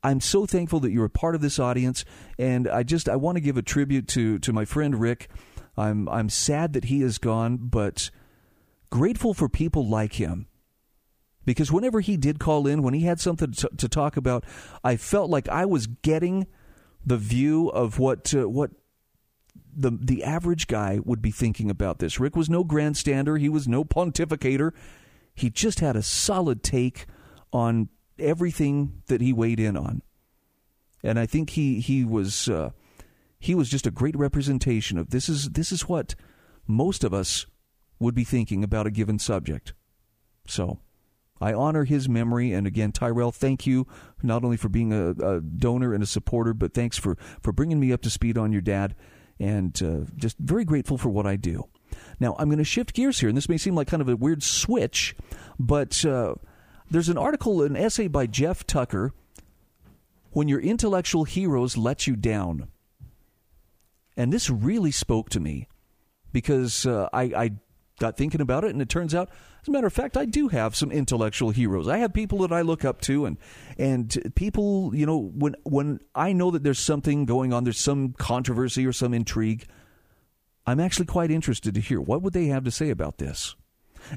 I'm 0.02 0.20
so 0.20 0.44
thankful 0.44 0.80
that 0.80 0.90
you're 0.90 1.06
a 1.06 1.10
part 1.10 1.34
of 1.34 1.40
this 1.40 1.58
audience, 1.58 2.04
and 2.38 2.68
I 2.68 2.82
just 2.82 3.08
I 3.08 3.16
want 3.16 3.36
to 3.36 3.40
give 3.40 3.56
a 3.56 3.62
tribute 3.62 4.06
to 4.08 4.38
to 4.40 4.52
my 4.52 4.66
friend 4.66 5.00
Rick. 5.00 5.30
I'm 5.78 6.08
I'm 6.10 6.28
sad 6.28 6.74
that 6.74 6.84
he 6.84 7.00
is 7.00 7.16
gone, 7.16 7.56
but 7.56 8.10
grateful 8.90 9.32
for 9.32 9.48
people 9.48 9.88
like 9.88 10.14
him 10.14 10.46
because 11.44 11.72
whenever 11.72 12.00
he 12.00 12.16
did 12.16 12.38
call 12.38 12.66
in, 12.66 12.82
when 12.82 12.94
he 12.94 13.02
had 13.02 13.20
something 13.20 13.52
to, 13.52 13.68
to 13.76 13.88
talk 13.88 14.16
about, 14.16 14.44
I 14.82 14.96
felt 14.96 15.30
like 15.30 15.48
I 15.48 15.64
was 15.64 15.86
getting 15.86 16.46
the 17.04 17.16
view 17.16 17.68
of 17.68 17.98
what 17.98 18.34
uh, 18.34 18.48
what 18.48 18.70
the 19.76 19.90
the 20.00 20.24
average 20.24 20.66
guy 20.66 21.00
would 21.04 21.20
be 21.20 21.30
thinking 21.30 21.70
about 21.70 21.98
this. 21.98 22.20
Rick 22.20 22.36
was 22.36 22.48
no 22.48 22.64
grandstander. 22.64 23.38
He 23.38 23.48
was 23.48 23.68
no 23.68 23.84
pontificator. 23.84 24.72
He 25.34 25.50
just 25.50 25.80
had 25.80 25.96
a 25.96 26.02
solid 26.02 26.62
take 26.62 27.06
on 27.52 27.88
everything 28.18 29.02
that 29.06 29.20
he 29.20 29.32
weighed 29.32 29.60
in 29.60 29.76
on, 29.76 30.02
and 31.02 31.18
I 31.18 31.26
think 31.26 31.50
he 31.50 31.80
he 31.80 32.04
was 32.04 32.48
uh, 32.48 32.70
he 33.38 33.54
was 33.54 33.68
just 33.68 33.86
a 33.86 33.90
great 33.90 34.16
representation 34.16 34.96
of 34.96 35.10
this 35.10 35.28
is 35.28 35.50
this 35.50 35.72
is 35.72 35.88
what 35.88 36.14
most 36.66 37.04
of 37.04 37.12
us 37.12 37.46
would 37.98 38.14
be 38.14 38.24
thinking 38.24 38.64
about 38.64 38.86
a 38.86 38.90
given 38.90 39.18
subject. 39.18 39.74
So 40.46 40.80
I 41.40 41.52
honor 41.52 41.84
his 41.84 42.08
memory. 42.08 42.52
And 42.52 42.66
again, 42.66 42.92
Tyrell, 42.92 43.32
thank 43.32 43.66
you 43.66 43.86
not 44.22 44.44
only 44.44 44.56
for 44.56 44.68
being 44.68 44.92
a, 44.92 45.10
a 45.10 45.40
donor 45.40 45.92
and 45.92 46.02
a 46.02 46.06
supporter, 46.06 46.54
but 46.54 46.74
thanks 46.74 46.96
for, 46.96 47.16
for 47.40 47.52
bringing 47.52 47.80
me 47.80 47.92
up 47.92 48.02
to 48.02 48.10
speed 48.10 48.38
on 48.38 48.52
your 48.52 48.62
dad. 48.62 48.94
And 49.40 49.80
uh, 49.82 50.10
just 50.16 50.38
very 50.38 50.64
grateful 50.64 50.96
for 50.96 51.08
what 51.08 51.26
I 51.26 51.36
do. 51.36 51.68
Now, 52.20 52.36
I'm 52.38 52.48
going 52.48 52.58
to 52.58 52.64
shift 52.64 52.94
gears 52.94 53.20
here, 53.20 53.28
and 53.28 53.36
this 53.36 53.48
may 53.48 53.58
seem 53.58 53.74
like 53.74 53.88
kind 53.88 54.00
of 54.00 54.08
a 54.08 54.16
weird 54.16 54.42
switch, 54.42 55.16
but 55.58 56.04
uh, 56.04 56.34
there's 56.90 57.08
an 57.08 57.18
article, 57.18 57.62
an 57.62 57.76
essay 57.76 58.08
by 58.08 58.26
Jeff 58.26 58.66
Tucker, 58.66 59.12
When 60.30 60.48
Your 60.48 60.60
Intellectual 60.60 61.24
Heroes 61.24 61.76
Let 61.76 62.06
You 62.06 62.14
Down. 62.16 62.68
And 64.16 64.32
this 64.32 64.48
really 64.48 64.92
spoke 64.92 65.30
to 65.30 65.40
me 65.40 65.68
because 66.32 66.86
uh, 66.86 67.08
I, 67.12 67.22
I 67.22 67.50
got 67.98 68.16
thinking 68.16 68.40
about 68.40 68.64
it, 68.64 68.70
and 68.70 68.82
it 68.82 68.88
turns 68.88 69.14
out 69.14 69.30
as 69.64 69.68
a 69.68 69.70
matter 69.70 69.86
of 69.86 69.92
fact, 69.94 70.18
I 70.18 70.26
do 70.26 70.48
have 70.48 70.76
some 70.76 70.92
intellectual 70.92 71.50
heroes. 71.50 71.88
I 71.88 71.96
have 71.98 72.12
people 72.12 72.38
that 72.40 72.52
I 72.52 72.60
look 72.60 72.84
up 72.84 73.00
to, 73.02 73.24
and 73.24 73.38
and 73.78 74.32
people, 74.34 74.94
you 74.94 75.06
know, 75.06 75.18
when 75.18 75.56
when 75.62 76.00
I 76.14 76.32
know 76.32 76.50
that 76.50 76.62
there's 76.62 76.78
something 76.78 77.24
going 77.24 77.52
on, 77.52 77.64
there's 77.64 77.78
some 77.78 78.12
controversy 78.12 78.86
or 78.86 78.92
some 78.92 79.14
intrigue, 79.14 79.66
I'm 80.66 80.80
actually 80.80 81.06
quite 81.06 81.30
interested 81.30 81.74
to 81.74 81.80
hear 81.80 82.00
what 82.00 82.20
would 82.20 82.34
they 82.34 82.46
have 82.46 82.64
to 82.64 82.70
say 82.70 82.90
about 82.90 83.18
this. 83.18 83.56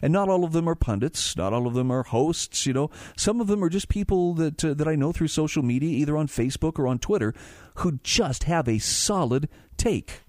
And 0.02 0.12
not 0.12 0.28
all 0.28 0.44
of 0.44 0.52
them 0.52 0.68
are 0.68 0.76
pundits. 0.76 1.38
Not 1.38 1.54
all 1.54 1.66
of 1.66 1.74
them 1.74 1.92
are 1.92 2.04
hosts. 2.04 2.66
You 2.66 2.74
know, 2.74 2.90
some 3.16 3.40
of 3.40 3.48
them 3.48 3.64
are 3.64 3.70
just 3.70 3.88
people 3.88 4.34
that 4.34 4.66
uh, 4.66 4.74
that 4.74 4.88
I 4.88 4.96
know 4.96 5.14
through 5.14 5.30
social 5.30 5.64
media, 5.64 5.90
either 5.90 6.18
on 6.18 6.28
Facebook 6.28 6.78
or 6.78 6.88
on 6.88 7.00
Twitter, 7.00 7.34
who 7.76 8.00
just 8.04 8.44
have 8.44 8.68
a 8.68 8.80
solid 8.80 9.48
take. 9.78 10.24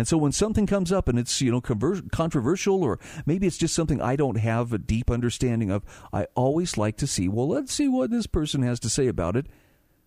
And 0.00 0.08
so 0.08 0.16
when 0.16 0.32
something 0.32 0.66
comes 0.66 0.90
up 0.90 1.08
and 1.08 1.18
it's, 1.18 1.42
you 1.42 1.50
know, 1.50 1.60
controversial 1.60 2.82
or 2.82 2.98
maybe 3.26 3.46
it's 3.46 3.58
just 3.58 3.74
something 3.74 4.00
I 4.00 4.16
don't 4.16 4.38
have 4.38 4.72
a 4.72 4.78
deep 4.78 5.10
understanding 5.10 5.70
of, 5.70 5.84
I 6.10 6.26
always 6.34 6.78
like 6.78 6.96
to 6.96 7.06
see, 7.06 7.28
well, 7.28 7.46
let's 7.46 7.70
see 7.70 7.86
what 7.86 8.10
this 8.10 8.26
person 8.26 8.62
has 8.62 8.80
to 8.80 8.88
say 8.88 9.08
about 9.08 9.36
it 9.36 9.44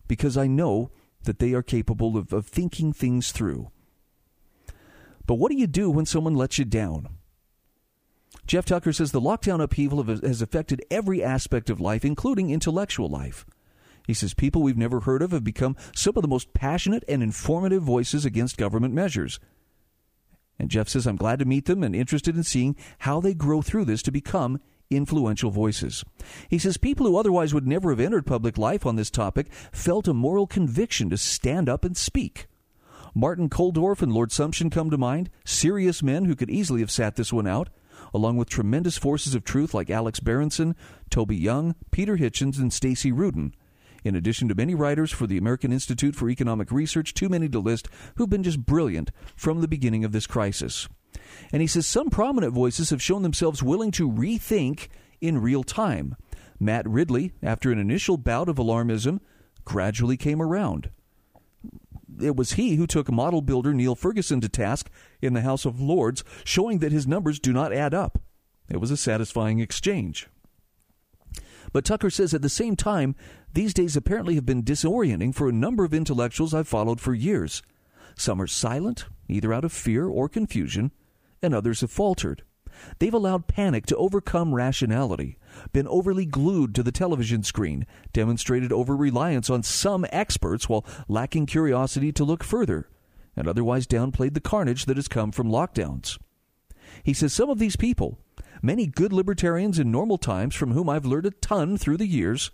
because 0.08 0.36
I 0.36 0.48
know 0.48 0.90
that 1.26 1.38
they 1.38 1.54
are 1.54 1.62
capable 1.62 2.18
of, 2.18 2.34
of 2.34 2.48
thinking 2.48 2.92
things 2.92 3.32
through. 3.32 3.70
But 5.28 5.36
what 5.36 5.52
do 5.52 5.60
you 5.60 5.68
do 5.68 5.92
when 5.92 6.08
someone 6.08 6.34
lets 6.34 6.58
you 6.58 6.66
down? 6.66 7.10
Jeff 8.48 8.66
Tucker 8.66 8.94
says 8.94 9.12
the 9.12 9.22
lockdown 9.22 9.62
upheaval 9.62 10.02
has 10.02 10.42
affected 10.42 10.84
every 10.90 11.24
aspect 11.24 11.70
of 11.70 11.80
life, 11.80 12.04
including 12.04 12.50
intellectual 12.50 13.10
life. 13.10 13.46
He 14.08 14.16
says 14.16 14.34
people 14.34 14.64
we've 14.64 14.76
never 14.76 15.02
heard 15.02 15.22
of 15.22 15.30
have 15.34 15.44
become 15.44 15.78
some 15.94 16.14
of 16.16 16.24
the 16.24 16.28
most 16.28 16.52
passionate 16.56 17.04
and 17.08 17.22
informative 17.22 17.84
voices 17.84 18.26
against 18.26 18.58
government 18.58 18.96
measures. 18.96 19.40
And 20.60 20.70
Jeff 20.70 20.88
says, 20.88 21.08
I'm 21.08 21.16
glad 21.16 21.40
to 21.40 21.46
meet 21.46 21.66
them 21.66 21.84
and 21.84 21.96
interested 21.96 22.36
in 22.36 22.44
seeing 22.44 22.76
how 23.00 23.20
they 23.20 23.34
grow 23.34 23.62
through 23.62 23.86
this 23.86 24.02
to 24.04 24.12
become 24.12 24.60
influential 24.90 25.50
voices. 25.50 26.04
He 26.50 26.60
says 26.60 26.78
people 26.78 27.08
who 27.08 27.18
otherwise 27.18 27.54
would 27.54 27.68
never 27.68 27.90
have 27.90 28.00
entered 28.00 28.26
public 28.26 28.58
life 28.58 28.86
on 28.86 28.96
this 28.96 29.10
topic 29.10 29.52
felt 29.72 30.08
a 30.08 30.14
moral 30.14 30.46
conviction 30.46 31.10
to 31.10 31.18
stand 31.18 31.68
up 31.68 31.84
and 31.84 31.98
speak. 31.98 32.48
Martin 33.16 33.50
Kulldorff 33.50 34.02
and 34.02 34.12
Lord 34.12 34.30
Sumption 34.30 34.72
come 34.72 34.90
to 34.90 34.98
mind, 34.98 35.30
serious 35.46 36.02
men 36.02 36.26
who 36.26 36.36
could 36.36 36.50
easily 36.50 36.82
have 36.82 36.92
sat 36.92 37.16
this 37.16 37.34
one 37.34 37.48
out 37.48 37.70
along 38.14 38.38
with 38.38 38.50
tremendous 38.50 38.98
forces 38.98 39.36
of 39.36 39.44
truth 39.44 39.74
like 39.74 39.90
Alex 39.90 40.20
Berenson, 40.20 40.76
Toby 41.10 41.36
Young, 41.36 41.76
Peter 41.92 42.18
Hitchens, 42.18 42.60
and 42.60 42.72
Stacey 42.72 43.12
Rudin. 43.12 43.54
In 44.04 44.16
addition 44.16 44.48
to 44.50 44.56
many 44.56 44.76
writers 44.76 45.12
for 45.12 45.28
the 45.28 45.38
American 45.38 45.72
Institute 45.72 46.16
for 46.16 46.30
Economic 46.30 46.72
Research, 46.72 47.14
too 47.14 47.30
many 47.30 47.48
to 47.50 47.60
list, 47.60 47.88
who've 48.16 48.30
been 48.30 48.44
just 48.44 48.66
brilliant 48.66 49.12
from 49.36 49.62
the 49.62 49.68
beginning 49.68 50.04
of 50.04 50.12
this 50.12 50.28
crisis. 50.28 50.88
And 51.52 51.62
he 51.62 51.68
says 51.68 51.88
some 51.88 52.10
prominent 52.10 52.54
voices 52.54 52.90
have 52.90 53.02
shown 53.02 53.24
themselves 53.24 53.64
willing 53.64 53.92
to 53.92 54.12
rethink 54.12 54.88
in 55.22 55.42
real 55.42 55.64
time. 55.64 56.16
Matt 56.60 56.88
Ridley, 56.88 57.32
after 57.42 57.72
an 57.72 57.80
initial 57.80 58.18
bout 58.18 58.50
of 58.50 58.58
alarmism, 58.58 59.20
gradually 59.66 60.18
came 60.18 60.42
around 60.42 60.90
it 62.22 62.36
was 62.36 62.54
he 62.54 62.76
who 62.76 62.88
took 62.88 63.12
model 63.12 63.42
builder 63.42 63.74
Neil 63.74 63.96
Ferguson 63.96 64.42
to 64.42 64.50
task 64.50 64.90
in 65.22 65.34
the 65.34 65.42
House 65.42 65.66
of 65.66 65.82
Lords, 65.82 66.24
showing 66.44 66.80
that 66.80 66.92
his 66.92 67.08
numbers 67.08 67.40
do 67.40 67.54
not 67.54 67.74
add 67.74 67.94
up. 67.94 68.20
It 68.70 68.78
was 68.78 68.92
a 68.92 68.98
satisfying 68.98 69.60
exchange. 69.60 70.28
But 71.74 71.84
Tucker 71.84 72.12
says 72.12 72.34
at 72.34 72.44
the 72.44 72.50
same 72.50 72.76
time, 72.76 73.16
these 73.54 73.74
days 73.74 73.98
apparently 73.98 74.36
have 74.36 74.46
been 74.46 74.64
disorienting 74.64 75.34
for 75.34 75.50
a 75.50 75.54
number 75.54 75.84
of 75.84 75.94
intellectuals 75.94 76.54
I've 76.54 76.68
followed 76.68 77.02
for 77.02 77.14
years. 77.14 77.64
Some 78.16 78.40
are 78.40 78.48
silent, 78.48 79.06
either 79.28 79.52
out 79.52 79.66
of 79.66 79.74
fear 79.74 80.08
or 80.08 80.30
confusion, 80.30 80.92
and 81.42 81.54
others 81.54 81.82
have 81.82 81.92
faltered. 81.92 82.44
They've 83.00 83.14
allowed 83.14 83.48
panic 83.48 83.86
to 83.88 83.98
overcome 83.98 84.54
rationality, 84.54 85.38
been 85.72 85.88
overly 85.88 86.26
glued 86.26 86.76
to 86.76 86.84
the 86.84 86.92
television 86.92 87.44
screen, 87.44 87.86
demonstrated 88.14 88.72
over 88.72 88.96
reliance 88.96 89.50
on 89.50 89.64
some 89.64 90.06
experts 90.12 90.70
while 90.70 90.86
lacking 91.08 91.48
curiosity 91.48 92.12
to 92.14 92.24
look 92.24 92.44
further, 92.44 92.88
and 93.36 93.48
otherwise 93.48 93.88
downplayed 93.88 94.34
the 94.34 94.40
carnage 94.40 94.86
that 94.86 94.98
has 94.98 95.08
come 95.08 95.32
from 95.32 95.50
lockdowns. 95.50 96.20
He 97.04 97.14
says 97.14 97.34
some 97.34 97.50
of 97.50 97.60
these 97.60 97.76
people, 97.76 98.20
many 98.64 98.88
good 98.88 99.14
libertarians 99.14 99.78
in 99.78 99.92
normal 99.92 100.18
times 100.18 100.56
from 100.56 100.72
whom 100.72 100.90
I've 100.90 101.06
learned 101.06 101.28
a 101.28 101.32
ton 101.32 101.78
through 101.78 101.98
the 101.98 102.08
years, 102.08 102.50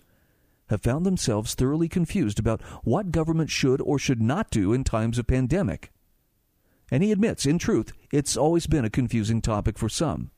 have 0.69 0.81
found 0.81 1.05
themselves 1.05 1.55
thoroughly 1.55 1.87
confused 1.87 2.39
about 2.39 2.61
what 2.83 3.11
government 3.11 3.49
should 3.49 3.81
or 3.81 3.97
should 3.97 4.21
not 4.21 4.51
do 4.51 4.73
in 4.73 4.83
times 4.83 5.17
of 5.17 5.27
pandemic. 5.27 5.91
And 6.91 7.03
he 7.03 7.11
admits, 7.11 7.45
in 7.45 7.59
truth, 7.59 7.93
it's 8.11 8.35
always 8.35 8.67
been 8.67 8.85
a 8.85 8.89
confusing 8.89 9.41
topic 9.41 9.77
for 9.77 9.89
some. 9.89 10.31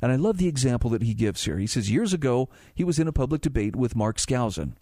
And 0.00 0.12
I 0.12 0.16
love 0.16 0.38
the 0.38 0.48
example 0.48 0.90
that 0.90 1.02
he 1.02 1.14
gives 1.14 1.44
here. 1.44 1.58
He 1.58 1.66
says 1.66 1.90
years 1.90 2.12
ago, 2.12 2.48
he 2.74 2.84
was 2.84 2.98
in 2.98 3.08
a 3.08 3.12
public 3.12 3.40
debate 3.40 3.74
with 3.74 3.96
Mark 3.96 4.18
Skousen. 4.18 4.74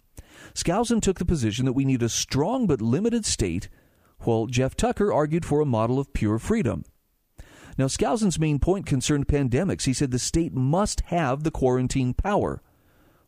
Skousen 0.53 1.01
took 1.01 1.19
the 1.19 1.25
position 1.25 1.65
that 1.65 1.73
we 1.73 1.85
need 1.85 2.03
a 2.03 2.09
strong 2.09 2.67
but 2.67 2.81
limited 2.81 3.25
state, 3.25 3.69
while 4.19 4.47
Jeff 4.47 4.75
Tucker 4.75 5.13
argued 5.13 5.45
for 5.45 5.61
a 5.61 5.65
model 5.65 5.99
of 5.99 6.13
pure 6.13 6.39
freedom. 6.39 6.83
Now, 7.77 7.85
Skousen's 7.85 8.39
main 8.39 8.59
point 8.59 8.85
concerned 8.85 9.27
pandemics. 9.27 9.83
He 9.85 9.93
said 9.93 10.11
the 10.11 10.19
state 10.19 10.53
must 10.53 11.01
have 11.07 11.43
the 11.43 11.51
quarantine 11.51 12.13
power, 12.13 12.61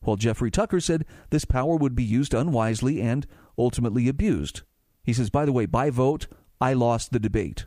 while 0.02 0.18
Jeffrey 0.18 0.52
Tucker 0.52 0.80
said 0.80 1.06
this 1.30 1.46
power 1.46 1.76
would 1.76 1.96
be 1.96 2.04
used 2.04 2.34
unwisely 2.34 3.02
and 3.02 3.26
ultimately 3.58 4.08
abused. 4.08 4.62
He 5.04 5.14
says, 5.14 5.30
by 5.30 5.46
the 5.46 5.52
way, 5.52 5.66
by 5.66 5.90
vote, 5.90 6.28
I 6.62 6.74
lost 6.74 7.12
the 7.12 7.20
debate. 7.20 7.66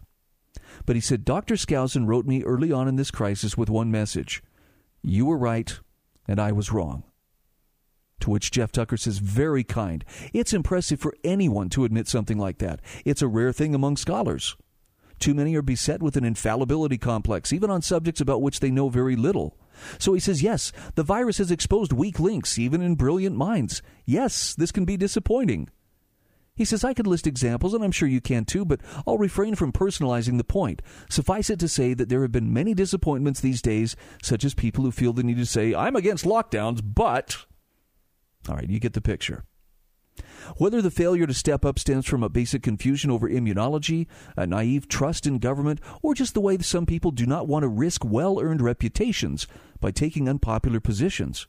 But 0.86 0.96
he 0.96 1.00
said, 1.00 1.24
Dr. 1.24 1.54
Skousen 1.54 2.06
wrote 2.06 2.26
me 2.26 2.42
early 2.44 2.72
on 2.72 2.88
in 2.88 2.96
this 2.96 3.10
crisis 3.10 3.56
with 3.56 3.70
one 3.70 3.90
message 3.90 4.42
You 5.02 5.26
were 5.26 5.38
right, 5.38 5.78
and 6.26 6.40
I 6.40 6.52
was 6.52 6.72
wrong. 6.72 7.04
To 8.20 8.30
which 8.30 8.50
Jeff 8.50 8.72
Tucker 8.72 8.96
says, 8.96 9.18
Very 9.18 9.64
kind. 9.64 10.04
It's 10.32 10.52
impressive 10.52 11.00
for 11.00 11.14
anyone 11.24 11.68
to 11.70 11.84
admit 11.84 12.08
something 12.08 12.38
like 12.38 12.58
that. 12.58 12.80
It's 13.04 13.22
a 13.22 13.28
rare 13.28 13.52
thing 13.52 13.74
among 13.74 13.96
scholars. 13.96 14.56
Too 15.18 15.34
many 15.34 15.54
are 15.56 15.62
beset 15.62 16.02
with 16.02 16.16
an 16.16 16.24
infallibility 16.24 16.98
complex, 16.98 17.52
even 17.52 17.70
on 17.70 17.82
subjects 17.82 18.20
about 18.20 18.42
which 18.42 18.60
they 18.60 18.70
know 18.70 18.88
very 18.88 19.16
little. 19.16 19.56
So 19.98 20.14
he 20.14 20.20
says, 20.20 20.42
yes, 20.42 20.72
the 20.94 21.02
virus 21.02 21.38
has 21.38 21.50
exposed 21.50 21.92
weak 21.92 22.18
links, 22.18 22.58
even 22.58 22.82
in 22.82 22.94
brilliant 22.94 23.36
minds. 23.36 23.82
Yes, 24.04 24.54
this 24.54 24.72
can 24.72 24.84
be 24.84 24.96
disappointing. 24.96 25.68
He 26.54 26.64
says, 26.64 26.82
I 26.82 26.92
could 26.92 27.06
list 27.06 27.28
examples, 27.28 27.72
and 27.72 27.84
I'm 27.84 27.92
sure 27.92 28.08
you 28.08 28.20
can 28.20 28.44
too, 28.44 28.64
but 28.64 28.80
I'll 29.06 29.16
refrain 29.16 29.54
from 29.54 29.70
personalizing 29.70 30.38
the 30.38 30.44
point. 30.44 30.82
Suffice 31.08 31.50
it 31.50 31.60
to 31.60 31.68
say 31.68 31.94
that 31.94 32.08
there 32.08 32.22
have 32.22 32.32
been 32.32 32.52
many 32.52 32.74
disappointments 32.74 33.40
these 33.40 33.62
days, 33.62 33.94
such 34.22 34.44
as 34.44 34.54
people 34.54 34.82
who 34.82 34.90
feel 34.90 35.12
the 35.12 35.22
need 35.22 35.36
to 35.36 35.46
say, 35.46 35.72
I'm 35.72 35.94
against 35.94 36.24
lockdowns, 36.24 36.80
but. 36.84 37.36
All 38.48 38.56
right, 38.56 38.68
you 38.68 38.80
get 38.80 38.94
the 38.94 39.00
picture. 39.00 39.44
Whether 40.56 40.82
the 40.82 40.90
failure 40.90 41.26
to 41.26 41.34
step 41.34 41.64
up 41.64 41.78
stems 41.78 42.06
from 42.06 42.22
a 42.22 42.28
basic 42.28 42.62
confusion 42.62 43.10
over 43.10 43.28
immunology, 43.28 44.06
a 44.36 44.46
naive 44.46 44.88
trust 44.88 45.26
in 45.26 45.38
government, 45.38 45.80
or 46.02 46.14
just 46.14 46.34
the 46.34 46.40
way 46.40 46.56
that 46.56 46.64
some 46.64 46.86
people 46.86 47.10
do 47.10 47.26
not 47.26 47.46
want 47.46 47.62
to 47.62 47.68
risk 47.68 48.04
well 48.04 48.40
earned 48.40 48.62
reputations 48.62 49.46
by 49.80 49.90
taking 49.90 50.28
unpopular 50.28 50.80
positions. 50.80 51.46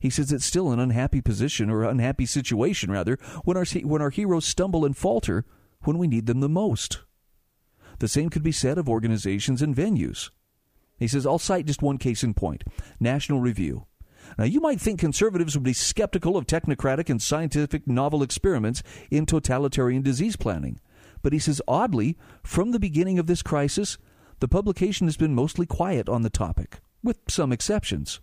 He 0.00 0.10
says 0.10 0.32
it's 0.32 0.44
still 0.44 0.70
an 0.70 0.80
unhappy 0.80 1.20
position 1.20 1.70
or 1.70 1.84
unhappy 1.84 2.26
situation, 2.26 2.90
rather, 2.90 3.18
when 3.44 3.56
our, 3.56 3.64
when 3.64 4.02
our 4.02 4.10
heroes 4.10 4.44
stumble 4.44 4.84
and 4.84 4.96
falter 4.96 5.44
when 5.84 5.98
we 5.98 6.06
need 6.06 6.26
them 6.26 6.40
the 6.40 6.48
most. 6.48 7.00
The 8.00 8.08
same 8.08 8.28
could 8.30 8.42
be 8.42 8.52
said 8.52 8.76
of 8.76 8.88
organizations 8.88 9.62
and 9.62 9.74
venues. 9.74 10.30
He 10.98 11.08
says, 11.08 11.26
I'll 11.26 11.38
cite 11.38 11.66
just 11.66 11.82
one 11.82 11.98
case 11.98 12.22
in 12.22 12.34
point 12.34 12.64
National 13.00 13.40
Review. 13.40 13.86
Now, 14.38 14.44
you 14.44 14.60
might 14.60 14.80
think 14.80 15.00
conservatives 15.00 15.54
would 15.54 15.64
be 15.64 15.72
skeptical 15.72 16.36
of 16.36 16.46
technocratic 16.46 17.08
and 17.08 17.20
scientific 17.20 17.86
novel 17.86 18.22
experiments 18.22 18.82
in 19.10 19.26
totalitarian 19.26 20.02
disease 20.02 20.36
planning. 20.36 20.80
But 21.22 21.32
he 21.32 21.38
says, 21.38 21.62
oddly, 21.66 22.16
from 22.42 22.72
the 22.72 22.80
beginning 22.80 23.18
of 23.18 23.26
this 23.26 23.42
crisis, 23.42 23.96
the 24.40 24.48
publication 24.48 25.06
has 25.06 25.16
been 25.16 25.34
mostly 25.34 25.66
quiet 25.66 26.08
on 26.08 26.22
the 26.22 26.30
topic, 26.30 26.80
with 27.02 27.18
some 27.28 27.52
exceptions. 27.52 28.20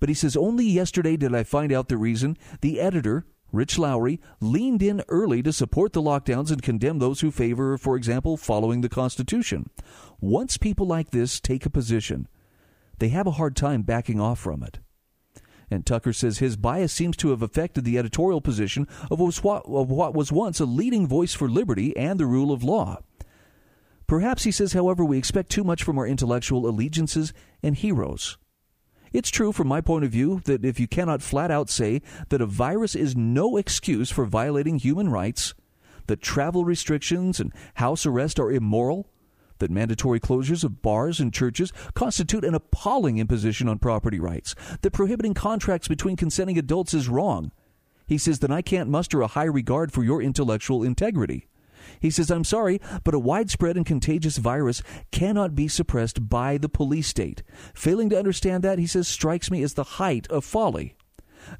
But 0.00 0.08
he 0.08 0.14
says, 0.14 0.36
Only 0.36 0.64
yesterday 0.64 1.16
did 1.16 1.34
I 1.34 1.44
find 1.44 1.72
out 1.72 1.88
the 1.88 1.96
reason. 1.96 2.36
The 2.60 2.80
editor, 2.80 3.26
Rich 3.52 3.78
Lowry, 3.78 4.20
leaned 4.40 4.82
in 4.82 5.02
early 5.08 5.42
to 5.42 5.52
support 5.52 5.92
the 5.92 6.02
lockdowns 6.02 6.50
and 6.50 6.62
condemn 6.62 6.98
those 6.98 7.20
who 7.20 7.30
favor, 7.30 7.78
for 7.78 7.96
example, 7.96 8.36
following 8.36 8.80
the 8.80 8.88
Constitution. 8.88 9.70
Once 10.20 10.56
people 10.56 10.86
like 10.86 11.10
this 11.10 11.40
take 11.40 11.64
a 11.64 11.70
position, 11.70 12.28
they 12.98 13.08
have 13.08 13.26
a 13.26 13.32
hard 13.32 13.56
time 13.56 13.82
backing 13.82 14.20
off 14.20 14.38
from 14.38 14.62
it. 14.62 14.80
And 15.70 15.84
Tucker 15.84 16.12
says 16.12 16.38
his 16.38 16.56
bias 16.56 16.92
seems 16.92 17.16
to 17.18 17.30
have 17.30 17.42
affected 17.42 17.84
the 17.84 17.98
editorial 17.98 18.40
position 18.40 18.86
of 19.10 19.18
what 19.18 20.14
was 20.14 20.32
once 20.32 20.60
a 20.60 20.64
leading 20.64 21.06
voice 21.06 21.34
for 21.34 21.48
liberty 21.48 21.96
and 21.96 22.20
the 22.20 22.26
rule 22.26 22.52
of 22.52 22.62
law. 22.62 23.02
Perhaps, 24.06 24.44
he 24.44 24.52
says, 24.52 24.72
however, 24.72 25.04
we 25.04 25.18
expect 25.18 25.50
too 25.50 25.64
much 25.64 25.82
from 25.82 25.98
our 25.98 26.06
intellectual 26.06 26.68
allegiances 26.68 27.32
and 27.62 27.74
heroes. 27.74 28.38
It's 29.12 29.30
true 29.30 29.50
from 29.50 29.66
my 29.66 29.80
point 29.80 30.04
of 30.04 30.12
view 30.12 30.42
that 30.44 30.64
if 30.64 30.78
you 30.78 30.86
cannot 30.86 31.22
flat 31.22 31.50
out 31.50 31.68
say 31.68 32.02
that 32.28 32.40
a 32.40 32.46
virus 32.46 32.94
is 32.94 33.16
no 33.16 33.56
excuse 33.56 34.10
for 34.10 34.24
violating 34.24 34.78
human 34.78 35.08
rights, 35.08 35.54
that 36.06 36.22
travel 36.22 36.64
restrictions 36.64 37.40
and 37.40 37.52
house 37.74 38.06
arrest 38.06 38.38
are 38.38 38.52
immoral, 38.52 39.10
that 39.58 39.70
mandatory 39.70 40.20
closures 40.20 40.64
of 40.64 40.82
bars 40.82 41.20
and 41.20 41.32
churches 41.32 41.72
constitute 41.94 42.44
an 42.44 42.54
appalling 42.54 43.18
imposition 43.18 43.68
on 43.68 43.78
property 43.78 44.18
rights, 44.18 44.54
that 44.82 44.92
prohibiting 44.92 45.34
contracts 45.34 45.88
between 45.88 46.16
consenting 46.16 46.58
adults 46.58 46.94
is 46.94 47.08
wrong. 47.08 47.52
He 48.06 48.18
says 48.18 48.38
that 48.40 48.52
I 48.52 48.62
can't 48.62 48.90
muster 48.90 49.20
a 49.20 49.26
high 49.26 49.44
regard 49.44 49.92
for 49.92 50.04
your 50.04 50.22
intellectual 50.22 50.82
integrity. 50.82 51.46
He 52.00 52.10
says, 52.10 52.30
I'm 52.30 52.44
sorry, 52.44 52.80
but 53.04 53.14
a 53.14 53.18
widespread 53.18 53.76
and 53.76 53.86
contagious 53.86 54.38
virus 54.38 54.82
cannot 55.12 55.54
be 55.54 55.68
suppressed 55.68 56.28
by 56.28 56.58
the 56.58 56.68
police 56.68 57.08
state. 57.08 57.42
Failing 57.74 58.10
to 58.10 58.18
understand 58.18 58.62
that, 58.64 58.78
he 58.78 58.86
says, 58.86 59.08
strikes 59.08 59.50
me 59.50 59.62
as 59.62 59.74
the 59.74 59.84
height 59.84 60.26
of 60.28 60.44
folly. 60.44 60.96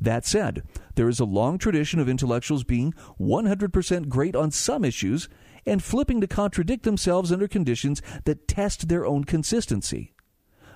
That 0.01 0.27
said, 0.27 0.63
there 0.97 1.09
is 1.09 1.21
a 1.21 1.25
long 1.25 1.59
tradition 1.59 2.01
of 2.01 2.09
intellectuals 2.09 2.65
being 2.65 2.93
100% 3.21 4.09
great 4.09 4.35
on 4.35 4.51
some 4.51 4.85
issues 4.85 5.29
and 5.67 5.83
flipping 5.83 6.21
to 6.21 6.27
contradict 6.27 6.85
themselves 6.85 7.33
under 7.33 7.49
conditions 7.49 8.01
that 8.25 8.47
test 8.47 8.89
their 8.89 9.05
own 9.05 9.25
consistency. 9.25 10.13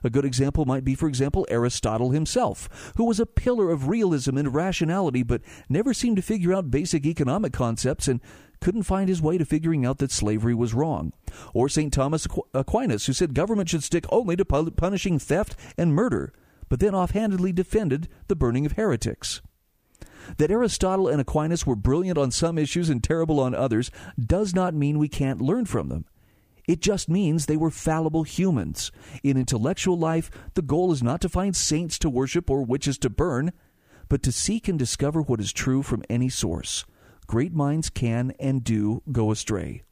A 0.03 0.11
good 0.11 0.25
example 0.25 0.65
might 0.65 0.85
be, 0.85 0.95
for 0.95 1.09
example, 1.09 1.47
Aristotle 1.51 2.11
himself, 2.11 2.93
who 2.97 3.05
was 3.05 3.21
a 3.21 3.27
pillar 3.27 3.71
of 3.71 3.89
realism 3.89 4.39
and 4.39 4.55
rationality, 4.55 5.23
but 5.23 5.43
never 5.69 5.93
seemed 5.93 6.17
to 6.17 6.23
figure 6.23 6.55
out 6.55 6.71
basic 6.71 7.05
economic 7.05 7.53
concepts 7.53 8.09
and 8.09 8.21
couldn't 8.61 8.85
find 8.85 9.09
his 9.09 9.23
way 9.23 9.39
to 9.39 9.45
figuring 9.45 9.85
out 9.85 9.99
that 9.99 10.11
slavery 10.11 10.55
was 10.55 10.75
wrong. 10.75 11.13
Or 11.53 11.69
St. 11.69 11.93
Thomas 11.93 12.27
Aquinas, 12.55 13.07
who 13.07 13.13
said 13.13 13.35
government 13.35 13.69
should 13.69 13.85
stick 13.85 14.07
only 14.11 14.37
to 14.37 14.45
punishing 14.45 15.19
theft 15.19 15.55
and 15.77 15.95
murder, 15.95 16.33
but 16.69 16.81
then 16.81 16.95
offhandedly 16.95 17.53
defended 17.53 18.09
the 18.29 18.37
burning 18.37 18.65
of 18.65 18.73
heretics. 18.73 19.43
That 20.37 20.51
Aristotle 20.51 21.09
and 21.09 21.21
Aquinas 21.21 21.67
were 21.67 21.77
brilliant 21.77 22.19
on 22.19 22.31
some 22.31 22.59
issues 22.59 22.89
and 22.89 23.03
terrible 23.03 23.41
on 23.41 23.55
others 23.55 23.91
does 24.19 24.55
not 24.55 24.75
mean 24.75 24.99
we 24.99 25.09
can't 25.09 25.41
learn 25.41 25.67
from 25.67 25.89
them. 25.89 26.05
It 26.67 26.81
just 26.81 27.09
means 27.09 27.47
they 27.47 27.57
were 27.57 27.71
fallible 27.71 28.23
humans. 28.23 28.93
In 29.25 29.37
intellectual 29.37 29.99
life, 29.99 30.31
the 30.55 30.63
goal 30.63 30.93
is 30.93 31.03
not 31.03 31.21
to 31.23 31.29
find 31.29 31.57
saints 31.57 31.99
to 31.99 32.11
worship 32.11 32.49
or 32.49 32.63
witches 32.65 32.97
to 32.99 33.11
burn, 33.11 33.53
but 34.09 34.23
to 34.23 34.33
seek 34.33 34.69
and 34.69 34.79
discover 34.79 35.23
what 35.23 35.41
is 35.41 35.53
true 35.53 35.83
from 35.83 36.05
any 36.09 36.29
source. 36.29 36.85
Great 37.27 37.53
minds 37.53 37.91
can 37.91 38.33
and 38.39 38.63
do 38.63 39.03
go 39.11 39.31
astray. 39.31 39.83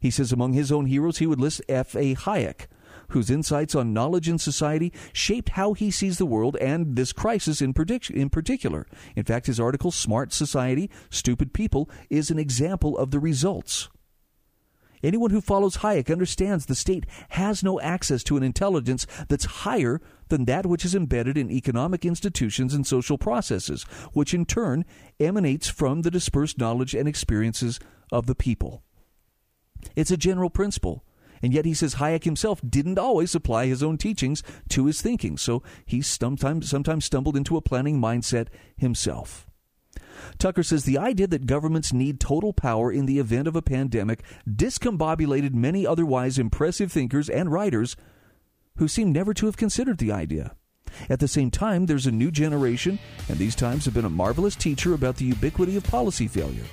He 0.00 0.10
says 0.10 0.32
among 0.32 0.52
his 0.52 0.70
own 0.70 0.86
heroes, 0.86 1.18
he 1.18 1.26
would 1.26 1.40
list 1.40 1.62
F.A. 1.68 2.14
Hayek, 2.14 2.66
whose 3.08 3.30
insights 3.30 3.74
on 3.74 3.92
knowledge 3.92 4.28
and 4.28 4.40
society 4.40 4.92
shaped 5.12 5.50
how 5.50 5.72
he 5.72 5.90
sees 5.90 6.18
the 6.18 6.26
world 6.26 6.56
and 6.56 6.96
this 6.96 7.12
crisis 7.12 7.60
in, 7.60 7.74
in 8.10 8.30
particular. 8.30 8.86
In 9.16 9.24
fact, 9.24 9.46
his 9.46 9.60
article, 9.60 9.90
Smart 9.90 10.32
Society, 10.32 10.90
Stupid 11.10 11.52
People, 11.52 11.88
is 12.10 12.30
an 12.30 12.38
example 12.38 12.96
of 12.98 13.10
the 13.10 13.20
results. 13.20 13.88
Anyone 15.02 15.30
who 15.30 15.40
follows 15.40 15.78
Hayek 15.78 16.10
understands 16.10 16.66
the 16.66 16.74
state 16.74 17.06
has 17.30 17.62
no 17.62 17.80
access 17.80 18.24
to 18.24 18.36
an 18.36 18.42
intelligence 18.42 19.06
that's 19.28 19.44
higher 19.44 20.00
than 20.28 20.44
that 20.46 20.66
which 20.66 20.84
is 20.84 20.94
embedded 20.94 21.38
in 21.38 21.50
economic 21.50 22.04
institutions 22.04 22.74
and 22.74 22.86
social 22.86 23.16
processes, 23.16 23.84
which 24.12 24.34
in 24.34 24.44
turn 24.44 24.84
emanates 25.20 25.68
from 25.68 26.02
the 26.02 26.10
dispersed 26.10 26.58
knowledge 26.58 26.94
and 26.94 27.08
experiences 27.08 27.78
of 28.10 28.26
the 28.26 28.34
people. 28.34 28.82
It's 29.94 30.10
a 30.10 30.16
general 30.16 30.50
principle. 30.50 31.04
And 31.42 31.52
yet 31.52 31.64
he 31.64 31.74
says 31.74 31.96
Hayek 31.96 32.24
himself 32.24 32.60
didn't 32.68 32.98
always 32.98 33.34
apply 33.34 33.66
his 33.66 33.82
own 33.82 33.98
teachings 33.98 34.42
to 34.70 34.86
his 34.86 35.00
thinking, 35.00 35.36
so 35.36 35.62
he 35.86 36.02
sometimes, 36.02 36.68
sometimes 36.68 37.04
stumbled 37.04 37.36
into 37.36 37.56
a 37.56 37.62
planning 37.62 38.00
mindset 38.00 38.48
himself. 38.76 39.46
Tucker 40.38 40.62
says 40.62 40.84
the 40.84 40.98
idea 40.98 41.26
that 41.26 41.46
governments 41.46 41.92
need 41.92 42.20
total 42.20 42.52
power 42.52 42.92
in 42.92 43.06
the 43.06 43.18
event 43.18 43.48
of 43.48 43.56
a 43.56 43.62
pandemic 43.62 44.22
discombobulated 44.48 45.54
many 45.54 45.86
otherwise 45.86 46.38
impressive 46.38 46.92
thinkers 46.92 47.28
and 47.28 47.52
writers 47.52 47.96
who 48.76 48.88
seem 48.88 49.12
never 49.12 49.34
to 49.34 49.46
have 49.46 49.56
considered 49.56 49.98
the 49.98 50.12
idea. 50.12 50.54
At 51.10 51.20
the 51.20 51.28
same 51.28 51.50
time, 51.50 51.86
there's 51.86 52.06
a 52.06 52.12
new 52.12 52.30
generation, 52.30 52.98
and 53.28 53.38
these 53.38 53.54
times 53.54 53.84
have 53.84 53.94
been 53.94 54.04
a 54.04 54.10
marvelous 54.10 54.56
teacher 54.56 54.94
about 54.94 55.16
the 55.16 55.26
ubiquity 55.26 55.76
of 55.76 55.84
policy 55.84 56.26
failure. 56.26 56.64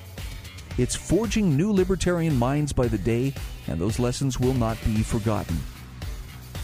It's 0.77 0.95
forging 0.95 1.55
new 1.55 1.71
libertarian 1.71 2.37
minds 2.37 2.73
by 2.73 2.87
the 2.87 2.97
day, 2.97 3.33
and 3.67 3.79
those 3.79 3.99
lessons 3.99 4.39
will 4.39 4.53
not 4.53 4.77
be 4.85 5.03
forgotten. 5.03 5.57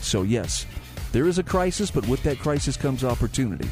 So, 0.01 0.23
yes, 0.23 0.65
there 1.11 1.27
is 1.27 1.39
a 1.39 1.43
crisis, 1.43 1.91
but 1.91 2.07
with 2.07 2.23
that 2.23 2.39
crisis 2.39 2.77
comes 2.77 3.03
opportunity. 3.03 3.69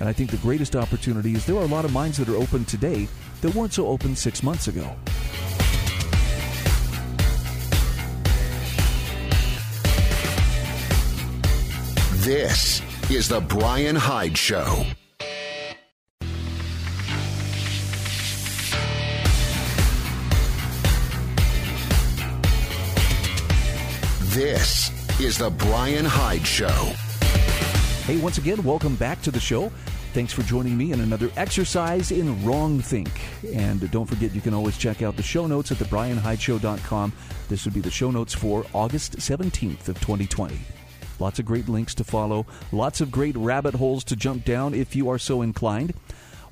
And 0.00 0.08
I 0.08 0.12
think 0.12 0.30
the 0.30 0.36
greatest 0.38 0.76
opportunity 0.76 1.34
is 1.34 1.44
there 1.46 1.56
are 1.56 1.64
a 1.64 1.66
lot 1.66 1.84
of 1.84 1.92
minds 1.92 2.18
that 2.18 2.28
are 2.28 2.36
open 2.36 2.64
today 2.64 3.08
that 3.40 3.54
weren't 3.54 3.72
so 3.72 3.86
open 3.88 4.14
six 4.14 4.42
months 4.42 4.68
ago. 4.68 4.94
This 12.28 12.82
is 13.10 13.28
the 13.28 13.40
Brian 13.40 13.96
Hyde 13.96 14.36
Show. 14.36 14.84
This 24.38 24.92
is 25.20 25.36
the 25.36 25.50
Brian 25.50 26.04
Hyde 26.04 26.46
Show. 26.46 26.92
Hey, 28.04 28.18
once 28.18 28.38
again, 28.38 28.62
welcome 28.62 28.94
back 28.94 29.20
to 29.22 29.32
the 29.32 29.40
show. 29.40 29.68
Thanks 30.12 30.32
for 30.32 30.42
joining 30.42 30.78
me 30.78 30.92
in 30.92 31.00
another 31.00 31.28
exercise 31.36 32.12
in 32.12 32.44
wrong 32.44 32.78
think. 32.78 33.10
And 33.52 33.90
don't 33.90 34.06
forget, 34.06 34.32
you 34.32 34.40
can 34.40 34.54
always 34.54 34.78
check 34.78 35.02
out 35.02 35.16
the 35.16 35.24
show 35.24 35.48
notes 35.48 35.72
at 35.72 35.78
thebrianhydeshow.com. 35.78 37.12
This 37.48 37.64
would 37.64 37.74
be 37.74 37.80
the 37.80 37.90
show 37.90 38.12
notes 38.12 38.32
for 38.32 38.64
August 38.72 39.16
17th 39.16 39.88
of 39.88 39.98
2020. 39.98 40.56
Lots 41.18 41.40
of 41.40 41.44
great 41.44 41.68
links 41.68 41.96
to 41.96 42.04
follow, 42.04 42.46
lots 42.70 43.00
of 43.00 43.10
great 43.10 43.36
rabbit 43.36 43.74
holes 43.74 44.04
to 44.04 44.14
jump 44.14 44.44
down 44.44 44.72
if 44.72 44.94
you 44.94 45.10
are 45.10 45.18
so 45.18 45.42
inclined. 45.42 45.94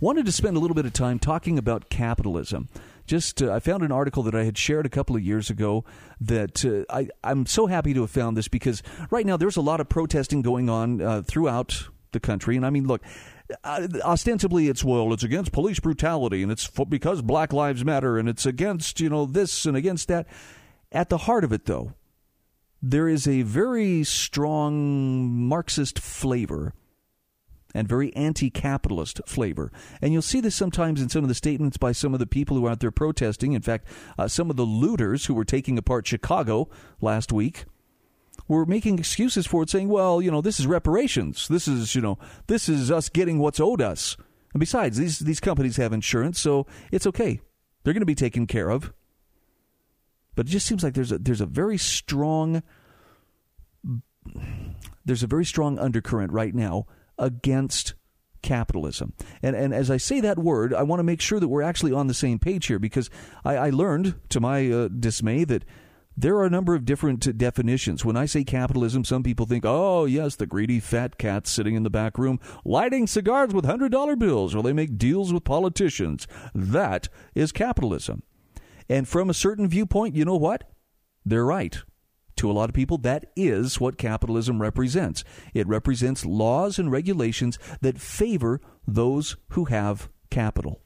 Wanted 0.00 0.26
to 0.26 0.32
spend 0.32 0.56
a 0.56 0.60
little 0.60 0.74
bit 0.74 0.86
of 0.86 0.92
time 0.92 1.20
talking 1.20 1.56
about 1.56 1.88
capitalism 1.88 2.68
just 3.06 3.42
uh, 3.42 3.52
I 3.52 3.60
found 3.60 3.82
an 3.82 3.92
article 3.92 4.22
that 4.24 4.34
I 4.34 4.44
had 4.44 4.58
shared 4.58 4.86
a 4.86 4.90
couple 4.90 5.16
of 5.16 5.22
years 5.22 5.50
ago 5.50 5.84
that 6.20 6.64
uh, 6.64 6.84
I, 6.92 7.08
I'm 7.24 7.46
so 7.46 7.66
happy 7.66 7.94
to 7.94 8.02
have 8.02 8.10
found 8.10 8.36
this 8.36 8.48
because 8.48 8.82
right 9.10 9.24
now 9.26 9.36
there's 9.36 9.56
a 9.56 9.62
lot 9.62 9.80
of 9.80 9.88
protesting 9.88 10.42
going 10.42 10.68
on 10.68 11.00
uh, 11.00 11.22
throughout 11.22 11.88
the 12.12 12.20
country. 12.20 12.56
And 12.56 12.66
I 12.66 12.70
mean, 12.70 12.86
look, 12.86 13.02
uh, 13.64 13.86
ostensibly 14.04 14.68
it's 14.68 14.82
well 14.82 15.12
it's 15.12 15.22
against 15.22 15.52
police 15.52 15.78
brutality 15.78 16.42
and 16.42 16.50
it's 16.50 16.68
because 16.88 17.22
black 17.22 17.52
lives 17.52 17.84
matter 17.84 18.18
and 18.18 18.28
it's 18.28 18.44
against 18.44 18.98
you 19.00 19.08
know 19.08 19.24
this 19.24 19.64
and 19.66 19.76
against 19.76 20.08
that 20.08 20.26
at 20.90 21.10
the 21.10 21.18
heart 21.18 21.44
of 21.44 21.52
it 21.52 21.66
though 21.66 21.92
there 22.82 23.08
is 23.08 23.28
a 23.28 23.42
very 23.42 24.02
strong 24.02 25.30
marxist 25.30 25.98
flavor 25.98 26.74
and 27.76 27.86
very 27.86 28.14
anti 28.16 28.50
capitalist 28.50 29.20
flavor. 29.26 29.70
And 30.00 30.12
you'll 30.12 30.22
see 30.22 30.40
this 30.40 30.54
sometimes 30.54 31.00
in 31.00 31.08
some 31.08 31.22
of 31.22 31.28
the 31.28 31.34
statements 31.34 31.76
by 31.76 31.92
some 31.92 32.14
of 32.14 32.20
the 32.20 32.26
people 32.26 32.56
who 32.56 32.66
are 32.66 32.70
out 32.70 32.80
there 32.80 32.90
protesting. 32.90 33.52
In 33.52 33.62
fact, 33.62 33.86
uh, 34.18 34.28
some 34.28 34.50
of 34.50 34.56
the 34.56 34.64
looters 34.64 35.26
who 35.26 35.34
were 35.34 35.44
taking 35.44 35.76
apart 35.78 36.06
Chicago 36.06 36.68
last 37.00 37.32
week 37.32 37.64
were 38.48 38.66
making 38.66 38.98
excuses 38.98 39.46
for 39.46 39.62
it, 39.62 39.70
saying, 39.70 39.88
well, 39.88 40.22
you 40.22 40.30
know, 40.30 40.40
this 40.40 40.58
is 40.58 40.66
reparations. 40.66 41.48
This 41.48 41.68
is, 41.68 41.94
you 41.94 42.00
know, 42.00 42.18
this 42.46 42.68
is 42.68 42.90
us 42.90 43.08
getting 43.08 43.38
what's 43.38 43.60
owed 43.60 43.82
us. 43.82 44.16
And 44.52 44.60
besides, 44.60 44.96
these, 44.96 45.18
these 45.18 45.40
companies 45.40 45.76
have 45.76 45.92
insurance, 45.92 46.40
so 46.40 46.66
it's 46.90 47.06
okay. 47.06 47.40
They're 47.82 47.92
going 47.92 48.00
to 48.00 48.06
be 48.06 48.14
taken 48.14 48.46
care 48.46 48.70
of. 48.70 48.92
But 50.34 50.46
it 50.46 50.50
just 50.50 50.66
seems 50.66 50.82
like 50.82 50.94
there's 50.94 51.12
a, 51.12 51.18
there's 51.18 51.40
a 51.40 51.46
very 51.46 51.78
strong 51.78 52.62
there's 55.04 55.22
a 55.22 55.28
very 55.28 55.44
strong 55.44 55.78
undercurrent 55.78 56.32
right 56.32 56.54
now 56.54 56.86
against 57.18 57.94
capitalism. 58.42 59.12
And, 59.42 59.56
and 59.56 59.74
as 59.74 59.90
I 59.90 59.96
say 59.96 60.20
that 60.20 60.38
word, 60.38 60.72
I 60.72 60.82
want 60.82 61.00
to 61.00 61.04
make 61.04 61.20
sure 61.20 61.40
that 61.40 61.48
we're 61.48 61.62
actually 61.62 61.92
on 61.92 62.06
the 62.06 62.14
same 62.14 62.38
page 62.38 62.66
here 62.66 62.78
because 62.78 63.10
I, 63.44 63.56
I 63.56 63.70
learned, 63.70 64.14
to 64.30 64.40
my 64.40 64.70
uh, 64.70 64.88
dismay, 64.88 65.44
that 65.44 65.64
there 66.16 66.36
are 66.36 66.46
a 66.46 66.50
number 66.50 66.74
of 66.74 66.86
different 66.86 67.36
definitions. 67.36 68.04
When 68.04 68.16
I 68.16 68.24
say 68.24 68.42
capitalism, 68.42 69.04
some 69.04 69.22
people 69.22 69.44
think, 69.44 69.64
oh, 69.66 70.06
yes, 70.06 70.36
the 70.36 70.46
greedy 70.46 70.80
fat 70.80 71.18
cats 71.18 71.50
sitting 71.50 71.74
in 71.74 71.82
the 71.82 71.90
back 71.90 72.16
room 72.16 72.40
lighting 72.64 73.06
cigars 73.06 73.52
with 73.52 73.66
$100 73.66 74.18
bills 74.18 74.54
or 74.54 74.62
they 74.62 74.72
make 74.72 74.96
deals 74.96 75.32
with 75.32 75.44
politicians. 75.44 76.26
That 76.54 77.08
is 77.34 77.52
capitalism. 77.52 78.22
And 78.88 79.06
from 79.06 79.28
a 79.28 79.34
certain 79.34 79.68
viewpoint, 79.68 80.14
you 80.14 80.24
know 80.24 80.36
what? 80.36 80.70
They're 81.24 81.44
right. 81.44 81.82
To 82.36 82.50
a 82.50 82.52
lot 82.52 82.68
of 82.68 82.74
people, 82.74 82.98
that 82.98 83.26
is 83.34 83.80
what 83.80 83.96
capitalism 83.96 84.60
represents. 84.60 85.24
It 85.54 85.66
represents 85.66 86.26
laws 86.26 86.78
and 86.78 86.92
regulations 86.92 87.58
that 87.80 87.98
favor 87.98 88.60
those 88.86 89.36
who 89.50 89.64
have 89.66 90.10
capital. 90.30 90.82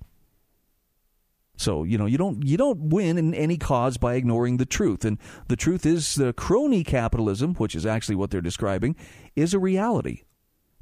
So 1.57 1.83
you 1.83 1.99
know 1.99 2.07
you 2.07 2.17
don't 2.17 2.43
you 2.47 2.57
don't 2.57 2.89
win 2.89 3.19
in 3.19 3.35
any 3.35 3.59
cause 3.59 3.99
by 3.99 4.15
ignoring 4.15 4.57
the 4.57 4.65
truth, 4.65 5.05
and 5.05 5.19
the 5.49 5.57
truth 5.57 5.85
is 5.85 6.15
the 6.15 6.33
crony 6.33 6.83
capitalism, 6.83 7.55
which 7.57 7.75
is 7.75 7.85
actually 7.85 8.15
what 8.15 8.31
they're 8.31 8.41
describing, 8.41 8.97
is 9.37 9.53
a 9.53 9.59
reality. 9.59 10.23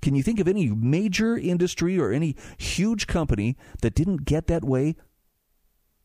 Can 0.01 0.15
you 0.15 0.23
think 0.23 0.39
of 0.39 0.47
any 0.47 0.69
major 0.69 1.37
industry 1.37 1.99
or 1.99 2.13
any 2.13 2.37
huge 2.59 3.09
company 3.09 3.57
that 3.83 3.97
didn't 3.97 4.25
get 4.25 4.47
that 4.47 4.63
way 4.63 4.95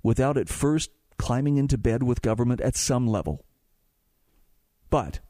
without 0.01 0.37
at 0.37 0.49
first 0.49 0.89
climbing 1.19 1.57
into 1.57 1.77
bed 1.77 2.01
with 2.01 2.23
government 2.23 2.59
at 2.59 2.75
some 2.75 3.05
level? 3.05 3.45
But 4.93 5.21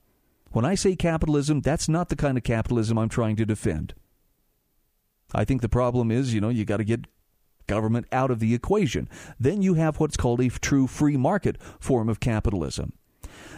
when 0.51 0.65
I 0.65 0.75
say 0.75 0.93
capitalism, 0.97 1.61
that's 1.61 1.87
not 1.87 2.09
the 2.09 2.17
kind 2.17 2.37
of 2.37 2.43
capitalism 2.43 2.97
I'm 2.97 3.07
trying 3.07 3.37
to 3.37 3.45
defend. 3.45 3.93
I 5.33 5.45
think 5.45 5.61
the 5.61 5.69
problem 5.69 6.11
is, 6.11 6.33
you 6.33 6.41
know, 6.41 6.49
you 6.49 6.65
got 6.65 6.77
to 6.77 6.83
get 6.83 7.07
government 7.65 8.07
out 8.11 8.29
of 8.29 8.41
the 8.41 8.53
equation. 8.53 9.07
Then 9.39 9.61
you 9.61 9.75
have 9.75 10.01
what's 10.01 10.17
called 10.17 10.41
a 10.41 10.49
true 10.49 10.85
free 10.85 11.15
market 11.15 11.55
form 11.79 12.09
of 12.09 12.19
capitalism. 12.19 12.91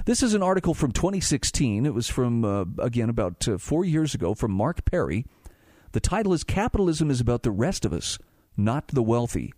This 0.06 0.22
is 0.22 0.36
an 0.36 0.44
article 0.44 0.76
from 0.76 0.92
2016. 0.92 1.88
It 1.88 1.96
was 1.96 2.08
from, 2.08 2.46
uh, 2.46 2.66
again, 2.78 3.10
about 3.10 3.48
uh, 3.48 3.58
four 3.58 3.84
years 3.84 4.14
ago 4.14 4.36
from 4.36 4.52
Mark 4.52 4.86
Perry. 4.86 5.26
The 5.94 6.00
title 6.00 6.34
is 6.34 6.44
Capitalism 6.44 7.10
is 7.10 7.20
About 7.20 7.42
the 7.42 7.50
Rest 7.50 7.84
of 7.84 7.92
Us, 7.92 8.20
Not 8.56 8.90
the 8.90 9.02
Wealthy. 9.02 9.56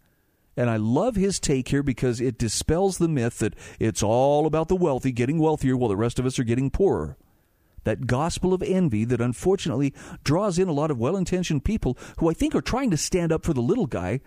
And 0.58 0.70
I 0.72 0.78
love 0.78 1.16
his 1.16 1.39
take 1.39 1.70
here 1.70 1.84
because 1.84 2.20
it 2.20 2.39
dispels 2.39 2.97
the 2.97 3.08
myth 3.08 3.39
that 3.39 3.53
it's 3.80 4.01
all 4.01 4.47
about 4.47 4.68
the 4.68 4.76
wealthy 4.76 5.12
getting 5.12 5.38
wealthier 5.38 5.78
while 5.78 5.88
the 5.88 5.95
rest 5.95 6.18
of 6.18 6.26
us 6.26 6.39
are 6.39 6.43
getting 6.43 6.72
poorer. 6.72 7.16
that 7.84 8.05
gospel 8.05 8.53
of 8.53 8.62
envy 8.62 9.05
that 9.05 9.22
unfortunately 9.22 9.93
draws 10.24 10.60
in 10.60 10.68
a 10.68 10.74
lot 10.74 10.91
of 10.91 10.99
well 10.99 11.16
intentioned 11.16 11.64
people 11.64 11.97
who 12.20 12.30
I 12.30 12.34
think 12.34 12.53
are 12.53 12.62
trying 12.62 12.91
to 12.91 12.97
stand 12.97 13.32
up 13.32 13.45
for 13.45 13.53
the 13.53 13.62
little 13.62 13.86
guy, 13.86 14.20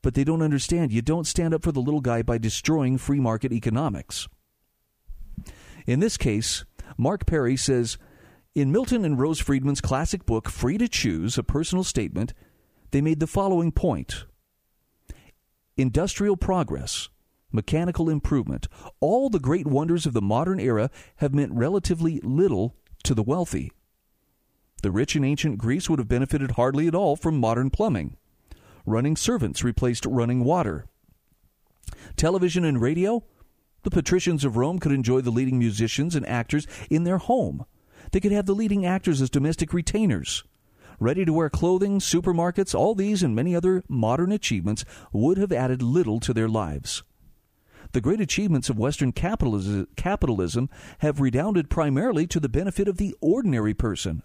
but 0.00 0.14
they 0.14 0.24
don't 0.24 0.40
understand. 0.40 0.90
You 0.90 1.02
don't 1.02 1.26
stand 1.26 1.52
up 1.52 1.62
for 1.62 1.72
the 1.72 1.82
little 1.82 2.00
guy 2.00 2.22
by 2.22 2.38
destroying 2.38 2.96
free 2.96 3.20
market 3.20 3.52
economics. 3.52 4.26
In 5.86 6.00
this 6.00 6.16
case, 6.16 6.64
Mark 6.96 7.26
Perry 7.26 7.56
says 7.56 7.98
in 8.54 8.72
Milton 8.72 9.04
and 9.04 9.18
Rose 9.18 9.40
Friedman's 9.40 9.82
classic 9.82 10.24
book, 10.24 10.48
Free 10.48 10.78
to 10.78 10.88
Choose, 10.88 11.36
a 11.36 11.42
personal 11.42 11.84
statement, 11.84 12.32
they 12.90 13.02
made 13.02 13.20
the 13.20 13.26
following 13.26 13.70
point 13.70 14.24
Industrial 15.76 16.36
progress 16.36 17.08
mechanical 17.50 18.10
improvement, 18.10 18.66
all 19.00 19.30
the 19.30 19.38
great 19.38 19.66
wonders 19.66 20.06
of 20.06 20.12
the 20.12 20.20
modern 20.20 20.58
era 20.58 20.90
have 21.16 21.32
meant 21.32 21.52
relatively 21.52 22.20
little 22.22 22.74
to 23.04 23.14
the 23.14 23.22
wealthy. 23.22 23.70
The 24.82 24.90
rich 24.90 25.16
in 25.16 25.24
ancient 25.24 25.58
Greece 25.58 25.88
would 25.88 26.00
have 26.00 26.08
benefited 26.08 26.52
hardly 26.52 26.88
at 26.88 26.94
all 26.94 27.16
from 27.16 27.38
modern 27.38 27.70
plumbing. 27.70 28.16
Running 28.84 29.16
servants 29.16 29.64
replaced 29.64 30.04
running 30.04 30.44
water. 30.44 30.86
Television 32.16 32.64
and 32.64 32.80
radio? 32.80 33.24
The 33.82 33.90
patricians 33.90 34.44
of 34.44 34.56
Rome 34.56 34.78
could 34.78 34.92
enjoy 34.92 35.20
the 35.20 35.30
leading 35.30 35.58
musicians 35.58 36.14
and 36.14 36.26
actors 36.26 36.66
in 36.90 37.04
their 37.04 37.18
home. 37.18 37.64
They 38.12 38.20
could 38.20 38.32
have 38.32 38.46
the 38.46 38.54
leading 38.54 38.84
actors 38.84 39.22
as 39.22 39.30
domestic 39.30 39.72
retainers. 39.72 40.44
Ready 41.00 41.24
to 41.24 41.32
wear 41.32 41.50
clothing, 41.50 41.98
supermarkets, 41.98 42.74
all 42.74 42.94
these 42.94 43.22
and 43.22 43.34
many 43.34 43.54
other 43.54 43.82
modern 43.88 44.32
achievements 44.32 44.84
would 45.12 45.38
have 45.38 45.52
added 45.52 45.82
little 45.82 46.20
to 46.20 46.32
their 46.32 46.48
lives. 46.48 47.02
The 47.92 48.00
great 48.00 48.20
achievements 48.20 48.68
of 48.68 48.78
Western 48.78 49.12
capitalism 49.12 50.70
have 50.98 51.20
redounded 51.20 51.70
primarily 51.70 52.26
to 52.28 52.40
the 52.40 52.48
benefit 52.48 52.88
of 52.88 52.96
the 52.96 53.14
ordinary 53.20 53.74
person. 53.74 54.22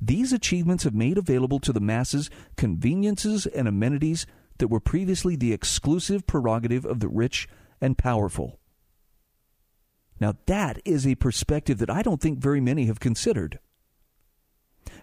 These 0.00 0.32
achievements 0.32 0.84
have 0.84 0.94
made 0.94 1.18
available 1.18 1.60
to 1.60 1.72
the 1.72 1.80
masses 1.80 2.30
conveniences 2.56 3.46
and 3.46 3.68
amenities 3.68 4.26
that 4.58 4.68
were 4.68 4.80
previously 4.80 5.36
the 5.36 5.52
exclusive 5.52 6.26
prerogative 6.26 6.84
of 6.84 7.00
the 7.00 7.08
rich 7.08 7.48
and 7.80 7.98
powerful. 7.98 8.58
Now, 10.20 10.34
that 10.46 10.80
is 10.84 11.06
a 11.06 11.14
perspective 11.16 11.78
that 11.78 11.90
I 11.90 12.02
don't 12.02 12.20
think 12.20 12.38
very 12.38 12.60
many 12.60 12.86
have 12.86 13.00
considered. 13.00 13.58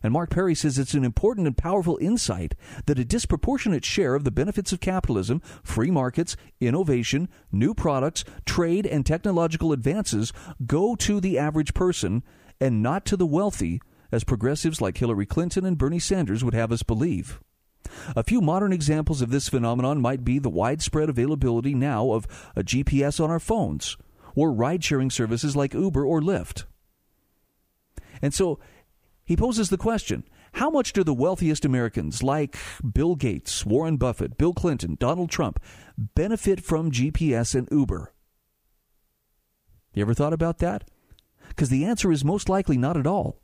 And 0.02 0.14
Mark 0.14 0.30
Perry 0.30 0.56
says 0.56 0.78
it's 0.78 0.94
an 0.94 1.04
important 1.04 1.48
and 1.48 1.58
powerful 1.58 1.98
insight 2.02 2.56
that 2.86 3.00
a 3.00 3.06
disproportionate 3.06 3.86
share 3.86 4.16
of 4.16 4.24
the 4.24 4.32
benefits 4.32 4.72
of 4.72 4.80
capitalism, 4.80 5.42
free 5.64 5.92
markets, 5.92 6.36
innovation, 6.60 7.30
new 7.52 7.74
products, 7.74 8.24
trade, 8.46 8.86
and 8.86 9.06
technological 9.06 9.72
advances 9.72 10.32
go 10.66 10.96
to 10.96 11.20
the 11.20 11.38
average 11.38 11.74
person 11.74 12.24
and 12.62 12.84
not 12.84 13.06
to 13.06 13.18
the 13.18 13.26
wealthy, 13.26 13.82
as 14.12 14.24
progressives 14.24 14.82
like 14.82 14.98
Hillary 14.98 15.26
Clinton 15.26 15.66
and 15.66 15.78
Bernie 15.78 16.00
Sanders 16.00 16.44
would 16.44 16.54
have 16.54 16.72
us 16.72 16.84
believe. 16.84 17.40
A 18.16 18.24
few 18.24 18.42
modern 18.42 18.74
examples 18.74 19.22
of 19.22 19.32
this 19.32 19.50
phenomenon 19.50 20.02
might 20.02 20.24
be 20.24 20.40
the 20.40 20.50
widespread 20.50 21.10
availability 21.10 21.74
now 21.74 22.12
of 22.12 22.28
a 22.56 22.64
GPS 22.64 23.24
on 23.24 23.30
our 23.30 23.40
phones, 23.40 23.98
or 24.36 24.52
ride 24.52 24.84
sharing 24.84 25.10
services 25.10 25.56
like 25.56 25.74
Uber 25.74 26.06
or 26.06 26.22
Lyft. 26.22 26.66
And 28.22 28.34
so 28.34 28.60
he 29.30 29.38
poses 29.38 29.70
the 29.70 29.78
question 29.78 30.24
how 30.54 30.72
much 30.72 30.92
do 30.92 31.04
the 31.04 31.14
wealthiest 31.14 31.64
Americans, 31.64 32.24
like 32.24 32.58
Bill 32.94 33.14
Gates, 33.14 33.64
Warren 33.64 33.98
Buffett, 33.98 34.40
Bill 34.40 34.54
Clinton, 34.54 34.98
Donald 35.00 35.30
Trump, 35.30 35.62
benefit 35.96 36.64
from 36.64 36.90
GPS 36.90 37.54
and 37.54 37.68
Uber? 37.72 38.12
You 39.94 40.02
ever 40.02 40.16
thought 40.16 40.34
about 40.34 40.58
that? 40.58 40.90
Because 41.50 41.70
the 41.70 41.86
answer 41.86 42.12
is 42.12 42.26
most 42.26 42.50
likely 42.50 42.76
not 42.76 42.98
at 42.98 43.06
all. 43.06 43.40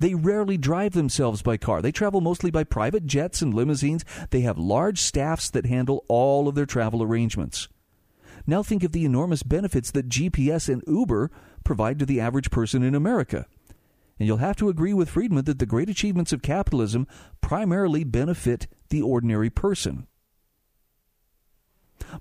They 0.00 0.14
rarely 0.14 0.56
drive 0.56 0.94
themselves 0.94 1.40
by 1.40 1.56
car. 1.56 1.80
They 1.80 1.92
travel 1.92 2.20
mostly 2.20 2.50
by 2.50 2.64
private 2.64 3.06
jets 3.06 3.40
and 3.40 3.54
limousines. 3.54 4.04
They 4.30 4.40
have 4.40 4.58
large 4.58 5.00
staffs 5.00 5.48
that 5.50 5.66
handle 5.66 6.04
all 6.08 6.48
of 6.48 6.56
their 6.56 6.66
travel 6.66 7.00
arrangements. 7.00 7.68
Now 8.44 8.64
think 8.64 8.82
of 8.82 8.90
the 8.90 9.04
enormous 9.04 9.44
benefits 9.44 9.92
that 9.92 10.08
GPS 10.08 10.68
and 10.68 10.82
Uber 10.88 11.30
provide 11.62 12.00
to 12.00 12.06
the 12.06 12.20
average 12.20 12.50
person 12.50 12.82
in 12.82 12.96
America. 12.96 13.46
And 14.18 14.26
you'll 14.26 14.38
have 14.38 14.56
to 14.56 14.68
agree 14.68 14.94
with 14.94 15.10
Friedman 15.10 15.44
that 15.44 15.58
the 15.58 15.66
great 15.66 15.90
achievements 15.90 16.32
of 16.32 16.42
capitalism 16.42 17.06
primarily 17.40 18.04
benefit 18.04 18.66
the 18.88 19.02
ordinary 19.02 19.50
person. 19.50 20.06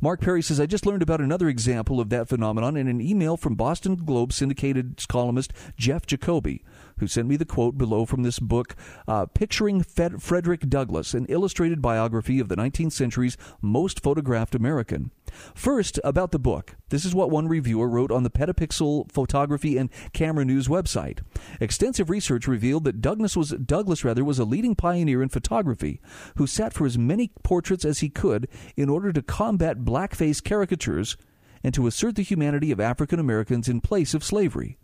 Mark 0.02 0.22
Perry 0.22 0.42
says, 0.42 0.60
I 0.60 0.66
just 0.66 0.86
learned 0.86 1.02
about 1.02 1.22
another 1.22 1.48
example 1.48 2.00
of 2.00 2.10
that 2.10 2.28
phenomenon 2.28 2.78
in 2.78 2.88
an 2.88 3.02
email 3.02 3.38
from 3.38 3.56
Boston 3.56 3.96
Globe 3.96 4.34
syndicated 4.34 5.04
columnist 5.08 5.54
Jeff 5.78 6.06
Jacoby, 6.06 6.64
who 7.00 7.08
sent 7.08 7.28
me 7.28 7.36
the 7.36 7.46
quote 7.46 7.78
below 7.78 8.06
from 8.06 8.24
this 8.24 8.40
book, 8.40 8.76
uh, 9.08 9.26
Picturing 9.26 9.82
Fed- 9.82 10.22
Frederick 10.22 10.70
Douglass, 10.70 11.14
an 11.14 11.26
illustrated 11.28 11.82
biography 11.82 12.40
of 12.40 12.50
the 12.50 12.56
19th 12.56 12.94
century's 12.94 13.38
most 13.62 14.02
photographed 14.02 14.56
American. 14.56 15.12
First, 15.54 16.00
about 16.04 16.32
the 16.32 16.40
book. 16.40 16.76
This 16.90 17.06
is 17.06 17.16
what 17.16 17.30
one 17.30 17.48
reviewer 17.48 17.90
wrote 17.90 18.12
on 18.12 18.24
the 18.24 18.30
Petapixel 18.30 19.12
Photography 19.12 19.78
and 19.78 19.90
Camera 20.14 20.46
News 20.46 20.68
website. 20.68 21.20
Extensive 21.60 22.10
research 22.10 22.48
revealed 22.48 22.84
that 22.84 23.02
Douglass 23.02 23.38
was 23.38 23.52
Douglass 23.52 24.04
rather 24.04 24.24
was 24.24 24.40
a 24.40 24.46
leading 24.46 24.76
pioneer 24.76 25.22
in 25.22 25.30
photography, 25.30 26.02
who 26.38 26.48
sat 26.48 26.74
for 26.74 26.86
as 26.86 26.98
many 26.98 27.32
portraits 27.44 27.86
as 27.86 28.00
he 28.00 28.10
could 28.10 28.48
in 28.76 28.90
order 28.90 29.14
to 29.14 29.22
combat 29.22 29.80
blackface 29.80 30.44
caricatures 30.44 31.18
and 31.64 31.74
to 31.74 31.88
assert 31.88 32.16
the 32.16 32.24
humanity 32.24 32.72
of 32.72 32.80
African 32.80 33.20
Americans 33.20 33.68
in 33.68 33.82
place 33.82 34.14
of 34.14 34.24
slavery. 34.24 34.78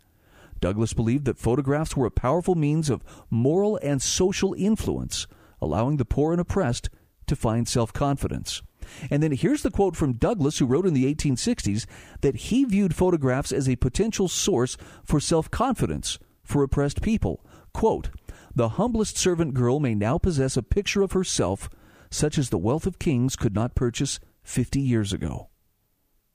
Douglass 0.60 0.92
believed 0.92 1.24
that 1.24 1.38
photographs 1.38 1.96
were 1.96 2.06
a 2.06 2.10
powerful 2.10 2.54
means 2.54 2.88
of 2.88 3.02
moral 3.30 3.78
and 3.82 4.00
social 4.00 4.54
influence, 4.54 5.26
allowing 5.60 5.96
the 5.96 6.04
poor 6.04 6.32
and 6.32 6.40
oppressed 6.40 6.88
to 7.26 7.36
find 7.36 7.68
self 7.68 7.92
confidence. 7.92 8.62
And 9.10 9.22
then 9.22 9.32
here's 9.32 9.62
the 9.62 9.70
quote 9.70 9.96
from 9.96 10.14
Douglass, 10.14 10.58
who 10.58 10.66
wrote 10.66 10.86
in 10.86 10.94
the 10.94 11.12
1860s 11.12 11.86
that 12.20 12.36
he 12.36 12.64
viewed 12.64 12.94
photographs 12.94 13.52
as 13.52 13.68
a 13.68 13.76
potential 13.76 14.28
source 14.28 14.76
for 15.04 15.20
self 15.20 15.50
confidence 15.50 16.18
for 16.44 16.62
oppressed 16.62 17.02
people. 17.02 17.44
Quote, 17.72 18.10
the 18.54 18.70
humblest 18.70 19.16
servant 19.16 19.54
girl 19.54 19.80
may 19.80 19.94
now 19.94 20.18
possess 20.18 20.56
a 20.56 20.62
picture 20.62 21.02
of 21.02 21.12
herself 21.12 21.70
such 22.10 22.36
as 22.36 22.50
the 22.50 22.58
wealth 22.58 22.86
of 22.86 22.98
kings 22.98 23.36
could 23.36 23.54
not 23.54 23.74
purchase 23.74 24.20
50 24.42 24.80
years 24.80 25.12
ago. 25.12 25.48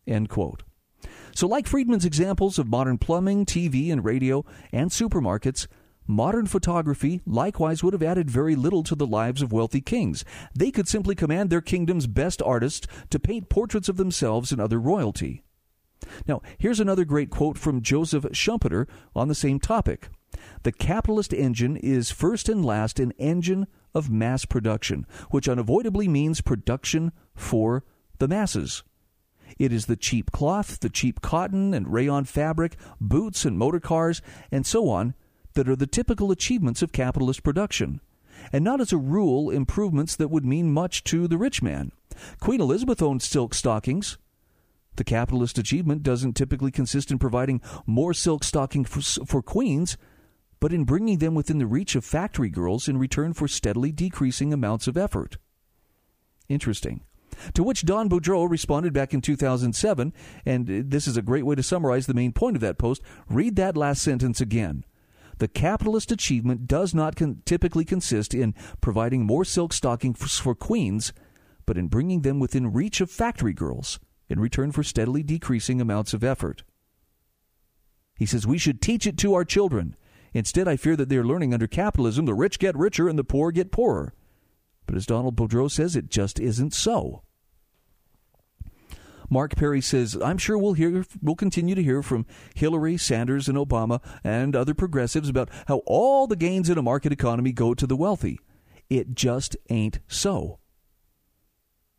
End 0.07 0.29
quote. 0.29 0.63
So, 1.35 1.47
like 1.47 1.67
Friedman's 1.67 2.05
examples 2.05 2.57
of 2.57 2.67
modern 2.67 2.97
plumbing, 2.97 3.45
TV, 3.45 3.91
and 3.91 4.03
radio, 4.03 4.43
and 4.71 4.89
supermarkets, 4.89 5.67
modern 6.07 6.47
photography 6.47 7.21
likewise 7.25 7.83
would 7.83 7.93
have 7.93 8.01
added 8.01 8.31
very 8.31 8.55
little 8.55 8.81
to 8.83 8.95
the 8.95 9.05
lives 9.05 9.43
of 9.43 9.51
wealthy 9.51 9.81
kings. 9.81 10.25
They 10.55 10.71
could 10.71 10.87
simply 10.87 11.13
command 11.13 11.49
their 11.49 11.61
kingdom's 11.61 12.07
best 12.07 12.41
artists 12.41 12.87
to 13.11 13.19
paint 13.19 13.49
portraits 13.49 13.89
of 13.89 13.97
themselves 13.97 14.51
and 14.51 14.59
other 14.59 14.79
royalty. 14.79 15.43
Now, 16.27 16.41
here's 16.57 16.79
another 16.79 17.05
great 17.05 17.29
quote 17.29 17.57
from 17.57 17.81
Joseph 17.81 18.25
Schumpeter 18.25 18.87
on 19.15 19.27
the 19.27 19.35
same 19.35 19.59
topic. 19.59 20.09
The 20.63 20.71
capitalist 20.71 21.33
engine 21.33 21.77
is 21.77 22.11
first 22.11 22.49
and 22.49 22.63
last 22.63 22.99
an 22.99 23.11
engine 23.17 23.67
of 23.93 24.09
mass 24.09 24.45
production, 24.45 25.05
which 25.31 25.49
unavoidably 25.49 26.07
means 26.07 26.41
production 26.41 27.11
for 27.35 27.83
the 28.19 28.27
masses. 28.27 28.83
It 29.57 29.71
is 29.71 29.85
the 29.85 29.95
cheap 29.95 30.31
cloth, 30.31 30.79
the 30.79 30.89
cheap 30.89 31.21
cotton 31.21 31.73
and 31.73 31.91
rayon 31.91 32.25
fabric, 32.25 32.75
boots 32.99 33.45
and 33.45 33.57
motor 33.57 33.79
cars, 33.79 34.21
and 34.51 34.65
so 34.65 34.89
on 34.89 35.15
that 35.53 35.69
are 35.69 35.75
the 35.75 35.87
typical 35.87 36.31
achievements 36.31 36.81
of 36.81 36.91
capitalist 36.91 37.43
production, 37.43 38.01
and 38.51 38.63
not 38.63 38.81
as 38.81 38.93
a 38.93 38.97
rule 38.97 39.49
improvements 39.49 40.15
that 40.15 40.29
would 40.29 40.45
mean 40.45 40.71
much 40.71 41.03
to 41.05 41.27
the 41.27 41.37
rich 41.37 41.61
man. 41.63 41.91
Queen 42.39 42.61
Elizabeth 42.61 43.01
owned 43.01 43.21
silk 43.21 43.53
stockings. 43.53 44.17
The 44.97 45.03
capitalist 45.03 45.59
achievement 45.59 46.01
doesn't 46.01 46.33
typically 46.33 46.71
consist 46.71 47.11
in 47.11 47.19
providing 47.19 47.61
more 47.85 48.13
silk 48.13 48.43
stockings 48.43 48.89
for, 48.89 49.25
for 49.25 49.41
queens, 49.43 49.95
but 50.59 50.73
in 50.73 50.85
bringing 50.85 51.19
them 51.19 51.35
within 51.35 51.59
the 51.59 51.67
reach 51.67 51.95
of 51.95 52.03
factory 52.03 52.49
girls 52.49 52.87
in 52.87 52.97
return 52.97 53.33
for 53.33 53.47
steadily 53.47 53.91
decreasing 53.91 54.51
amounts 54.51 54.87
of 54.87 54.97
effort. 54.97 55.37
Interesting. 56.49 57.01
To 57.53 57.63
which 57.63 57.85
Don 57.85 58.09
Boudreaux 58.09 58.49
responded 58.49 58.91
back 58.93 59.13
in 59.13 59.21
2007, 59.21 60.13
and 60.47 60.65
this 60.89 61.07
is 61.07 61.15
a 61.15 61.21
great 61.21 61.45
way 61.45 61.53
to 61.53 61.61
summarize 61.61 62.07
the 62.07 62.15
main 62.15 62.31
point 62.31 62.55
of 62.55 62.61
that 62.61 62.79
post. 62.79 63.03
Read 63.29 63.55
that 63.57 63.77
last 63.77 64.01
sentence 64.01 64.41
again. 64.41 64.83
The 65.37 65.47
capitalist 65.47 66.11
achievement 66.11 66.67
does 66.67 66.95
not 66.95 67.15
con- 67.15 67.43
typically 67.45 67.85
consist 67.85 68.33
in 68.33 68.55
providing 68.81 69.27
more 69.27 69.45
silk 69.45 69.73
stockings 69.73 70.17
for 70.39 70.55
queens, 70.55 71.13
but 71.67 71.77
in 71.77 71.87
bringing 71.87 72.23
them 72.23 72.39
within 72.39 72.73
reach 72.73 72.99
of 72.99 73.11
factory 73.11 73.53
girls 73.53 73.99
in 74.29 74.39
return 74.39 74.71
for 74.71 74.83
steadily 74.83 75.23
decreasing 75.23 75.81
amounts 75.81 76.13
of 76.13 76.23
effort. 76.23 76.63
He 78.15 78.25
says 78.25 78.47
we 78.47 78.57
should 78.57 78.81
teach 78.81 79.05
it 79.05 79.17
to 79.19 79.33
our 79.33 79.45
children. 79.45 79.95
Instead, 80.33 80.67
I 80.67 80.75
fear 80.75 80.95
that 80.95 81.09
they 81.09 81.17
are 81.17 81.25
learning 81.25 81.53
under 81.53 81.67
capitalism 81.67 82.25
the 82.25 82.33
rich 82.33 82.59
get 82.59 82.75
richer 82.75 83.07
and 83.07 83.17
the 83.17 83.23
poor 83.23 83.51
get 83.51 83.71
poorer. 83.71 84.13
But 84.85 84.95
as 84.95 85.05
Donald 85.05 85.35
Boudreaux 85.35 85.71
says, 85.71 85.95
it 85.95 86.09
just 86.09 86.39
isn't 86.39 86.73
so. 86.73 87.23
Mark 89.29 89.55
Perry 89.55 89.81
says, 89.81 90.17
I'm 90.23 90.37
sure 90.37 90.57
we'll 90.57 90.73
hear 90.73 91.05
we'll 91.21 91.35
continue 91.35 91.75
to 91.75 91.83
hear 91.83 92.01
from 92.01 92.25
Hillary, 92.55 92.97
Sanders, 92.97 93.49
and 93.49 93.57
Obama 93.57 94.01
and 94.23 94.55
other 94.55 94.73
progressives 94.73 95.27
about 95.27 95.49
how 95.67 95.81
all 95.85 96.27
the 96.27 96.37
gains 96.37 96.69
in 96.69 96.77
a 96.77 96.81
market 96.81 97.11
economy 97.11 97.51
go 97.51 97.73
to 97.73 97.85
the 97.85 97.97
wealthy. 97.97 98.39
It 98.89 99.15
just 99.15 99.57
ain't 99.69 99.99
so. 100.07 100.59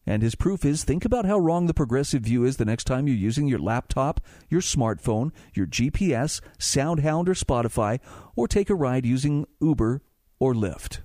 And 0.09 0.23
his 0.23 0.35
proof 0.35 0.65
is 0.65 0.85
think 0.85 1.05
about 1.05 1.27
how 1.27 1.39
wrong 1.39 1.67
the 1.67 1.75
progressive 1.75 2.23
view 2.23 2.43
is 2.43 2.57
the 2.57 2.65
next 2.65 2.85
time 2.85 3.07
you're 3.07 3.15
using 3.15 3.47
your 3.47 3.59
laptop, 3.59 4.23
your 4.49 4.63
smartphone, 4.63 5.33
your 5.53 5.67
GPS, 5.67 6.41
Soundhound, 6.59 7.29
or 7.29 7.35
Spotify, 7.35 8.01
or 8.35 8.49
take 8.49 8.71
a 8.71 8.75
ride 8.75 9.05
using 9.05 9.45
Uber 9.61 10.01
or 10.41 10.55
Lyft. 10.55 11.01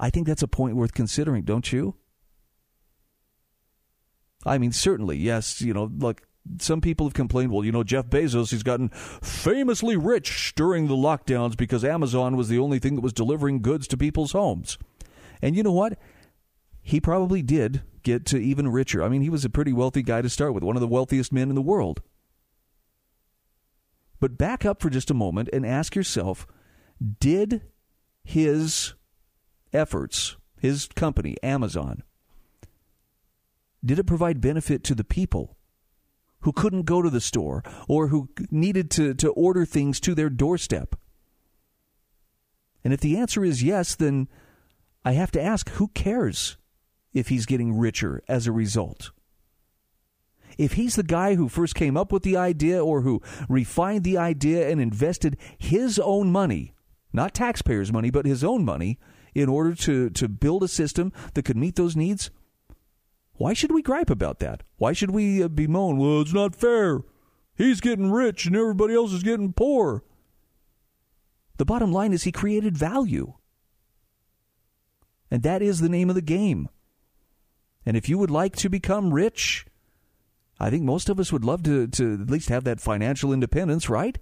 I 0.00 0.10
think 0.10 0.26
that's 0.26 0.42
a 0.42 0.48
point 0.48 0.74
worth 0.74 0.92
considering, 0.92 1.44
don't 1.44 1.72
you? 1.72 1.94
I 4.44 4.58
mean, 4.58 4.72
certainly, 4.72 5.18
yes, 5.18 5.60
you 5.60 5.72
know, 5.72 5.92
like 6.00 6.26
some 6.58 6.80
people 6.80 7.06
have 7.06 7.14
complained, 7.14 7.52
well, 7.52 7.64
you 7.64 7.70
know, 7.70 7.84
Jeff 7.84 8.06
Bezos, 8.06 8.50
he's 8.50 8.64
gotten 8.64 8.88
famously 8.88 9.96
rich 9.96 10.52
during 10.56 10.88
the 10.88 10.96
lockdowns 10.96 11.56
because 11.56 11.84
Amazon 11.84 12.36
was 12.36 12.48
the 12.48 12.58
only 12.58 12.80
thing 12.80 12.96
that 12.96 13.02
was 13.02 13.12
delivering 13.12 13.62
goods 13.62 13.86
to 13.86 13.96
people's 13.96 14.32
homes. 14.32 14.78
And 15.40 15.54
you 15.54 15.62
know 15.62 15.70
what? 15.70 15.96
He 16.88 17.02
probably 17.02 17.42
did 17.42 17.82
get 18.02 18.24
to 18.28 18.38
even 18.38 18.66
richer. 18.66 19.02
I 19.02 19.10
mean, 19.10 19.20
he 19.20 19.28
was 19.28 19.44
a 19.44 19.50
pretty 19.50 19.74
wealthy 19.74 20.02
guy 20.02 20.22
to 20.22 20.30
start 20.30 20.54
with, 20.54 20.62
one 20.62 20.74
of 20.74 20.80
the 20.80 20.88
wealthiest 20.88 21.34
men 21.34 21.50
in 21.50 21.54
the 21.54 21.60
world. 21.60 22.00
But 24.20 24.38
back 24.38 24.64
up 24.64 24.80
for 24.80 24.88
just 24.88 25.10
a 25.10 25.14
moment 25.14 25.50
and 25.52 25.66
ask 25.66 25.94
yourself 25.94 26.46
did 27.20 27.60
his 28.24 28.94
efforts, 29.70 30.38
his 30.58 30.88
company, 30.96 31.36
Amazon, 31.42 32.04
did 33.84 33.98
it 33.98 34.06
provide 34.06 34.40
benefit 34.40 34.82
to 34.84 34.94
the 34.94 35.04
people 35.04 35.58
who 36.40 36.52
couldn't 36.52 36.86
go 36.86 37.02
to 37.02 37.10
the 37.10 37.20
store 37.20 37.62
or 37.86 38.08
who 38.08 38.30
needed 38.50 38.90
to, 38.92 39.12
to 39.12 39.28
order 39.32 39.66
things 39.66 40.00
to 40.00 40.14
their 40.14 40.30
doorstep? 40.30 40.94
And 42.82 42.94
if 42.94 43.00
the 43.00 43.18
answer 43.18 43.44
is 43.44 43.62
yes, 43.62 43.94
then 43.94 44.26
I 45.04 45.12
have 45.12 45.30
to 45.32 45.42
ask 45.42 45.68
who 45.72 45.88
cares 45.88 46.56
if 47.12 47.28
he's 47.28 47.46
getting 47.46 47.78
richer 47.78 48.22
as 48.28 48.46
a 48.46 48.52
result? 48.52 49.10
If 50.56 50.72
he's 50.72 50.96
the 50.96 51.04
guy 51.04 51.36
who 51.36 51.48
first 51.48 51.74
came 51.74 51.96
up 51.96 52.10
with 52.10 52.24
the 52.24 52.36
idea 52.36 52.84
or 52.84 53.02
who 53.02 53.22
refined 53.48 54.04
the 54.04 54.18
idea 54.18 54.68
and 54.68 54.80
invested 54.80 55.36
his 55.56 55.98
own 55.98 56.32
money, 56.32 56.74
not 57.12 57.34
taxpayers' 57.34 57.92
money, 57.92 58.10
but 58.10 58.26
his 58.26 58.42
own 58.42 58.64
money, 58.64 58.98
in 59.34 59.48
order 59.48 59.74
to, 59.74 60.10
to 60.10 60.28
build 60.28 60.62
a 60.62 60.68
system 60.68 61.12
that 61.34 61.44
could 61.44 61.56
meet 61.56 61.76
those 61.76 61.94
needs, 61.94 62.30
why 63.34 63.52
should 63.52 63.70
we 63.70 63.82
gripe 63.82 64.10
about 64.10 64.40
that? 64.40 64.64
Why 64.78 64.92
should 64.92 65.12
we 65.12 65.42
uh, 65.42 65.48
bemoan, 65.48 65.96
well, 65.96 66.22
it's 66.22 66.34
not 66.34 66.56
fair? 66.56 67.02
He's 67.54 67.80
getting 67.80 68.10
rich 68.10 68.46
and 68.46 68.56
everybody 68.56 68.94
else 68.94 69.12
is 69.12 69.22
getting 69.22 69.52
poor. 69.52 70.02
The 71.56 71.64
bottom 71.64 71.92
line 71.92 72.12
is 72.12 72.24
he 72.24 72.32
created 72.32 72.76
value. 72.76 73.34
And 75.30 75.42
that 75.42 75.62
is 75.62 75.80
the 75.80 75.88
name 75.88 76.08
of 76.08 76.16
the 76.16 76.22
game. 76.22 76.68
And 77.88 77.96
if 77.96 78.08
you 78.08 78.18
would 78.18 78.30
like 78.30 78.54
to 78.56 78.68
become 78.68 79.14
rich, 79.14 79.64
I 80.60 80.68
think 80.68 80.82
most 80.82 81.08
of 81.08 81.18
us 81.18 81.32
would 81.32 81.44
love 81.44 81.62
to, 81.62 81.88
to 81.88 82.18
at 82.20 82.30
least 82.30 82.50
have 82.50 82.64
that 82.64 82.80
financial 82.80 83.32
independence, 83.32 83.88
right? 83.88 84.18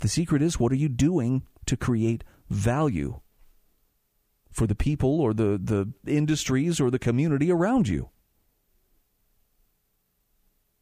The 0.00 0.08
secret 0.08 0.42
is 0.42 0.60
what 0.60 0.70
are 0.70 0.76
you 0.76 0.90
doing 0.90 1.44
to 1.66 1.76
create 1.76 2.22
value? 2.50 3.20
for 4.52 4.66
the 4.66 4.74
people 4.74 5.20
or 5.20 5.32
the, 5.32 5.58
the 5.62 5.90
industries 6.06 6.80
or 6.80 6.90
the 6.90 6.98
community 6.98 7.50
around 7.50 7.88
you. 7.88 8.10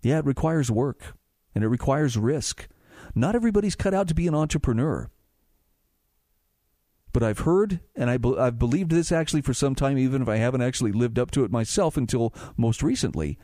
Yeah, 0.02 0.18
it 0.18 0.26
requires 0.26 0.70
work 0.70 1.14
and 1.54 1.62
it 1.62 1.68
requires 1.68 2.16
risk. 2.16 2.68
Not 3.14 3.34
everybody's 3.34 3.76
cut 3.76 3.94
out 3.94 4.08
to 4.08 4.14
be 4.14 4.26
an 4.26 4.34
entrepreneur. 4.34 5.08
But 7.12 7.22
I've 7.22 7.40
heard 7.40 7.80
and 7.96 8.11
I 8.11 8.18
I've 8.38 8.58
believed 8.58 8.90
this 8.90 9.11
actually 9.11 9.42
for 9.42 9.54
some 9.54 9.74
time, 9.74 9.98
even 9.98 10.22
if 10.22 10.28
I 10.28 10.36
haven't 10.36 10.62
actually 10.62 10.92
lived 10.92 11.18
up 11.18 11.30
to 11.32 11.44
it 11.44 11.50
myself 11.50 11.96
until 11.96 12.32
most 12.56 12.82
recently. 12.82 13.38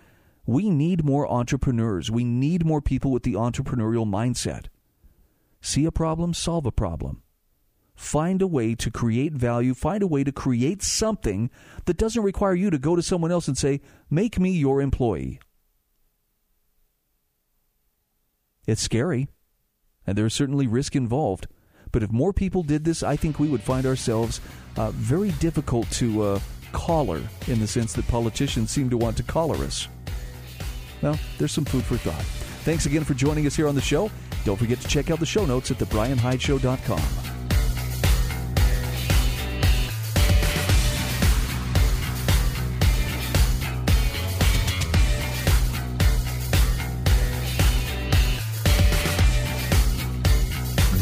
We 0.47 0.71
need 0.71 1.05
more 1.05 1.29
entrepreneurs. 1.29 2.11
We 2.11 2.23
need 2.23 2.65
more 2.65 2.81
people 2.81 3.11
with 3.11 3.25
the 3.25 3.35
entrepreneurial 3.35 4.07
mindset. 4.07 4.67
See 5.61 5.85
a 5.85 5.91
problem, 5.91 6.35
solve 6.35 6.67
a 6.67 6.71
problem. 6.71 7.23
Find 7.97 8.43
a 8.43 8.47
way 8.47 8.75
to 8.77 8.91
create 8.91 9.33
value, 9.33 9.75
find 9.75 10.03
a 10.03 10.07
way 10.07 10.23
to 10.23 10.31
create 10.31 10.83
something 10.83 11.51
that 11.87 11.97
doesn't 11.97 12.23
require 12.23 12.55
you 12.55 12.71
to 12.71 12.79
go 12.79 12.95
to 12.95 13.03
someone 13.03 13.33
else 13.33 13.49
and 13.49 13.59
say, 13.59 13.81
Make 14.11 14.39
me 14.39 14.51
your 14.53 14.81
employee. 14.81 15.41
It's 18.67 18.83
scary, 18.83 19.29
and 20.07 20.17
there's 20.17 20.35
certainly 20.35 20.67
risk 20.67 20.95
involved. 20.95 21.49
But 21.93 22.03
if 22.03 22.11
more 22.13 22.33
people 22.33 22.63
did 22.63 22.85
this, 22.85 23.03
I 23.03 23.17
think 23.17 23.39
we 23.39 23.49
would 23.49 23.63
find 23.63 23.87
ourselves 23.87 24.41
uh, 24.77 24.91
very 24.91 25.31
difficult 25.33 25.91
to 25.93 26.23
uh, 26.23 26.41
collar 26.73 27.23
in 27.47 27.61
the 27.61 27.67
sense 27.67 27.93
that 27.95 28.07
politicians 28.09 28.71
seem 28.71 28.91
to 28.91 28.97
want 28.97 29.17
to 29.17 29.23
collar 29.23 29.57
us. 29.65 29.89
Well, 31.03 31.19
there's 31.39 31.53
some 31.53 31.65
food 31.65 31.85
for 31.85 31.97
thought. 31.97 32.23
Thanks 32.65 32.87
again 32.87 33.05
for 33.05 33.15
joining 33.15 33.47
us 33.47 33.55
here 33.55 33.69
on 33.69 33.75
the 33.75 33.81
show. 33.81 34.11
Don't 34.45 34.57
forget 34.57 34.81
to 34.81 34.89
check 34.89 35.11
out 35.11 35.21
the 35.21 35.27
show 35.27 35.47
notes 35.47 35.71
at 35.71 35.79
thebrianhydeshow.com. 35.79 37.01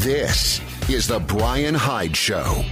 This 0.05 0.61
is 0.89 1.07
The 1.07 1.19
Brian 1.19 1.75
Hyde 1.75 2.17
Show. 2.17 2.65